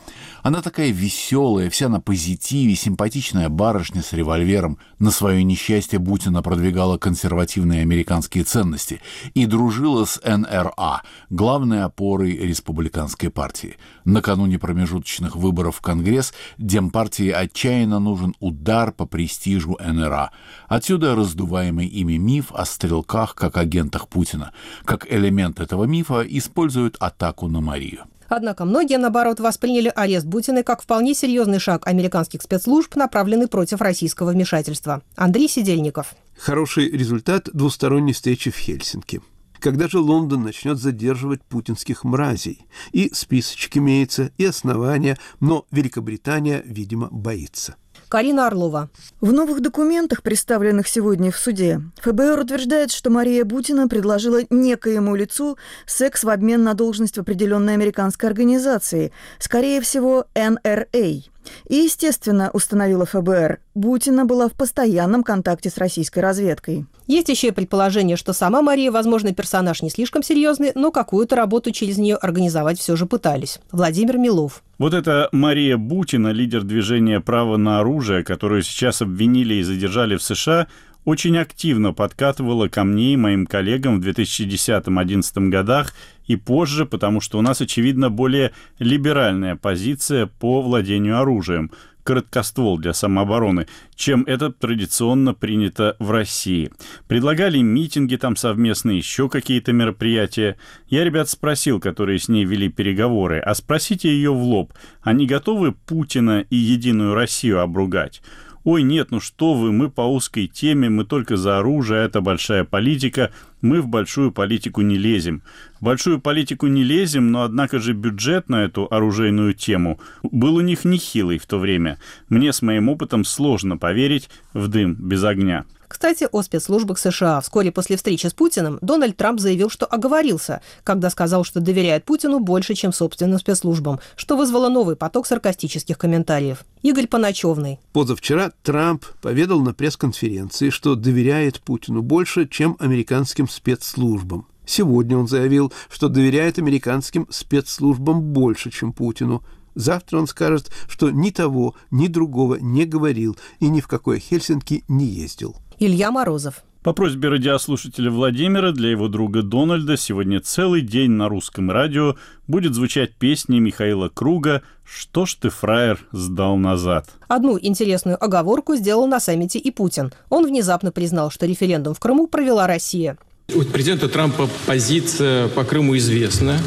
Она 0.43 0.61
такая 0.61 0.91
веселая, 0.91 1.71
вся 1.71 1.89
на 1.89 2.01
позитиве, 2.01 2.75
симпатичная 2.75 3.49
барышня 3.49 4.03
с 4.03 4.13
револьвером. 4.13 4.79
На 4.99 5.11
свое 5.11 5.43
несчастье 5.43 5.99
Бутина 5.99 6.43
продвигала 6.43 6.99
консервативные 6.99 7.81
американские 7.81 8.45
ценности 8.45 9.01
и 9.33 9.47
дружила 9.47 10.05
с 10.05 10.21
НРА, 10.23 11.01
главной 11.31 11.85
опорой 11.85 12.33
республиканской 12.65 13.31
партии. 13.31 13.77
Накануне 14.05 14.59
промежуточных 14.59 15.37
выборов 15.37 15.77
в 15.77 15.81
Конгресс 15.83 16.33
Демпартии 16.57 17.31
отчаянно 17.31 17.99
нужен 17.99 18.35
удар 18.41 18.91
по 18.93 19.05
престижу 19.07 19.77
НРА. 19.81 20.31
Отсюда 20.69 21.15
раздуваемый 21.15 21.87
ими 21.87 22.17
миф 22.17 22.53
о 22.53 22.65
стрелках 22.65 23.35
как 23.35 23.59
агентах 23.59 24.09
Путина. 24.09 24.53
Как 24.85 25.11
элемент 25.13 25.61
этого 25.61 25.85
мифа 25.85 26.23
используют 26.23 26.97
атаку 27.01 27.49
на 27.49 27.61
Марию. 27.61 28.05
Однако 28.29 28.65
многие, 28.65 28.97
наоборот, 28.97 29.39
восприняли 29.39 29.93
арест 29.95 30.25
Бутиной 30.25 30.63
как 30.63 30.83
вполне 30.83 31.15
серьезный 31.15 31.59
шаг 31.59 31.87
американских 31.87 32.41
спецслужб, 32.41 32.97
направленный 32.97 33.49
против 33.49 33.83
российского 33.83 34.31
вмешательства. 34.31 35.03
Андрей 35.15 35.49
Сидельников. 35.49 36.15
Хороший 36.39 36.91
результат 36.91 37.51
двусторонней 37.53 38.15
встречи 38.15 38.51
в 38.51 38.57
Хельсинки. 38.57 39.21
Когда 39.65 39.89
же 39.89 39.99
Лондон 39.99 40.43
начнет 40.43 40.77
задерживать 40.77 41.43
путинских 41.43 42.05
мразей? 42.05 42.67
И 42.93 43.09
списочек 43.15 43.79
имеется, 43.79 44.31
и 44.37 44.45
основания, 44.45 45.17
но 45.41 45.65
Великобритания, 45.71 46.61
видимо, 46.67 47.09
боится. 47.11 47.77
Карина 48.11 48.47
Орлова. 48.47 48.91
В 49.23 49.33
новых 49.33 49.63
документах, 49.63 50.23
представленных 50.23 50.87
сегодня 50.87 51.33
в 51.33 51.39
суде, 51.39 51.81
ФБР 52.03 52.41
утверждает, 52.41 52.93
что 52.93 53.09
Мария 53.09 53.43
Бутина 53.47 53.89
предложила 53.89 54.41
некоему 54.51 55.17
лицу 55.17 55.57
секс 55.87 56.25
в 56.25 56.29
обмен 56.29 56.63
на 56.63 56.75
должность 56.75 57.17
в 57.17 57.23
определенной 57.23 57.73
американской 57.73 58.29
организации, 58.29 59.13
скорее 59.39 59.81
всего, 59.81 60.27
НРА. 60.35 61.23
И, 61.69 61.77
естественно, 61.77 62.51
установила 62.53 63.07
ФБР, 63.07 63.59
Бутина 63.75 64.25
была 64.25 64.49
в 64.49 64.53
постоянном 64.53 65.23
контакте 65.23 65.71
с 65.71 65.79
российской 65.79 66.21
разведкой. 66.21 66.87
Есть 67.07 67.29
еще 67.29 67.49
и 67.49 67.53
предположение, 67.53 68.17
что 68.17 68.33
сама 68.33 68.63
Мария, 68.63 68.91
возможно, 68.91 69.35
персонаж 69.35 69.83
не 69.83 69.91
слишком 69.91 70.23
серьезный, 70.23 70.73
но 70.75 70.91
какую-то 70.91 71.37
работу 71.37 71.71
через 71.71 71.99
нее 71.99 72.17
организовать 72.17 72.79
все 72.79 72.97
же 72.97 73.07
пытались. 73.07 73.61
Владимир 73.73 74.19
Милов. 74.19 74.63
Вот 74.79 74.95
это 74.95 75.29
Мария 75.33 75.77
Бутина, 75.77 76.29
лидер 76.29 76.63
движения 76.63 77.21
«Право 77.21 77.57
на 77.57 77.81
оружие», 77.81 78.25
которую 78.25 78.63
сейчас 78.63 79.03
обвинили 79.03 79.55
и 79.55 79.63
задержали 79.63 80.17
в 80.17 80.23
США, 80.23 80.67
очень 81.05 81.37
активно 81.39 81.93
подкатывала 81.93 82.69
ко 82.69 82.85
мне 82.85 83.15
и 83.15 83.17
моим 83.17 83.47
коллегам 83.47 84.01
в 84.01 84.07
2010-2011 84.07 85.49
годах 85.49 85.95
и 86.27 86.37
позже, 86.37 86.87
потому 86.87 87.21
что 87.21 87.39
у 87.39 87.43
нас, 87.43 87.61
очевидно, 87.61 88.11
более 88.11 88.53
либеральная 88.79 89.57
позиция 89.57 90.27
по 90.27 90.63
владению 90.63 91.19
оружием, 91.19 91.71
короткоствол 92.05 92.79
для 92.79 92.93
самообороны, 92.93 93.67
чем 93.97 94.25
это 94.25 94.53
традиционно 94.53 95.35
принято 95.35 95.97
в 95.99 96.11
России. 96.11 96.71
Предлагали 97.09 97.59
митинги 97.59 98.17
там 98.17 98.37
совместные, 98.37 98.99
еще 98.99 99.29
какие-то 99.29 99.73
мероприятия. 99.73 100.57
Я 100.87 101.03
ребят 101.03 101.29
спросил, 101.29 101.81
которые 101.81 102.19
с 102.19 102.29
ней 102.29 102.45
вели 102.45 102.69
переговоры, 102.69 103.41
а 103.41 103.55
спросите 103.55 104.11
ее 104.11 104.33
в 104.33 104.43
лоб, 104.43 104.75
они 105.03 105.27
готовы 105.27 105.73
Путина 105.73 106.45
и 106.51 106.57
Единую 106.57 107.15
Россию 107.15 107.61
обругать? 107.61 108.23
«Ой, 108.65 108.83
нет, 108.83 109.11
ну 109.11 109.21
что 109.21 109.53
вы, 109.53 109.73
мы 109.73 109.91
по 109.91 110.01
узкой 110.01 110.47
теме, 110.47 110.89
мы 110.89 111.05
только 111.05 111.37
за 111.37 111.59
оружие, 111.59 112.05
это 112.05 112.23
большая 112.23 112.65
политика, 112.65 113.31
мы 113.61 113.83
в 113.83 113.89
большую 113.89 114.33
политику 114.33 114.81
не 114.81 114.97
лезем». 114.97 115.43
В 115.81 115.85
большую 115.85 116.19
политику 116.19 116.67
не 116.67 116.83
лезем, 116.83 117.31
но 117.31 117.43
однако 117.43 117.79
же 117.79 117.93
бюджет 117.93 118.49
на 118.49 118.65
эту 118.65 118.89
оружейную 118.91 119.53
тему 119.53 120.01
был 120.23 120.57
у 120.57 120.61
них 120.63 120.87
нехилый 120.87 121.37
в 121.37 121.45
то 121.45 121.59
время. 121.59 121.99
Мне 122.31 122.55
с 122.55 122.63
моим 122.63 122.89
опытом 122.89 123.25
сложно 123.25 123.77
поверить 123.77 124.31
в 124.55 124.69
дым 124.69 124.95
без 124.95 125.23
огня. 125.25 125.67
Кстати, 125.89 126.29
о 126.31 126.43
спецслужбах 126.43 126.99
США. 126.99 127.41
Вскоре 127.41 127.73
после 127.73 127.97
встречи 127.97 128.27
с 128.27 128.33
Путиным 128.33 128.79
Дональд 128.81 129.17
Трамп 129.17 129.41
заявил, 129.41 129.71
что 129.71 129.87
оговорился, 129.87 130.61
когда 130.83 131.11
сказал, 131.11 131.45
что 131.45 131.61
доверяет 131.61 132.05
Путину 132.05 132.41
больше, 132.41 132.75
чем 132.75 132.93
собственным 132.93 133.39
спецслужбам, 133.39 134.01
что 134.17 134.37
вызвало 134.37 134.69
новый 134.69 134.97
поток 134.97 135.27
саркастических 135.27 135.99
комментариев. 135.99 136.65
Игорь 136.83 137.07
Паначевный. 137.07 137.81
Позавчера 137.93 138.53
Трамп 138.63 139.05
поведал 139.23 139.61
на 139.61 139.75
пресс-конференции, 139.75 140.71
что 140.71 140.95
доверяет 140.95 141.61
Путину 141.61 142.03
больше, 142.03 142.47
чем 142.49 142.77
американским 142.79 143.49
спецслужбам. 143.49 144.47
Сегодня 144.67 145.17
он 145.17 145.29
заявил, 145.29 145.73
что 145.91 146.09
доверяет 146.09 146.59
американским 146.59 147.27
спецслужбам 147.31 148.23
больше, 148.23 148.71
чем 148.71 148.93
Путину. 148.93 149.43
Завтра 149.75 150.19
он 150.19 150.27
скажет, 150.27 150.71
что 150.89 151.11
ни 151.11 151.31
того, 151.31 151.75
ни 151.91 152.07
другого 152.07 152.57
не 152.57 152.85
говорил 152.85 153.37
и 153.59 153.69
ни 153.69 153.81
в 153.81 153.89
какое 153.89 154.19
Хельсинки 154.19 154.85
не 154.89 155.07
ездил. 155.07 155.57
Илья 155.79 156.11
Морозов. 156.11 156.63
По 156.85 156.93
просьбе 156.93 157.31
радиослушателя 157.31 158.11
Владимира 158.11 158.71
для 158.71 158.91
его 158.91 159.09
друга 159.09 159.43
Дональда 159.43 159.97
сегодня 159.97 160.41
целый 160.41 160.83
день 160.83 161.13
на 161.13 161.31
русском 161.31 161.71
радио 161.71 162.17
будет 162.47 162.75
звучать 162.75 163.15
песни 163.15 163.59
Михаила 163.59 164.11
Круга 164.11 164.61
«Что 164.85 165.25
ж 165.25 165.35
ты, 165.37 165.49
фраер, 165.49 165.99
сдал 166.13 166.59
назад?». 166.59 167.09
Одну 167.27 167.59
интересную 167.59 168.23
оговорку 168.23 168.77
сделал 168.77 169.07
на 169.07 169.19
саммите 169.19 169.59
и 169.59 169.71
Путин. 169.71 170.13
Он 170.29 170.47
внезапно 170.47 170.93
признал, 170.93 171.31
что 171.31 171.47
референдум 171.47 171.95
в 171.95 172.01
Крыму 172.01 172.27
провела 172.27 172.67
Россия. 172.67 173.17
У 173.55 173.63
президента 173.63 174.11
Трампа 174.11 174.47
позиция 174.67 175.49
по 175.49 175.65
Крыму 175.65 175.97
известна, 175.97 176.59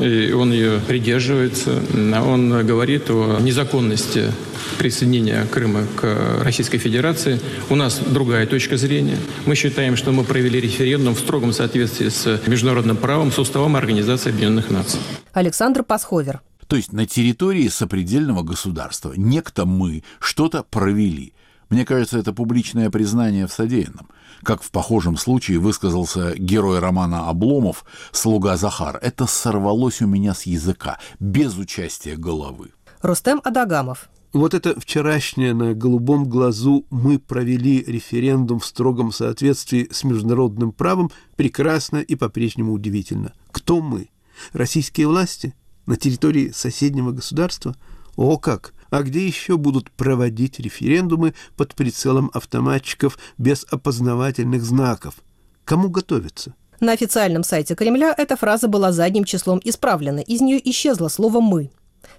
и 0.00 0.32
он 0.32 0.52
ее 0.52 0.80
придерживается. 0.80 1.82
Он 1.94 2.66
говорит 2.66 3.10
о 3.10 3.38
незаконности 3.40 4.32
присоединения 4.78 5.46
Крыма 5.46 5.86
к 5.96 6.40
Российской 6.42 6.78
Федерации. 6.78 7.40
У 7.70 7.74
нас 7.74 7.98
другая 7.98 8.46
точка 8.46 8.76
зрения. 8.76 9.18
Мы 9.46 9.54
считаем, 9.54 9.96
что 9.96 10.12
мы 10.12 10.24
провели 10.24 10.60
референдум 10.60 11.14
в 11.14 11.20
строгом 11.20 11.52
соответствии 11.52 12.08
с 12.08 12.40
международным 12.46 12.96
правом, 12.96 13.30
с 13.30 13.38
уставом 13.38 13.76
Организации 13.76 14.30
Объединенных 14.30 14.70
Наций. 14.70 15.00
Александр 15.32 15.82
Пасховер. 15.82 16.40
То 16.66 16.76
есть 16.76 16.92
на 16.92 17.06
территории 17.06 17.68
сопредельного 17.68 18.42
государства 18.42 19.12
некто 19.16 19.66
мы 19.66 20.02
что-то 20.18 20.62
провели– 20.62 21.32
Мне 21.70 21.84
кажется, 21.84 22.18
это 22.18 22.32
публичное 22.32 22.90
признание 22.90 23.46
в 23.46 23.52
содеянном. 23.52 24.08
Как 24.42 24.62
в 24.62 24.70
похожем 24.70 25.16
случае 25.16 25.58
высказался 25.58 26.34
герой 26.36 26.78
романа 26.78 27.28
«Обломов» 27.28 27.84
слуга 28.12 28.56
Захар. 28.56 28.98
Это 29.00 29.26
сорвалось 29.26 30.02
у 30.02 30.06
меня 30.06 30.34
с 30.34 30.44
языка, 30.44 30.98
без 31.18 31.56
участия 31.56 32.16
головы. 32.16 32.72
Рустем 33.00 33.40
Адагамов. 33.44 34.08
Вот 34.34 34.52
это 34.52 34.78
вчерашнее 34.80 35.54
на 35.54 35.74
голубом 35.74 36.28
глазу 36.28 36.86
«мы 36.90 37.20
провели 37.20 37.84
референдум 37.84 38.58
в 38.58 38.66
строгом 38.66 39.12
соответствии 39.12 39.88
с 39.92 40.02
международным 40.02 40.72
правом» 40.72 41.12
прекрасно 41.36 41.98
и 41.98 42.16
по-прежнему 42.16 42.72
удивительно. 42.72 43.32
Кто 43.52 43.80
мы? 43.80 44.08
Российские 44.52 45.06
власти? 45.06 45.54
На 45.86 45.96
территории 45.96 46.50
соседнего 46.50 47.12
государства? 47.12 47.76
О 48.16 48.36
как! 48.36 48.73
А 48.94 49.02
где 49.02 49.26
еще 49.26 49.56
будут 49.56 49.90
проводить 49.90 50.60
референдумы 50.60 51.34
под 51.56 51.74
прицелом 51.74 52.30
автоматчиков 52.32 53.18
без 53.38 53.66
опознавательных 53.68 54.62
знаков? 54.62 55.16
Кому 55.64 55.88
готовиться? 55.88 56.54
На 56.78 56.92
официальном 56.92 57.42
сайте 57.42 57.74
Кремля 57.74 58.14
эта 58.16 58.36
фраза 58.36 58.68
была 58.68 58.92
задним 58.92 59.24
числом 59.24 59.60
исправлена. 59.64 60.20
Из 60.20 60.40
нее 60.40 60.60
исчезло 60.70 61.08
слово 61.08 61.40
«мы». 61.40 61.72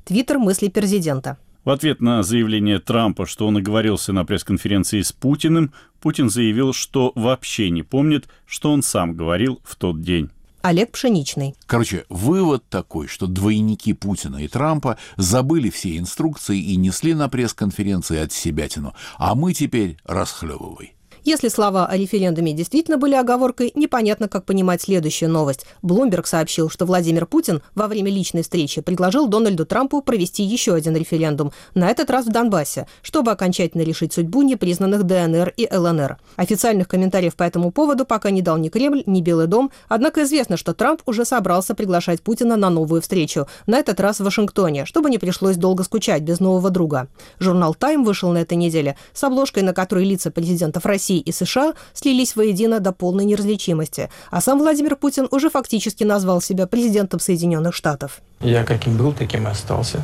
Твиттер 0.03 0.37
мысли 0.37 0.67
президента. 0.67 1.37
В 1.63 1.69
ответ 1.69 2.01
на 2.01 2.23
заявление 2.23 2.79
Трампа, 2.79 3.25
что 3.25 3.47
он 3.47 3.55
оговорился 3.55 4.11
на 4.11 4.25
пресс-конференции 4.25 5.01
с 5.01 5.13
Путиным, 5.13 5.71
Путин 6.01 6.29
заявил, 6.29 6.73
что 6.73 7.13
вообще 7.15 7.69
не 7.69 7.83
помнит, 7.83 8.27
что 8.45 8.73
он 8.73 8.83
сам 8.83 9.15
говорил 9.15 9.61
в 9.63 9.77
тот 9.77 10.01
день. 10.01 10.29
Олег 10.65 10.93
Пшеничный. 10.93 11.53
Короче, 11.67 12.05
вывод 12.09 12.67
такой, 12.69 13.05
что 13.05 13.27
двойники 13.27 13.93
Путина 13.93 14.37
и 14.37 14.47
Трампа 14.47 14.97
забыли 15.15 15.69
все 15.69 15.95
инструкции 15.99 16.59
и 16.59 16.75
несли 16.75 17.13
на 17.13 17.29
пресс-конференции 17.29 18.17
от 18.17 18.33
себятину, 18.33 18.95
а 19.19 19.35
мы 19.35 19.53
теперь 19.53 19.99
расхлебывай. 20.05 20.94
Если 21.27 21.47
слова 21.47 21.87
о 21.87 21.97
референдуме 21.97 22.53
действительно 22.53 22.99
были 22.99 23.15
оговоркой, 23.15 23.71
непонятно, 23.73 24.27
как 24.27 24.45
понимать 24.45 24.83
следующую 24.83 25.31
новость. 25.31 25.65
Блумберг 25.81 26.27
сообщил, 26.27 26.69
что 26.69 26.85
Владимир 26.85 27.25
Путин 27.25 27.63
во 27.73 27.87
время 27.87 28.11
личной 28.11 28.43
встречи 28.43 28.79
предложил 28.81 29.27
Дональду 29.27 29.65
Трампу 29.65 30.03
провести 30.03 30.43
еще 30.43 30.75
один 30.75 30.95
референдум, 30.95 31.51
на 31.73 31.89
этот 31.89 32.11
раз 32.11 32.27
в 32.27 32.31
Донбассе, 32.31 32.85
чтобы 33.01 33.31
окончательно 33.31 33.81
решить 33.81 34.13
судьбу 34.13 34.43
непризнанных 34.43 35.01
ДНР 35.01 35.51
и 35.57 35.67
ЛНР. 35.75 36.19
Официальных 36.35 36.87
комментариев 36.87 37.35
по 37.35 37.41
этому 37.41 37.71
поводу 37.71 38.05
пока 38.05 38.29
не 38.29 38.43
дал 38.43 38.57
ни 38.57 38.69
Кремль, 38.69 39.01
ни 39.07 39.21
Белый 39.21 39.47
дом, 39.47 39.71
однако 39.87 40.25
известно, 40.25 40.57
что 40.57 40.75
Трамп 40.75 41.01
уже 41.07 41.25
собрался 41.25 41.73
приглашать 41.73 42.21
Путина 42.21 42.55
на 42.55 42.69
новую 42.69 43.01
встречу, 43.01 43.47
на 43.65 43.79
этот 43.79 43.99
раз 43.99 44.19
в 44.19 44.25
Вашингтоне, 44.25 44.85
чтобы 44.85 45.09
не 45.09 45.17
пришлось 45.17 45.57
долго 45.57 45.83
скучать 45.83 46.21
без 46.21 46.39
нового 46.39 46.69
друга. 46.69 47.07
Журнал 47.39 47.73
«Тайм» 47.73 48.03
вышел 48.03 48.29
на 48.31 48.37
этой 48.37 48.57
неделе 48.57 48.95
с 49.11 49.23
обложкой, 49.23 49.63
на 49.63 49.73
которой 49.73 50.05
лица 50.05 50.29
президентов 50.29 50.85
России 50.85 51.14
России 51.15 51.19
и 51.19 51.31
США 51.31 51.73
слились 51.93 52.35
воедино 52.35 52.79
до 52.79 52.91
полной 52.91 53.25
неразличимости, 53.25 54.09
а 54.31 54.41
сам 54.41 54.59
Владимир 54.59 54.95
Путин 54.95 55.27
уже 55.31 55.49
фактически 55.49 56.03
назвал 56.03 56.41
себя 56.41 56.67
президентом 56.67 57.19
Соединенных 57.19 57.73
Штатов. 57.73 58.21
Я 58.41 58.63
каким 58.63 58.97
был, 58.97 59.13
таким 59.13 59.47
и 59.47 59.51
остался. 59.51 60.01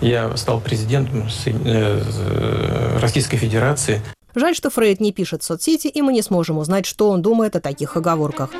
Я 0.00 0.36
стал 0.36 0.60
президентом 0.60 1.28
э, 1.46 2.98
Российской 3.00 3.36
Федерации. 3.36 4.00
Жаль, 4.34 4.54
что 4.54 4.70
Фрейд 4.70 5.00
не 5.00 5.12
пишет 5.12 5.42
в 5.42 5.44
соцсети, 5.44 5.86
и 5.86 6.02
мы 6.02 6.12
не 6.12 6.22
сможем 6.22 6.58
узнать, 6.58 6.86
что 6.86 7.10
он 7.10 7.22
думает 7.22 7.56
о 7.56 7.60
таких 7.60 7.96
оговорках. 7.96 8.50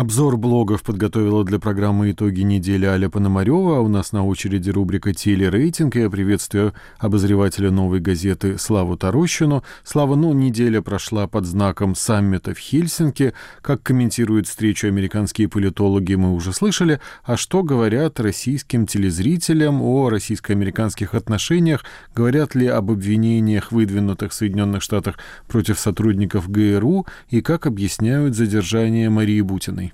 Обзор 0.00 0.38
блогов 0.38 0.82
подготовила 0.82 1.44
для 1.44 1.58
программы 1.58 2.12
«Итоги 2.12 2.40
недели» 2.40 2.86
Аля 2.86 3.10
Пономарева. 3.10 3.76
А 3.76 3.80
у 3.80 3.88
нас 3.88 4.12
на 4.12 4.24
очереди 4.24 4.70
рубрика 4.70 5.12
«Телерейтинг». 5.12 5.94
Я 5.94 6.08
приветствую 6.08 6.72
обозревателя 6.98 7.70
«Новой 7.70 8.00
газеты» 8.00 8.56
Славу 8.56 8.96
Тарощину. 8.96 9.62
Слава, 9.84 10.14
ну, 10.14 10.32
неделя 10.32 10.80
прошла 10.80 11.26
под 11.26 11.44
знаком 11.44 11.94
саммита 11.94 12.54
в 12.54 12.58
Хельсинки. 12.58 13.34
Как 13.60 13.82
комментируют 13.82 14.48
встречу 14.48 14.86
американские 14.86 15.50
политологи, 15.50 16.14
мы 16.14 16.32
уже 16.32 16.54
слышали. 16.54 16.98
А 17.22 17.36
что 17.36 17.62
говорят 17.62 18.20
российским 18.20 18.86
телезрителям 18.86 19.82
о 19.82 20.08
российско-американских 20.08 21.14
отношениях? 21.14 21.84
Говорят 22.14 22.54
ли 22.54 22.68
об 22.68 22.90
обвинениях, 22.90 23.70
выдвинутых 23.70 24.32
в 24.32 24.34
Соединенных 24.34 24.82
Штатах 24.82 25.18
против 25.46 25.78
сотрудников 25.78 26.48
ГРУ? 26.48 27.06
И 27.28 27.42
как 27.42 27.66
объясняют 27.66 28.34
задержание 28.34 29.10
Марии 29.10 29.42
Бутиной? 29.42 29.89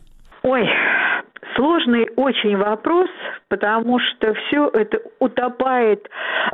Ой, 0.48 0.64
сложный 1.56 2.05
очень 2.16 2.56
вопрос, 2.56 3.08
потому 3.48 3.98
что 3.98 4.34
все 4.34 4.68
это 4.72 5.00
утопает 5.18 6.08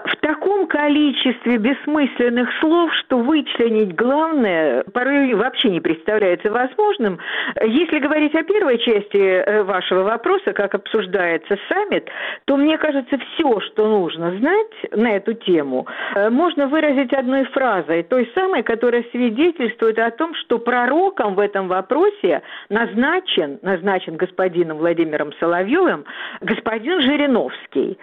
в 0.05 0.17
таком 0.17 0.67
количестве 0.67 1.57
бессмысленных 1.57 2.49
слов, 2.61 2.93
что 2.95 3.19
вычленить 3.19 3.95
главное 3.95 4.85
порой 4.93 5.35
вообще 5.35 5.71
не 5.71 5.81
представляется 5.81 6.51
возможным. 6.51 7.19
Если 7.65 7.99
говорить 8.01 8.35
о 8.35 8.43
первой 8.43 8.79
части 8.79 9.17
э, 9.17 9.63
вашего 9.63 10.03
вопроса, 10.03 10.53
как 10.53 10.75
обсуждается 10.75 11.57
саммит, 11.69 12.09
то 12.45 12.57
мне 12.57 12.77
кажется, 12.77 13.19
все, 13.19 13.61
что 13.61 13.89
нужно 13.89 14.37
знать 14.39 14.93
на 14.93 15.17
эту 15.17 15.35
тему, 15.35 15.87
э, 16.15 16.29
можно 16.29 16.67
выразить 16.67 17.13
одной 17.13 17.45
фразой, 17.45 18.03
той 18.03 18.31
самой, 18.35 18.63
которая 18.63 19.05
свидетельствует 19.13 19.99
о 19.99 20.11
том, 20.11 20.35
что 20.35 20.59
пророком 20.59 21.35
в 21.35 21.41
этом 21.41 21.69
вопросе 21.69 22.43
назначен, 22.69 23.59
назначен 23.63 24.17
господином 24.17 24.79
Владимиром 24.79 25.33
Соловьевым 25.39 25.52
господин 26.41 27.01
Жириновский. 27.03 27.99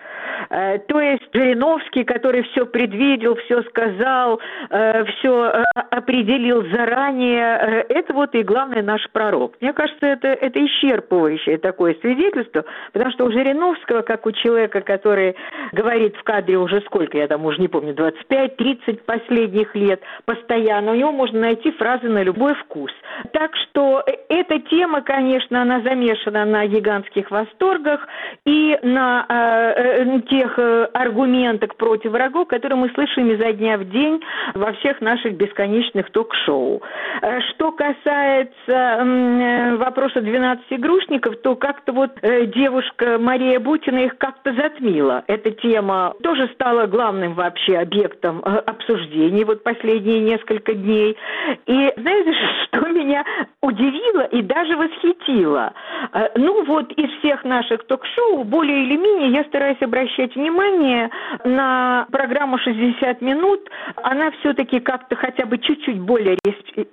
Э, 0.50 0.80
то 0.80 1.00
есть 1.00 1.24
Жириновский, 1.34 2.04
который 2.04 2.44
все 2.44 2.66
предвидел, 2.66 3.36
все 3.36 3.62
сказал, 3.64 4.40
э, 4.70 5.06
все 5.06 5.46
э, 5.46 5.64
определил 5.92 6.64
заранее, 6.72 7.86
это 7.90 8.14
вот 8.14 8.36
и 8.36 8.44
главный 8.44 8.82
наш 8.82 9.08
пророк. 9.12 9.56
Мне 9.62 9.74
кажется, 9.74 10.06
это, 10.06 10.28
это 10.28 10.60
исчерпывающее 10.60 11.58
такое 11.58 11.96
свидетельство, 12.02 12.66
потому 12.94 13.12
что 13.12 13.26
у 13.26 13.32
Жириновского, 13.32 14.02
как 14.02 14.26
у 14.26 14.32
человека, 14.32 14.82
который 14.82 15.36
говорит 15.72 16.16
в 16.16 16.24
кадре 16.24 16.58
уже 16.58 16.82
сколько, 16.82 17.18
я 17.18 17.28
там 17.28 17.46
уже 17.46 17.60
не 17.60 17.68
помню, 17.68 17.94
25-30 17.94 19.04
последних 19.06 19.76
лет, 19.76 20.02
постоянно, 20.26 20.92
у 20.92 20.96
него 20.96 21.12
можно 21.12 21.40
найти 21.40 21.72
фразы 21.72 22.08
на 22.08 22.24
любой 22.24 22.56
вкус. 22.56 22.92
Так 23.34 23.56
что 23.56 24.04
эта 24.30 24.60
тема, 24.60 25.02
конечно, 25.02 25.62
она 25.62 25.82
замешана 25.82 26.46
на 26.46 26.66
гигантских 26.68 27.32
восторгах 27.40 28.08
и 28.46 28.78
на 28.84 29.26
э, 29.28 30.20
тех 30.30 30.58
э, 30.58 30.86
аргументах 30.94 31.76
против 31.76 32.12
врагов, 32.12 32.48
которые 32.48 32.78
мы 32.78 32.90
слышим 32.90 33.30
изо 33.32 33.52
дня 33.54 33.78
в 33.78 33.90
день 33.90 34.22
во 34.54 34.74
всех 34.74 35.02
наших 35.02 35.36
бесконечных 35.36 36.12
ток-шоу. 36.12 36.82
Э, 37.22 37.42
что 37.52 37.72
касается 37.72 38.50
э, 38.68 39.76
вопроса 39.78 40.22
12 40.22 40.66
игрушников, 40.70 41.38
то 41.42 41.56
как-то 41.56 41.94
вот 41.94 42.12
э, 42.22 42.46
девушка 42.48 43.18
Мария 43.20 43.60
Бутина 43.60 44.00
их 44.00 44.18
как-то 44.18 44.54
затмила. 44.54 45.24
Эта 45.28 45.52
тема 45.52 46.14
тоже 46.24 46.50
стала 46.54 46.88
главным 46.88 47.34
вообще 47.34 47.78
объектом 47.78 48.42
э, 48.44 48.58
обсуждений 48.66 49.44
вот 49.44 49.64
последние 49.64 50.20
несколько 50.20 50.74
дней. 50.74 51.18
И 51.66 51.94
знаете, 51.98 52.34
что 52.66 52.88
меня 52.90 53.24
удивило 53.62 54.24
и 54.26 54.42
даже 54.42 54.76
восхитило? 54.76 55.74
Э, 56.14 56.30
ну 56.36 56.66
вот 56.66 56.92
из 56.94 57.10
всех 57.20 57.29
наших 57.44 57.86
ток-шоу 57.86 58.44
более 58.44 58.84
или 58.86 58.98
менее 58.98 59.32
я 59.32 59.44
стараюсь 59.46 59.82
обращать 59.82 60.36
внимание 60.36 61.10
на 61.44 62.08
программу 62.12 62.58
«60 62.58 63.24
минут». 63.24 63.70
Она 63.96 64.32
все-таки 64.40 64.80
как-то 64.80 65.16
хотя 65.16 65.46
бы 65.46 65.58
чуть-чуть 65.58 66.00
более 66.00 66.38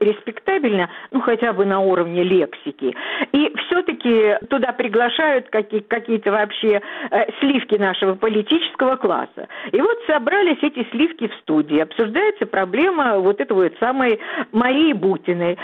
респектабельна, 0.00 0.88
ну 1.10 1.20
хотя 1.20 1.52
бы 1.52 1.64
на 1.64 1.80
уровне 1.80 2.22
лексики. 2.22 2.94
И 3.32 3.52
все-таки 3.66 4.38
туда 4.48 4.72
приглашают 4.72 5.48
какие-то 5.50 6.30
вообще 6.30 6.80
э, 7.10 7.32
сливки 7.40 7.76
нашего 7.76 8.14
политического 8.14 8.96
класса. 8.96 9.48
И 9.72 9.80
вот 9.80 9.98
собрались 10.06 10.62
эти 10.62 10.86
сливки 10.90 11.28
в 11.28 11.34
студии. 11.42 11.78
Обсуждается 11.80 12.46
проблема 12.46 13.18
вот 13.18 13.40
этой 13.40 13.52
вот 13.52 13.72
самой 13.80 14.20
Марии 14.52 14.92
Бутиной. 14.92 15.58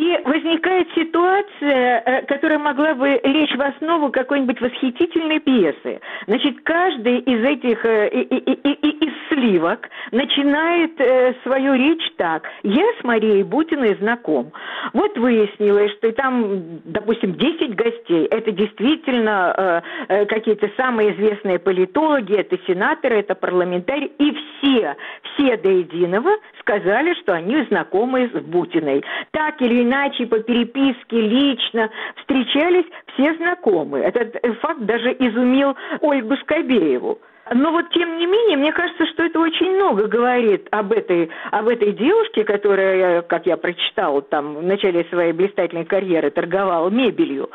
И 0.00 0.18
возникает 0.24 0.88
ситуация, 0.94 2.02
э, 2.06 2.22
которая 2.24 2.58
могла 2.58 2.94
бы 2.94 3.20
лечь 3.22 3.54
в 3.54 3.60
основу 3.60 4.10
какой-нибудь 4.10 4.58
восхитительной 4.58 5.40
пьесы. 5.40 6.00
Значит, 6.26 6.62
каждый 6.62 7.18
из 7.18 7.44
этих 7.44 7.84
э, 7.84 8.08
из 8.08 9.12
сливок 9.28 9.90
начинает 10.10 10.98
э, 10.98 11.34
свою 11.42 11.74
речь 11.74 12.12
так. 12.16 12.48
Я 12.62 12.86
с 12.98 13.04
Марией 13.04 13.42
Бутиной 13.42 13.94
знаком. 13.96 14.52
Вот 14.94 15.18
выяснилось, 15.18 15.92
что 15.98 16.10
там, 16.12 16.80
допустим, 16.86 17.34
10 17.34 17.74
гостей. 17.74 18.24
Это 18.30 18.52
действительно 18.52 19.82
какие-то 20.08 20.70
самые 20.78 21.12
известные 21.12 21.58
политологи, 21.58 22.36
это 22.36 22.58
сенаторы, 22.66 23.16
это 23.18 23.34
парламентарии. 23.34 24.10
И 24.18 24.32
все, 24.32 24.96
все 25.34 25.58
до 25.58 25.68
единого 25.68 26.30
сказали, 26.60 27.14
что 27.14 27.34
они 27.34 27.62
знакомы 27.64 28.30
с 28.32 28.40
Бутиной. 28.40 29.02
Так 29.32 29.60
или 29.60 29.82
иначе 29.82 30.26
по 30.26 30.38
переписке, 30.40 31.20
лично 31.20 31.90
встречались 32.16 32.86
все 33.14 33.34
знакомые. 33.34 34.04
Этот 34.04 34.36
факт 34.60 34.80
даже 34.80 35.12
изумил 35.12 35.76
Ольгу 36.00 36.36
Скобееву. 36.36 37.18
Но 37.52 37.72
вот 37.72 37.90
тем 37.90 38.16
не 38.18 38.26
менее, 38.26 38.56
мне 38.56 38.72
кажется, 38.72 39.06
что 39.06 39.24
это 39.24 39.40
очень 39.40 39.74
много 39.74 40.06
говорит 40.06 40.68
об 40.70 40.92
этой, 40.92 41.30
об 41.50 41.66
этой 41.66 41.92
девушке, 41.92 42.44
которая, 42.44 43.22
как 43.22 43.46
я 43.46 43.56
прочитала, 43.56 44.22
там 44.22 44.54
в 44.54 44.62
начале 44.62 45.04
своей 45.10 45.32
блистательной 45.32 45.84
карьеры 45.84 46.30
торговала 46.30 46.88
мебелью. 46.90 47.50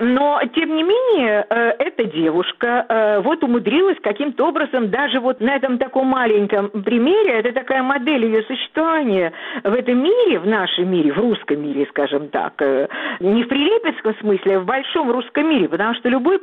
Но 0.00 0.40
тем 0.54 0.74
не 0.74 0.82
менее, 0.82 1.46
э, 1.48 1.74
эта 1.78 2.04
девушка 2.04 2.86
э, 2.88 3.20
вот 3.20 3.44
умудрилась 3.44 3.98
каким-то 4.02 4.46
образом 4.46 4.90
даже 4.90 5.20
вот 5.20 5.40
на 5.40 5.54
этом 5.56 5.76
таком 5.76 6.06
маленьком 6.06 6.70
примере, 6.70 7.34
это 7.34 7.52
такая 7.52 7.82
модель 7.82 8.24
ее 8.24 8.42
существования 8.44 9.32
в 9.62 9.72
этом 9.74 10.02
мире, 10.02 10.38
в 10.38 10.46
нашем 10.46 10.90
мире, 10.90 11.12
в 11.12 11.18
русском 11.18 11.60
мире, 11.60 11.86
скажем 11.90 12.28
так, 12.28 12.54
э, 12.62 12.88
не 13.20 13.44
в 13.44 13.48
прилепецком 13.48 14.14
смысле, 14.20 14.56
а 14.56 14.60
в 14.60 14.64
большом 14.64 15.10
русском 15.10 15.46
мире, 15.46 15.68
потому 15.68 15.94
что 15.94 16.08
любой 16.08 16.40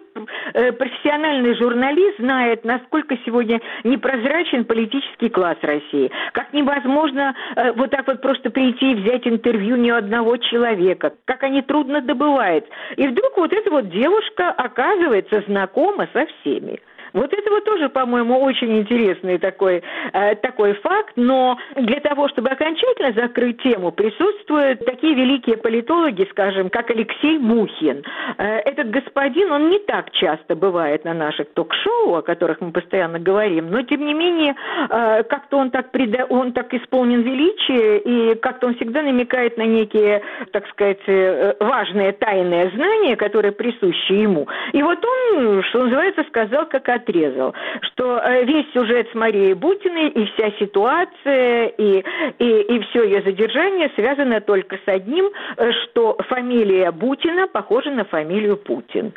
профессиональный 0.54 1.56
журналист 1.56 2.20
знает, 2.20 2.64
на 2.64 2.83
насколько 2.84 3.18
сегодня 3.26 3.62
непрозрачен 3.84 4.66
политический 4.66 5.30
класс 5.30 5.58
России, 5.62 6.12
как 6.34 6.54
невозможно 6.54 7.36
э, 7.56 7.72
вот 7.74 7.92
так 7.92 8.08
вот 8.08 8.22
просто 8.22 8.50
прийти 8.50 8.92
и 8.92 8.96
взять 8.96 9.26
интервью 9.28 9.78
ни 9.78 9.90
одного 9.90 10.38
человека, 10.38 11.14
как 11.26 11.44
они 11.44 11.62
трудно 11.62 12.02
добывают. 12.02 12.66
И 12.98 13.08
вдруг 13.08 13.38
вот 13.38 13.54
эта 13.54 13.70
вот 13.72 13.90
девушка 13.90 14.52
оказывается 14.52 15.44
знакома 15.48 16.08
со 16.14 16.26
всеми. 16.26 16.80
Вот 17.14 17.32
это 17.32 17.50
вот 17.52 17.64
тоже, 17.64 17.90
по-моему, 17.90 18.42
очень 18.42 18.80
интересный 18.80 19.38
такой, 19.38 19.84
э, 20.14 20.36
такой 20.36 20.74
факт, 20.74 21.14
но 21.16 21.58
для 21.76 22.00
того, 22.00 22.28
чтобы 22.30 22.50
окончательно 22.50 23.14
закрыть 23.14 23.62
тему, 23.62 23.92
присутствуют 23.92 24.84
такие 24.86 25.14
великие 25.14 25.58
политологи, 25.58 26.28
скажем, 26.32 26.70
как 26.70 26.90
Алексей 26.90 27.38
Мухин. 27.38 28.04
Э, 28.38 28.60
этот 28.60 28.90
господин, 28.90 29.52
он 29.52 29.70
не 29.70 29.80
так 29.80 30.12
часто 30.12 30.56
бывает 30.56 31.06
на 31.06 31.14
наших 31.14 31.54
ток-шоу, 31.54 32.16
о 32.16 32.22
которых 32.22 32.62
мы 32.62 32.72
постоянно 32.72 33.20
говорим, 33.20 33.70
но 33.70 33.84
тем 33.84 34.06
не 34.06 34.14
менее, 34.14 34.56
э, 34.90 35.24
как-то 35.24 35.58
он 35.58 35.70
так, 35.70 35.92
преда... 35.92 36.26
он 36.26 36.52
так 36.54 36.74
исполнен 36.74 37.22
величия, 37.22 37.98
и 37.98 38.36
как-то 38.36 38.68
он 38.68 38.76
всегда 38.76 39.04
намекает 39.04 39.58
на 39.58 39.66
некие, 39.66 40.22
так 40.52 40.68
сказать, 40.70 41.02
э, 41.08 41.54
важные 41.60 42.12
тайные 42.14 42.72
знания, 42.72 43.16
которые 43.16 43.52
присущи 43.52 44.14
ему. 44.14 44.48
И 44.72 44.82
вот 44.82 45.00
он, 45.06 45.64
что 45.64 45.84
называется, 45.84 46.24
сказал, 46.24 46.66
как 46.66 46.90
отрезал, 47.04 47.54
что 47.82 48.18
э, 48.18 48.46
весь 48.46 48.72
сюжет 48.74 49.10
с 49.12 49.16
Марией 49.16 49.54
Бутиной 49.54 50.10
и 50.10 50.26
вся 50.26 50.52
ситуация 50.60 51.68
и, 51.68 52.04
и, 52.40 52.62
и 52.62 52.80
все 52.82 53.04
ее 53.04 53.22
задержание 53.22 53.92
связано 53.96 54.42
только 54.42 54.78
с 54.78 54.88
одним, 54.88 55.30
э, 55.58 55.72
что 55.84 56.18
фамилия 56.30 56.92
Бутина 56.92 57.48
похожа 57.48 57.92
на 57.92 58.06
фамилию 58.06 58.58
Путин. 58.58 59.14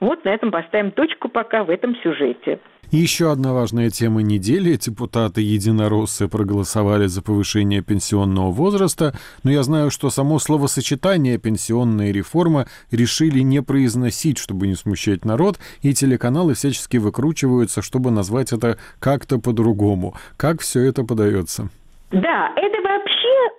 Вот 0.00 0.24
на 0.24 0.30
этом 0.30 0.50
поставим 0.50 0.90
точку 0.90 1.28
пока 1.28 1.64
в 1.64 1.70
этом 1.70 1.96
сюжете. 1.96 2.58
Еще 2.90 3.30
одна 3.30 3.52
важная 3.52 3.90
тема 3.90 4.22
недели. 4.22 4.74
Депутаты 4.76 5.42
единороссы 5.42 6.26
проголосовали 6.26 7.06
за 7.06 7.20
повышение 7.20 7.82
пенсионного 7.82 8.50
возраста, 8.50 9.14
но 9.42 9.50
я 9.50 9.62
знаю, 9.62 9.90
что 9.90 10.08
само 10.08 10.38
словосочетание 10.38 11.36
«пенсионная 11.36 12.12
реформа» 12.12 12.66
решили 12.90 13.40
не 13.40 13.60
произносить, 13.60 14.38
чтобы 14.38 14.68
не 14.68 14.74
смущать 14.74 15.26
народ, 15.26 15.58
и 15.82 15.92
телеканалы 15.92 16.54
всячески 16.54 16.96
выкручиваются, 16.96 17.82
чтобы 17.82 18.10
назвать 18.10 18.54
это 18.54 18.78
как-то 19.00 19.38
по-другому. 19.38 20.14
Как 20.38 20.62
все 20.62 20.80
это 20.80 21.04
подается? 21.04 21.68
Да, 22.10 22.52
это 22.56 22.78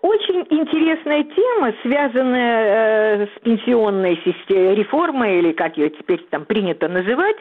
очень 0.02 0.46
интересная 0.50 1.24
тема, 1.24 1.74
связанная 1.82 3.24
э, 3.24 3.28
с 3.28 3.40
пенсионной 3.42 4.20
системой, 4.24 4.76
реформой, 4.76 5.40
или 5.40 5.52
как 5.52 5.78
ее 5.78 5.90
теперь 5.90 6.22
там 6.30 6.46
принято 6.46 6.88
называть. 6.88 7.38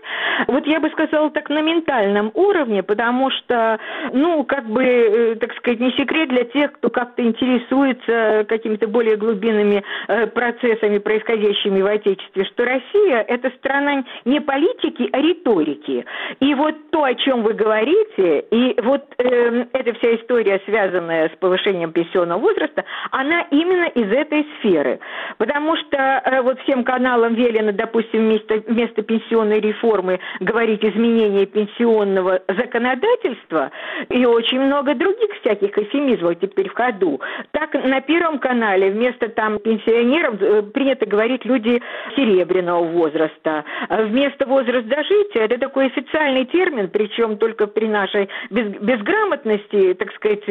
Вот 0.47 0.67
я 0.67 0.81
бы 0.81 0.91
сказала 0.91 1.31
так 1.31 1.49
на 1.49 1.61
ментальном 1.61 2.31
уровне, 2.35 2.83
потому 2.83 3.31
что, 3.31 3.79
ну, 4.13 4.45
как 4.45 4.67
бы, 4.67 4.85
э, 4.85 5.35
так 5.37 5.55
сказать, 5.57 5.81
не 5.81 5.93
секрет 5.93 6.29
для 6.29 6.45
тех, 6.45 6.73
кто 6.73 6.91
как-то 6.91 7.23
интересуется 7.23 8.45
какими-то 8.49 8.87
более 8.89 9.17
глубинными 9.17 9.83
э, 10.09 10.27
процессами, 10.29 10.99
происходящими 10.99 11.81
в 11.81 11.87
Отечестве, 11.87 12.45
что 12.45 12.65
Россия– 12.65 13.25
это 13.29 13.51
страна 13.59 14.05
не 14.25 14.41
политики, 14.41 15.09
а 15.13 15.21
риторики. 15.21 16.05
И 16.41 16.55
вот 16.55 16.91
то, 16.91 17.05
о 17.05 17.15
чем 17.15 17.43
вы 17.43 17.55
говорите, 17.55 18.45
и 18.51 18.81
вот 18.83 19.05
э, 19.19 19.67
эта 19.73 19.93
вся 19.95 20.17
история 20.17 20.61
связанная 20.65 21.29
с 21.29 21.39
повышением 21.39 21.93
пенсионного 22.29 22.39
возраста, 22.39 22.85
она 23.11 23.43
именно 23.51 23.87
из 23.87 24.11
этой 24.13 24.47
сферы. 24.59 25.01
Потому 25.39 25.77
что 25.77 25.97
э, 25.97 26.43
вот 26.43 26.61
всем 26.61 26.85
каналам 26.85 27.35
велено, 27.35 27.73
допустим, 27.73 28.21
вместо, 28.21 28.63
вместо 28.67 29.03
пенсионной 29.03 29.61
реформы 29.61 30.21
говорить 30.41 30.85
изменение 30.85 31.47
пенсионного 31.47 32.41
законодательства 32.49 33.71
и 34.09 34.25
очень 34.27 34.61
много 34.61 34.95
других 34.95 35.31
всяких 35.41 35.77
эфемизмов 35.79 36.39
теперь 36.41 36.69
в 36.69 36.75
ходу. 36.75 37.21
Так 37.53 37.75
на 37.75 38.01
Первом 38.01 38.39
канале 38.39 38.91
вместо 38.91 39.29
там 39.29 39.59
пенсионеров 39.59 40.41
э, 40.41 40.63
принято 40.63 41.07
говорить 41.07 41.45
люди 41.45 41.81
серебряного 42.17 42.85
возраста. 42.85 43.65
А 43.89 44.03
вместо 44.03 44.47
возраста 44.47 44.89
дожития 44.89 45.45
это 45.45 45.59
такой 45.59 45.87
официальный 45.87 46.45
термин, 46.47 46.89
причем 46.89 47.37
только 47.39 47.67
при 47.67 47.87
нашей 47.87 48.29
без, 48.51 48.67
безграмотности, 48.81 49.95
так 49.95 50.13
сказать, 50.15 50.47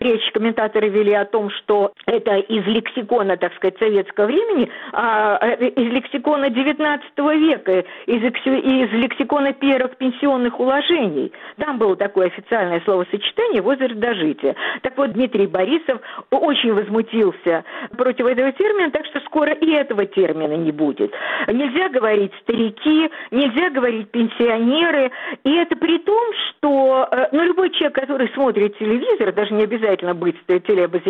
речь 0.00 0.30
комментаторы 0.32 0.88
вели 0.88 1.12
о 1.20 1.24
том, 1.24 1.50
что 1.50 1.92
это 2.06 2.36
из 2.36 2.66
лексикона, 2.66 3.36
так 3.36 3.54
сказать, 3.54 3.78
советского 3.78 4.26
времени, 4.26 4.70
а 4.92 5.38
э, 5.40 5.68
из 5.68 5.92
лексикона 5.92 6.50
19 6.50 7.18
века, 7.18 7.84
из, 8.06 8.22
из 8.22 8.92
лексикона 8.92 9.52
первых 9.52 9.96
пенсионных 9.96 10.58
уложений. 10.58 11.32
Там 11.56 11.78
было 11.78 11.96
такое 11.96 12.28
официальное 12.28 12.80
словосочетание 12.84 13.62
«возраст 13.62 13.94
дожития». 13.94 14.54
Так 14.82 14.96
вот, 14.96 15.12
Дмитрий 15.12 15.46
Борисов 15.46 16.00
очень 16.30 16.72
возмутился 16.72 17.64
против 17.96 18.26
этого 18.26 18.52
термина, 18.52 18.90
так 18.90 19.06
что 19.06 19.20
скоро 19.20 19.52
и 19.52 19.70
этого 19.70 20.06
термина 20.06 20.54
не 20.54 20.72
будет. 20.72 21.12
Нельзя 21.48 21.88
говорить 21.88 22.32
«старики», 22.42 23.10
нельзя 23.30 23.70
говорить 23.70 24.10
«пенсионеры», 24.10 25.10
и 25.44 25.54
это 25.54 25.76
при 25.76 25.98
том, 25.98 26.22
что 26.48 27.08
э, 27.10 27.28
ну, 27.32 27.42
любой 27.42 27.70
человек, 27.70 27.94
который 27.94 28.28
смотрит 28.34 28.78
телевизор, 28.78 29.32
даже 29.32 29.54
не 29.54 29.64
обязательно 29.64 30.14
быть 30.14 30.36
телеобозревателем, 30.46 31.09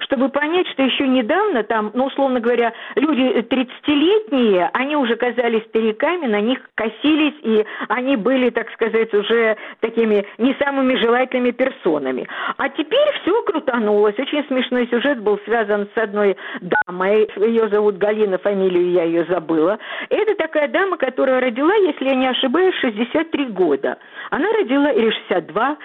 чтобы 0.00 0.28
понять, 0.28 0.66
что 0.68 0.82
еще 0.82 1.06
недавно 1.06 1.62
там, 1.62 1.90
ну, 1.94 2.06
условно 2.06 2.40
говоря, 2.40 2.72
люди 2.96 3.38
30-летние, 3.38 4.70
они 4.72 4.96
уже 4.96 5.16
казались 5.16 5.64
стариками, 5.64 6.26
на 6.26 6.40
них 6.40 6.58
косились, 6.74 7.34
и 7.42 7.64
они 7.88 8.16
были, 8.16 8.50
так 8.50 8.70
сказать, 8.72 9.12
уже 9.14 9.56
такими 9.80 10.24
не 10.38 10.54
самыми 10.54 10.96
желательными 10.96 11.50
персонами. 11.50 12.26
А 12.56 12.68
теперь 12.68 13.12
все 13.22 13.42
крутанулось. 13.42 14.18
Очень 14.18 14.44
смешной 14.46 14.88
сюжет 14.88 15.20
был 15.20 15.38
связан 15.44 15.88
с 15.94 15.98
одной 15.98 16.36
дамой, 16.60 17.28
ее 17.36 17.68
зовут 17.68 17.98
Галина, 17.98 18.38
фамилию 18.38 18.90
я 18.90 19.04
ее 19.04 19.24
забыла. 19.24 19.78
Это 20.08 20.34
такая 20.34 20.68
дама, 20.68 20.96
которая 20.96 21.40
родила, 21.40 21.74
если 21.74 22.06
я 22.06 22.14
не 22.14 22.26
ошибаюсь, 22.26 22.74
63 22.76 23.46
года. 23.46 23.98
Она 24.30 24.50
родила, 24.52 24.90
или 24.90 25.10
62, 25.10 25.76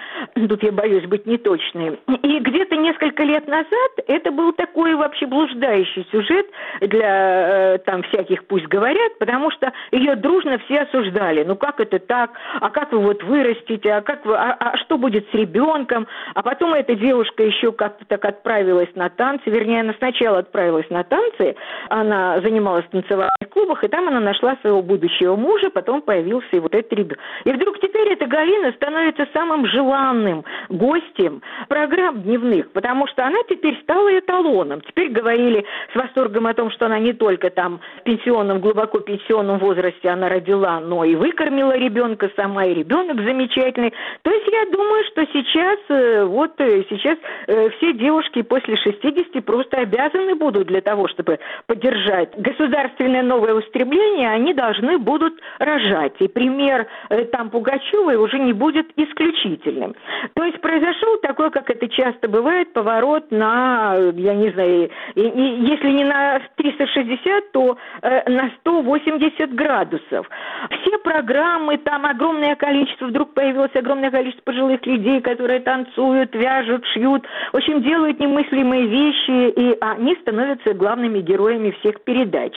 тут 0.48 0.62
я 0.62 0.72
боюсь 0.72 1.04
быть 1.04 1.26
неточной, 1.26 1.98
и 2.22 2.38
где-то 2.40 2.76
несколько 2.76 3.22
лет 3.22 3.37
назад 3.46 3.90
это 4.06 4.30
был 4.30 4.52
такой 4.52 4.94
вообще 4.94 5.26
блуждающий 5.26 6.06
сюжет 6.10 6.46
для 6.80 7.74
э, 7.74 7.78
там 7.78 8.02
всяких 8.04 8.46
пусть 8.46 8.66
говорят, 8.66 9.18
потому 9.18 9.50
что 9.50 9.72
ее 9.92 10.16
дружно 10.16 10.58
все 10.58 10.80
осуждали. 10.80 11.44
Ну 11.44 11.56
как 11.56 11.80
это 11.80 11.98
так? 11.98 12.30
А 12.60 12.70
как 12.70 12.92
вы 12.92 12.98
вот 12.98 13.22
вырастите? 13.22 13.92
А 13.92 14.00
как 14.02 14.24
вы, 14.24 14.34
а, 14.34 14.56
а 14.58 14.76
что 14.78 14.98
будет 14.98 15.28
с 15.30 15.34
ребенком? 15.34 16.06
А 16.34 16.42
потом 16.42 16.74
эта 16.74 16.94
девушка 16.94 17.42
еще 17.42 17.72
как-то 17.72 18.04
так 18.06 18.24
отправилась 18.24 18.94
на 18.94 19.08
танцы, 19.08 19.50
вернее, 19.50 19.80
она 19.80 19.94
сначала 19.98 20.38
отправилась 20.38 20.88
на 20.90 21.04
танцы, 21.04 21.56
она 21.88 22.40
занималась 22.40 22.84
в 22.86 22.90
танцевальных 22.90 23.48
клубах, 23.50 23.84
и 23.84 23.88
там 23.88 24.08
она 24.08 24.20
нашла 24.20 24.56
своего 24.60 24.82
будущего 24.82 25.36
мужа, 25.36 25.70
потом 25.70 26.02
появился 26.02 26.48
и 26.52 26.60
вот 26.60 26.74
этот 26.74 26.92
ребенок. 26.92 27.18
И 27.44 27.52
вдруг 27.52 27.78
теперь 27.80 28.12
эта 28.12 28.26
Галина 28.26 28.72
становится 28.72 29.26
самым 29.32 29.66
желанным 29.66 30.44
гостем 30.68 31.42
программ 31.68 32.22
дневных, 32.22 32.70
потому 32.72 33.06
что 33.06 33.24
она 33.28 33.38
теперь 33.48 33.78
стала 33.82 34.18
эталоном. 34.18 34.80
Теперь 34.82 35.08
говорили 35.10 35.64
с 35.92 35.96
восторгом 35.96 36.46
о 36.46 36.54
том, 36.54 36.70
что 36.70 36.86
она 36.86 36.98
не 36.98 37.12
только 37.12 37.50
там 37.50 37.80
в 38.00 38.02
пенсионном, 38.02 38.60
глубоко 38.60 39.00
пенсионном 39.00 39.58
возрасте 39.58 40.08
она 40.08 40.28
родила, 40.28 40.80
но 40.80 41.04
и 41.04 41.14
выкормила 41.14 41.76
ребенка 41.76 42.30
сама, 42.36 42.64
и 42.66 42.74
ребенок 42.74 43.22
замечательный. 43.22 43.92
То 44.22 44.30
есть 44.30 44.46
я 44.52 44.70
думаю, 44.70 45.04
что 45.04 45.24
сейчас, 45.32 45.78
э, 45.88 46.24
вот 46.24 46.52
э, 46.58 46.84
сейчас 46.90 47.18
э, 47.46 47.70
все 47.70 47.92
девушки 47.92 48.42
после 48.42 48.76
60 48.76 49.44
просто 49.44 49.78
обязаны 49.78 50.34
будут 50.34 50.66
для 50.66 50.80
того, 50.80 51.08
чтобы 51.08 51.38
поддержать 51.66 52.36
государственное 52.36 53.22
новое 53.22 53.54
устремление, 53.54 54.30
они 54.30 54.52
должны 54.52 54.98
будут 54.98 55.34
рожать. 55.58 56.14
И 56.18 56.28
пример 56.28 56.86
там 57.32 57.48
Горбачева 57.78 58.20
уже 58.22 58.38
не 58.38 58.52
будет 58.52 58.86
исключительным. 58.96 59.94
То 60.34 60.44
есть 60.44 60.60
произошел 60.60 61.18
такой, 61.18 61.50
как 61.50 61.70
это 61.70 61.88
часто 61.88 62.28
бывает, 62.28 62.72
поворот 62.72 63.17
на, 63.30 63.96
я 64.14 64.34
не 64.34 64.50
знаю, 64.50 64.90
если 65.14 65.90
не 65.90 66.04
на 66.04 66.40
360, 66.56 67.52
то 67.52 67.76
э, 68.02 68.30
на 68.30 68.50
180 68.60 69.54
градусов. 69.54 70.28
Все 70.70 70.98
программы, 70.98 71.78
там 71.78 72.06
огромное 72.06 72.56
количество, 72.56 73.06
вдруг 73.06 73.34
появилось 73.34 73.74
огромное 73.74 74.10
количество 74.10 74.42
пожилых 74.42 74.84
людей, 74.86 75.20
которые 75.20 75.60
танцуют, 75.60 76.34
вяжут, 76.34 76.84
шьют, 76.86 77.26
в 77.52 77.56
общем, 77.56 77.82
делают 77.82 78.18
немыслимые 78.20 78.86
вещи, 78.86 79.50
и 79.50 79.76
они 79.80 80.16
становятся 80.22 80.74
главными 80.74 81.20
героями 81.20 81.74
всех 81.80 82.00
передач. 82.02 82.52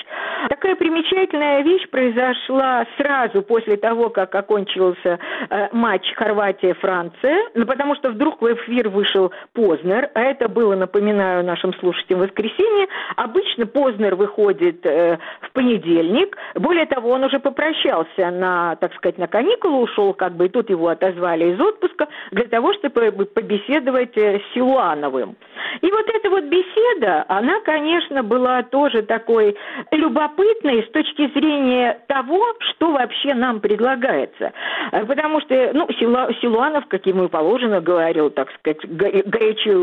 Такая 0.49 0.75
примечательная 0.75 1.61
вещь 1.61 1.87
произошла 1.89 2.85
сразу 2.97 3.41
после 3.41 3.77
того, 3.77 4.09
как 4.09 4.33
окончился 4.35 5.19
э, 5.49 5.67
матч 5.71 6.13
Хорватия-Франция, 6.15 7.49
ну, 7.55 7.65
потому 7.65 7.95
что 7.95 8.09
вдруг 8.09 8.41
в 8.41 8.53
эфир 8.53 8.89
вышел 8.89 9.31
Познер, 9.53 10.09
а 10.13 10.21
это 10.21 10.49
было, 10.51 10.75
напоминаю 10.75 11.43
нашим 11.43 11.73
слушателям, 11.75 12.21
воскресенье. 12.21 12.87
Обычно 13.15 13.65
Познер 13.65 14.15
выходит 14.15 14.85
э, 14.85 15.17
в 15.41 15.51
понедельник. 15.53 16.37
Более 16.55 16.85
того, 16.85 17.09
он 17.09 17.23
уже 17.23 17.39
попрощался 17.39 18.29
на, 18.31 18.75
так 18.75 18.93
сказать, 18.95 19.17
на 19.17 19.27
каникулы, 19.27 19.81
ушел 19.81 20.13
как 20.13 20.33
бы, 20.33 20.45
и 20.45 20.49
тут 20.49 20.69
его 20.69 20.89
отозвали 20.89 21.53
из 21.53 21.59
отпуска 21.59 22.07
для 22.31 22.45
того, 22.45 22.73
чтобы 22.73 23.11
побеседовать 23.11 24.17
э, 24.17 24.39
с 24.39 24.53
Силуановым. 24.53 25.35
И 25.81 25.89
вот 25.89 26.05
эта 26.09 26.29
вот 26.29 26.43
беседа, 26.45 27.25
она, 27.27 27.59
конечно, 27.61 28.23
была 28.23 28.63
тоже 28.63 29.03
такой 29.03 29.55
любопытной 29.91 30.83
с 30.83 30.91
точки 30.91 31.31
зрения 31.33 31.99
того, 32.07 32.41
что 32.59 32.91
вообще 32.91 33.33
нам 33.33 33.59
предлагается. 33.59 34.51
Э, 34.91 35.05
потому 35.05 35.41
что, 35.41 35.71
ну, 35.73 35.87
Силуанов, 35.99 36.85
как 36.87 37.05
ему 37.05 37.25
и 37.25 37.29
положено, 37.29 37.81
говорил, 37.81 38.29
так 38.29 38.49
сказать, 38.59 38.79
горячо 38.87 39.71
и 39.71 39.75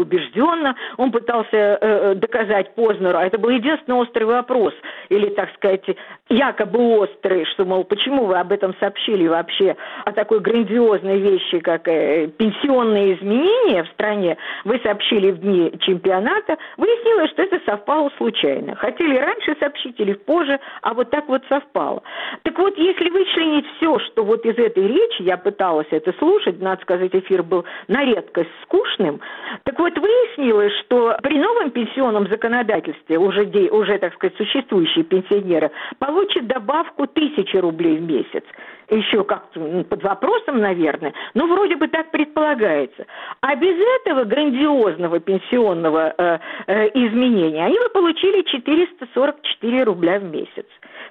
убежденно. 0.59 0.75
Он 0.97 1.11
пытался 1.11 1.57
э, 1.57 1.79
э, 1.81 2.15
доказать 2.15 2.75
Познеру, 2.75 3.19
а 3.19 3.25
это 3.25 3.39
был 3.39 3.51
единственный 3.51 3.97
острый 3.97 4.25
вопрос, 4.25 4.75
или, 5.09 5.29
так 5.31 5.53
сказать, 5.55 5.85
якобы 6.29 6.99
острый, 6.99 7.45
что, 7.47 7.65
мол, 7.65 7.85
почему 7.85 8.27
вы 8.27 8.39
об 8.39 8.53
этом 8.53 8.75
сообщили 8.81 9.27
вообще, 9.27 9.77
о 10.05 10.13
такой 10.13 10.41
грандиозной 10.41 11.19
вещи, 11.19 11.59
как 11.61 11.85
пенсионные 11.85 13.15
изменения 13.15 13.85
в 13.85 13.89
стране, 13.89 14.37
вы 14.65 14.81
сообщили 14.83 15.31
в 15.31 15.39
дни 15.39 15.73
чемпионата, 15.81 16.57
выяснилось, 16.77 17.31
что 17.31 17.43
это 17.43 17.61
совпало 17.65 18.11
случайно. 18.17 18.75
Хотели 18.77 19.17
раньше 19.17 19.57
сообщить 19.59 19.99
или 19.99 20.13
позже, 20.13 20.59
а 20.83 20.95
вот 20.95 21.11
так 21.11 21.29
вот 21.29 21.43
совпало. 21.49 22.03
Так 22.43 22.59
вот, 22.59 22.77
если 22.77 23.09
вычленить 23.11 23.67
все, 23.77 23.99
что 24.01 24.25
вот 24.25 24.45
из 24.45 24.59
этой 24.59 24.87
речи, 24.87 25.23
я 25.23 25.37
пыталась 25.37 25.87
это 25.91 26.13
слушать, 26.19 26.61
надо 26.61 26.83
сказать, 26.83 27.15
эфир 27.15 27.43
был 27.43 27.65
на 27.89 28.05
редкость 28.05 28.51
скучным, 28.63 29.21
так 29.65 29.79
вот 29.79 29.97
выяснилось, 29.99 30.38
что 30.81 31.17
при 31.23 31.37
новом 31.39 31.71
пенсионном 31.71 32.29
законодательстве 32.29 33.19
уже, 33.19 33.45
уже 33.71 33.99
так 33.99 34.15
сказать, 34.15 34.37
существующие 34.37 35.05
пенсионеры 35.05 35.71
получат 35.99 36.47
добавку 36.47 37.07
тысячи 37.07 37.57
рублей 37.57 37.99
в 37.99 38.03
месяц 38.03 38.45
еще 38.91 39.25
как-то 39.25 39.85
под 39.85 40.03
вопросом, 40.03 40.61
наверное, 40.61 41.13
но 41.35 41.47
вроде 41.47 41.77
бы 41.77 41.89
так 41.89 42.11
предполагается. 42.11 43.07
А 43.41 43.55
без 43.55 43.77
этого 44.01 44.25
грандиозного 44.25 45.21
пенсионного 45.21 46.15
э, 46.17 46.39
э, 46.67 46.89
изменения 46.95 47.65
они 47.65 47.79
бы 47.79 47.89
получили 47.91 48.43
444 48.43 49.83
рубля 49.85 50.19
в 50.19 50.25
месяц. 50.25 50.67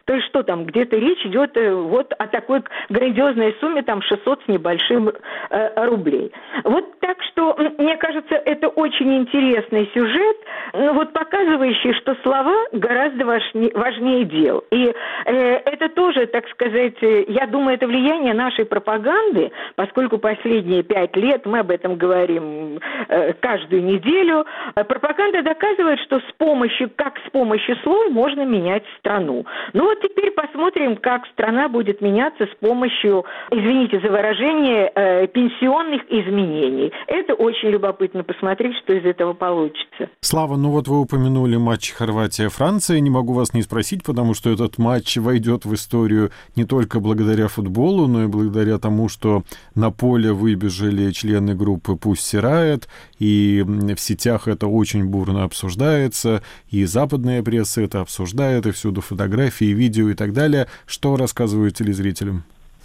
То 0.08 0.14
есть 0.14 0.28
что 0.28 0.42
там, 0.42 0.64
где-то 0.64 0.96
речь 0.96 1.24
идет 1.26 1.58
э, 1.58 1.74
вот 1.74 2.14
о 2.18 2.28
такой 2.28 2.64
грандиозной 2.88 3.54
сумме, 3.60 3.84
там 3.84 4.02
600 4.02 4.42
с 4.46 4.48
небольшим 4.48 5.10
э, 5.10 5.86
рублей. 5.86 6.32
Вот 6.64 6.98
так 7.02 7.22
что, 7.24 7.58
мне 7.78 7.98
кажется, 7.98 8.36
это 8.36 8.70
очень 8.70 9.18
интересный 9.18 9.92
сюжет, 9.94 10.38
ну, 10.74 10.94
вот 10.94 11.12
показывающий, 11.12 11.94
что 11.96 12.16
слова 12.24 12.56
гораздо 12.72 13.26
важнее, 13.26 13.72
важнее 13.74 14.24
дел. 14.24 14.64
И 14.72 14.94
э, 15.26 15.32
это 15.66 15.90
тоже, 15.90 16.26
так 16.28 16.48
сказать, 16.52 16.96
э, 17.02 17.26
я 17.28 17.46
думаю, 17.46 17.76
это 17.76 17.86
влияние 17.86 18.34
нашей 18.34 18.64
пропаганды, 18.64 19.52
поскольку 19.76 20.20
последние 20.20 20.84
пять 20.84 21.18
лет 21.18 21.46
мы 21.46 21.60
об 21.60 21.72
этом 21.72 21.98
говорим 21.98 22.80
э, 23.10 23.34
каждую 23.34 23.84
неделю. 23.84 24.46
Пропаганда 24.74 25.42
доказывает, 25.42 26.00
что 26.02 26.20
с 26.20 26.32
помощью, 26.38 26.90
как 26.96 27.18
с 27.28 27.30
помощью 27.32 27.76
слов 27.84 28.10
можно 28.10 28.46
менять 28.46 28.84
страну. 29.00 29.46
Ну 29.74 29.84
вот 29.84 29.97
теперь 30.02 30.32
посмотрим, 30.32 30.98
как 30.98 31.26
страна 31.34 31.70
будет 31.70 32.02
меняться 32.02 32.46
с 32.46 32.56
помощью, 32.60 33.26
извините 33.52 34.00
за 34.00 34.10
выражение, 34.10 34.92
э, 34.94 35.28
пенсионных 35.28 36.02
изменений. 36.10 36.92
Это 37.08 37.34
очень 37.34 37.70
любопытно 37.70 38.24
посмотреть, 38.24 38.76
что 38.78 38.94
из 38.94 39.06
этого 39.06 39.34
получится. 39.34 40.10
Слава, 40.22 40.56
ну 40.56 40.72
вот 40.72 40.88
вы 40.88 41.00
упомянули 41.00 41.58
матч 41.58 41.92
Хорватия-Франция. 41.92 43.00
Не 43.00 43.10
могу 43.10 43.34
вас 43.34 43.54
не 43.54 43.62
спросить, 43.62 44.04
потому 44.04 44.34
что 44.34 44.50
этот 44.50 44.78
матч 44.78 45.18
войдет 45.18 45.66
в 45.66 45.74
историю 45.74 46.32
не 46.56 46.66
только 46.66 47.00
благодаря 47.00 47.48
футболу, 47.48 48.08
но 48.08 48.24
и 48.24 48.28
благодаря 48.28 48.78
тому, 48.78 49.10
что 49.10 49.44
на 49.76 49.92
поле 49.92 50.32
выбежали 50.32 51.12
члены 51.12 51.56
группы 51.56 51.96
«Пусть 51.96 52.26
Сирает», 52.26 52.88
и 53.20 53.64
в 53.66 54.00
сетях 54.00 54.48
это 54.48 54.68
очень 54.68 55.06
бурно 55.06 55.44
обсуждается, 55.44 56.42
и 56.70 56.86
западная 56.86 57.44
пресса 57.44 57.82
это 57.82 58.02
обсуждает, 58.02 58.66
и 58.66 58.72
всюду 58.72 59.02
фотографии, 59.02 59.66
видео 59.66 60.10
и 60.10 60.14
так 60.14 60.34
далее. 60.34 60.68
Что 60.86 61.16
рассказывают 61.16 61.76
телезрителям? 61.76 62.44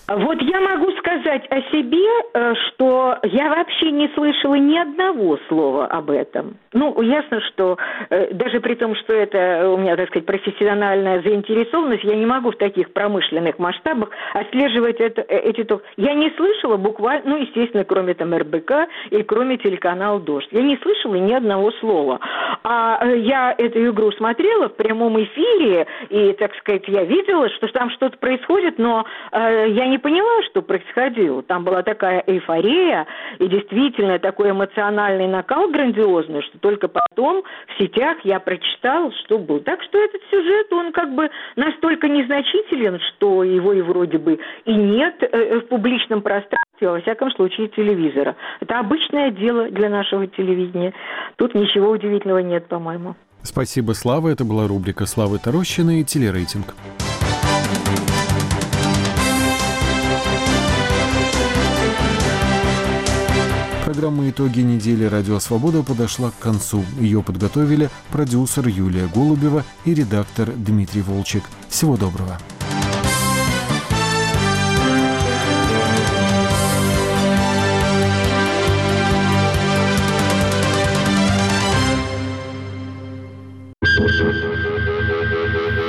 Вот 0.08 0.40
я 0.42 0.60
могу 0.60 0.90
сказать 0.98 1.46
о 1.50 1.60
себе, 1.70 2.06
э, 2.34 2.54
что 2.54 3.18
я 3.24 3.50
вообще 3.50 3.90
не 3.90 4.08
слышала 4.14 4.54
ни 4.54 4.76
одного 4.76 5.38
слова 5.48 5.86
об 5.86 6.10
этом. 6.10 6.56
Ну, 6.72 7.00
ясно, 7.02 7.40
что 7.42 7.76
э, 8.08 8.32
даже 8.32 8.60
при 8.60 8.74
том, 8.74 8.94
что 8.96 9.12
это 9.12 9.68
у 9.70 9.76
меня, 9.76 9.96
так 9.96 10.08
сказать, 10.08 10.26
профессиональная 10.26 11.20
заинтересованность, 11.22 12.04
я 12.04 12.16
не 12.16 12.24
могу 12.24 12.50
в 12.50 12.56
таких 12.56 12.92
промышленных 12.92 13.58
масштабах 13.58 14.10
отслеживать 14.32 15.00
это, 15.00 15.22
э, 15.22 15.38
эти... 15.40 15.66
Я 15.96 16.14
не 16.14 16.30
слышала 16.30 16.76
буквально, 16.76 17.30
ну, 17.30 17.36
естественно, 17.36 17.84
кроме 17.84 18.14
там 18.14 18.34
РБК 18.34 18.88
и 19.10 19.22
кроме 19.22 19.58
телеканала 19.58 20.18
«Дождь». 20.20 20.48
Я 20.50 20.62
не 20.62 20.76
слышала 20.78 21.14
ни 21.14 21.32
одного 21.32 21.70
слова. 21.72 22.20
А 22.64 23.04
я 23.06 23.54
эту 23.56 23.90
игру 23.90 24.10
смотрела 24.12 24.68
в 24.68 24.76
прямом 24.76 25.22
эфире, 25.22 25.86
и, 26.08 26.32
так 26.32 26.54
сказать, 26.56 26.84
я 26.86 27.04
видела, 27.04 27.48
что 27.50 27.66
там 27.68 27.90
что-то 27.90 28.16
происходит, 28.18 28.78
но 28.78 29.04
э, 29.32 29.66
я 29.68 29.86
не 29.86 29.98
поняла, 29.98 30.42
что 30.50 30.62
происходило. 30.62 31.42
Там 31.42 31.64
была 31.64 31.82
такая 31.82 32.22
эйфория 32.26 33.06
и 33.38 33.46
действительно 33.46 34.18
такой 34.18 34.50
эмоциональный 34.50 35.26
накал 35.26 35.68
грандиозный, 35.68 36.42
что 36.42 36.61
только 36.62 36.88
потом 36.88 37.42
в 37.42 37.82
сетях 37.82 38.18
я 38.24 38.40
прочитал, 38.40 39.12
что 39.24 39.38
был. 39.38 39.60
Так 39.60 39.82
что 39.82 39.98
этот 39.98 40.22
сюжет, 40.30 40.72
он 40.72 40.92
как 40.92 41.14
бы 41.14 41.28
настолько 41.56 42.08
незначителен, 42.08 42.98
что 43.10 43.44
его 43.44 43.72
и 43.74 43.82
вроде 43.82 44.18
бы 44.18 44.38
и 44.64 44.72
нет 44.72 45.22
э, 45.22 45.26
э, 45.26 45.60
в 45.60 45.66
публичном 45.66 46.22
пространстве, 46.22 46.88
во 46.88 47.00
всяком 47.00 47.30
случае, 47.32 47.68
телевизора. 47.68 48.36
Это 48.60 48.78
обычное 48.78 49.30
дело 49.30 49.68
для 49.68 49.90
нашего 49.90 50.26
телевидения. 50.26 50.94
Тут 51.36 51.54
ничего 51.54 51.90
удивительного 51.90 52.38
нет, 52.38 52.66
по-моему. 52.68 53.16
Спасибо, 53.42 53.92
Слава. 53.92 54.28
Это 54.28 54.44
была 54.44 54.68
рубрика 54.68 55.04
Славы 55.04 55.38
Тарощины 55.38 56.00
и 56.00 56.04
телерейтинг. 56.04 56.74
Программа 63.92 64.30
«Итоги 64.30 64.60
недели 64.60 65.04
Радио 65.04 65.38
Свобода» 65.38 65.82
подошла 65.82 66.30
к 66.30 66.38
концу. 66.38 66.82
Ее 66.98 67.22
подготовили 67.22 67.90
продюсер 68.10 68.66
Юлия 68.66 69.06
Голубева 69.06 69.64
и 69.84 69.92
редактор 69.92 70.50
Дмитрий 70.50 71.02
Волчек. 71.02 71.42
Всего 71.68 71.98
доброго. 71.98 72.38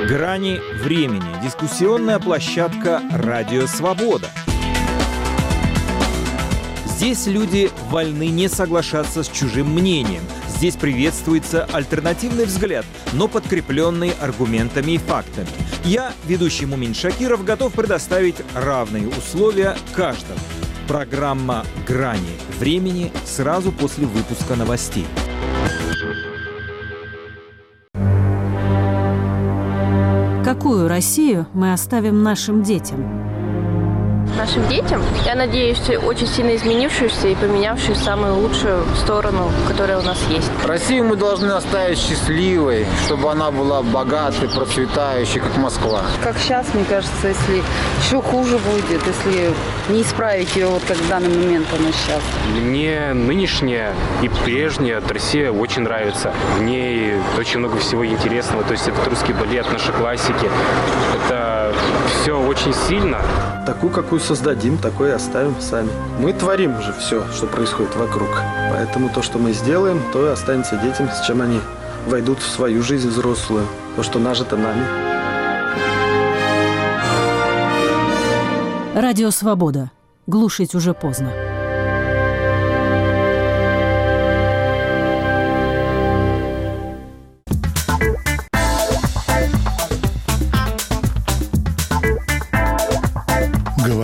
Грани 0.06 0.60
времени. 0.82 1.42
Дискуссионная 1.42 2.18
площадка 2.18 3.00
«Радио 3.10 3.66
Свобода». 3.66 4.28
Здесь 6.96 7.26
люди 7.26 7.72
вольны 7.90 8.28
не 8.28 8.48
соглашаться 8.48 9.24
с 9.24 9.28
чужим 9.28 9.74
мнением. 9.74 10.22
Здесь 10.46 10.76
приветствуется 10.76 11.64
альтернативный 11.72 12.44
взгляд, 12.44 12.86
но 13.12 13.26
подкрепленный 13.26 14.12
аргументами 14.20 14.92
и 14.92 14.98
фактами. 14.98 15.48
Я, 15.84 16.12
ведущий 16.24 16.66
Мумин 16.66 16.94
Шакиров, 16.94 17.44
готов 17.44 17.72
предоставить 17.72 18.36
равные 18.54 19.08
условия 19.08 19.76
каждому. 19.92 20.38
Программа 20.86 21.64
«Грани 21.84 22.22
времени» 22.60 23.10
сразу 23.24 23.72
после 23.72 24.06
выпуска 24.06 24.54
новостей. 24.54 25.06
Какую 30.44 30.86
Россию 30.86 31.48
мы 31.54 31.72
оставим 31.72 32.22
нашим 32.22 32.62
детям? 32.62 33.33
Нашим 34.36 34.66
детям. 34.68 35.02
Я 35.24 35.34
надеюсь, 35.34 35.80
очень 36.04 36.26
сильно 36.26 36.54
изменившуюся 36.56 37.28
и 37.28 37.34
поменявшую 37.34 37.96
самую 37.96 38.36
лучшую 38.36 38.84
сторону, 38.96 39.50
которая 39.68 39.98
у 39.98 40.02
нас 40.02 40.18
есть. 40.28 40.50
Россию 40.64 41.04
мы 41.04 41.16
должны 41.16 41.52
оставить 41.52 41.98
счастливой, 41.98 42.86
чтобы 43.06 43.30
она 43.30 43.50
была 43.50 43.82
богатой, 43.82 44.48
процветающей, 44.48 45.40
как 45.40 45.56
Москва. 45.56 46.02
Как 46.22 46.36
сейчас, 46.38 46.66
мне 46.74 46.84
кажется, 46.84 47.28
если 47.28 47.62
еще 48.00 48.20
хуже 48.22 48.58
будет, 48.58 49.06
если 49.06 49.52
не 49.88 50.02
исправить 50.02 50.56
ее 50.56 50.66
вот 50.66 50.82
как 50.86 50.96
в 50.96 51.08
данный 51.08 51.28
момент 51.28 51.66
она 51.78 51.92
сейчас. 51.92 52.22
Мне 52.54 53.12
нынешняя 53.12 53.94
и 54.22 54.28
прежняя 54.28 55.02
Россия 55.08 55.52
очень 55.52 55.82
нравится. 55.82 56.32
В 56.58 56.62
ней 56.62 57.14
очень 57.38 57.60
много 57.60 57.78
всего 57.78 58.06
интересного. 58.06 58.64
То 58.64 58.72
есть 58.72 58.88
это 58.88 59.08
русский 59.08 59.32
балет, 59.32 59.70
наши 59.72 59.92
классики. 59.92 60.50
Это 61.14 61.72
все 62.24 62.42
очень 62.42 62.72
сильно. 62.72 63.20
Такую, 63.66 63.92
какую 63.92 64.18
создадим, 64.18 64.78
такой 64.78 65.10
и 65.10 65.12
оставим 65.12 65.60
сами. 65.60 65.90
Мы 66.18 66.32
творим 66.32 66.80
же 66.80 66.94
все, 66.94 67.22
что 67.30 67.46
происходит 67.46 67.94
вокруг. 67.96 68.30
Поэтому 68.70 69.10
то, 69.10 69.20
что 69.20 69.38
мы 69.38 69.52
сделаем, 69.52 70.00
то 70.10 70.24
и 70.24 70.30
останется 70.30 70.78
детям, 70.78 71.10
с 71.10 71.26
чем 71.26 71.42
они 71.42 71.60
войдут 72.06 72.38
в 72.38 72.50
свою 72.50 72.82
жизнь 72.82 73.10
взрослую. 73.10 73.66
То, 73.96 74.02
что 74.02 74.18
нажито 74.18 74.56
нами. 74.56 74.86
Радио 78.94 79.30
«Свобода». 79.30 79.90
Глушить 80.26 80.74
уже 80.74 80.94
поздно. 80.94 81.43